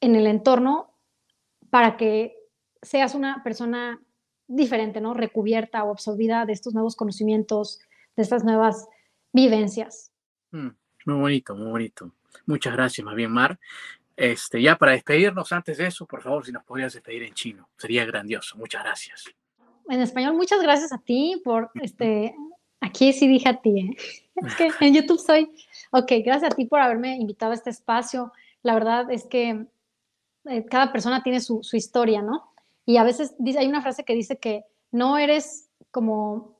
[0.00, 0.94] en el entorno,
[1.70, 2.36] para que
[2.82, 4.00] seas una persona
[4.46, 5.14] diferente, ¿no?
[5.14, 7.80] Recubierta o absorbida de estos nuevos conocimientos,
[8.16, 8.88] de estas nuevas
[9.32, 10.12] vivencias.
[10.50, 10.68] Mm,
[11.06, 12.12] muy bonito, muy bonito.
[12.46, 13.58] Muchas gracias, más bien, Mar.
[14.16, 17.68] Este, ya para despedirnos, antes de eso, por favor, si nos podrías despedir en chino,
[17.76, 18.56] sería grandioso.
[18.56, 19.24] Muchas gracias.
[19.88, 22.34] En español, muchas gracias a ti por este.
[22.80, 23.96] Aquí sí dije a ti, ¿eh?
[24.36, 25.50] Es que en YouTube soy
[25.90, 28.32] Ok, gracias a ti por haberme invitado a este espacio.
[28.62, 29.66] La verdad es que
[30.44, 32.50] eh, cada persona tiene su, historia, ¿no?
[32.84, 36.58] Y a veces hay una frase que dice que no eres como,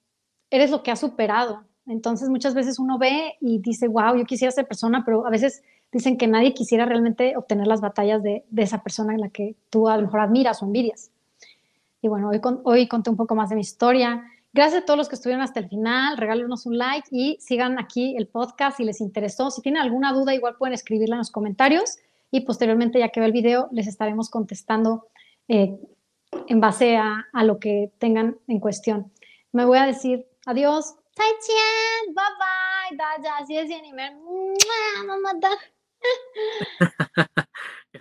[0.50, 1.64] eres lo que has superado.
[1.86, 5.62] Entonces muchas veces uno ve y dice, wow, yo quisiera ser persona, pero a veces
[5.90, 9.88] dicen que nadie quisiera realmente obtener las batallas de, esa persona en la que tú
[9.88, 11.10] a lo mejor admiras o envidias.
[12.02, 14.22] Y bueno, hoy, hoy conté un poco más de mi historia.
[14.52, 16.16] Gracias a todos los que estuvieron hasta el final.
[16.16, 19.50] Regálenos un like y sigan aquí el podcast si les interesó.
[19.50, 21.98] Si tienen alguna duda, igual pueden escribirla en los comentarios
[22.30, 25.06] y posteriormente, ya que ve el video, les estaremos contestando
[25.48, 25.78] eh,
[26.46, 29.12] en base a, a, lo que tengan en cuestión.
[29.52, 30.94] Me voy a decir adiós.
[31.16, 31.26] Bye
[32.38, 32.48] bye.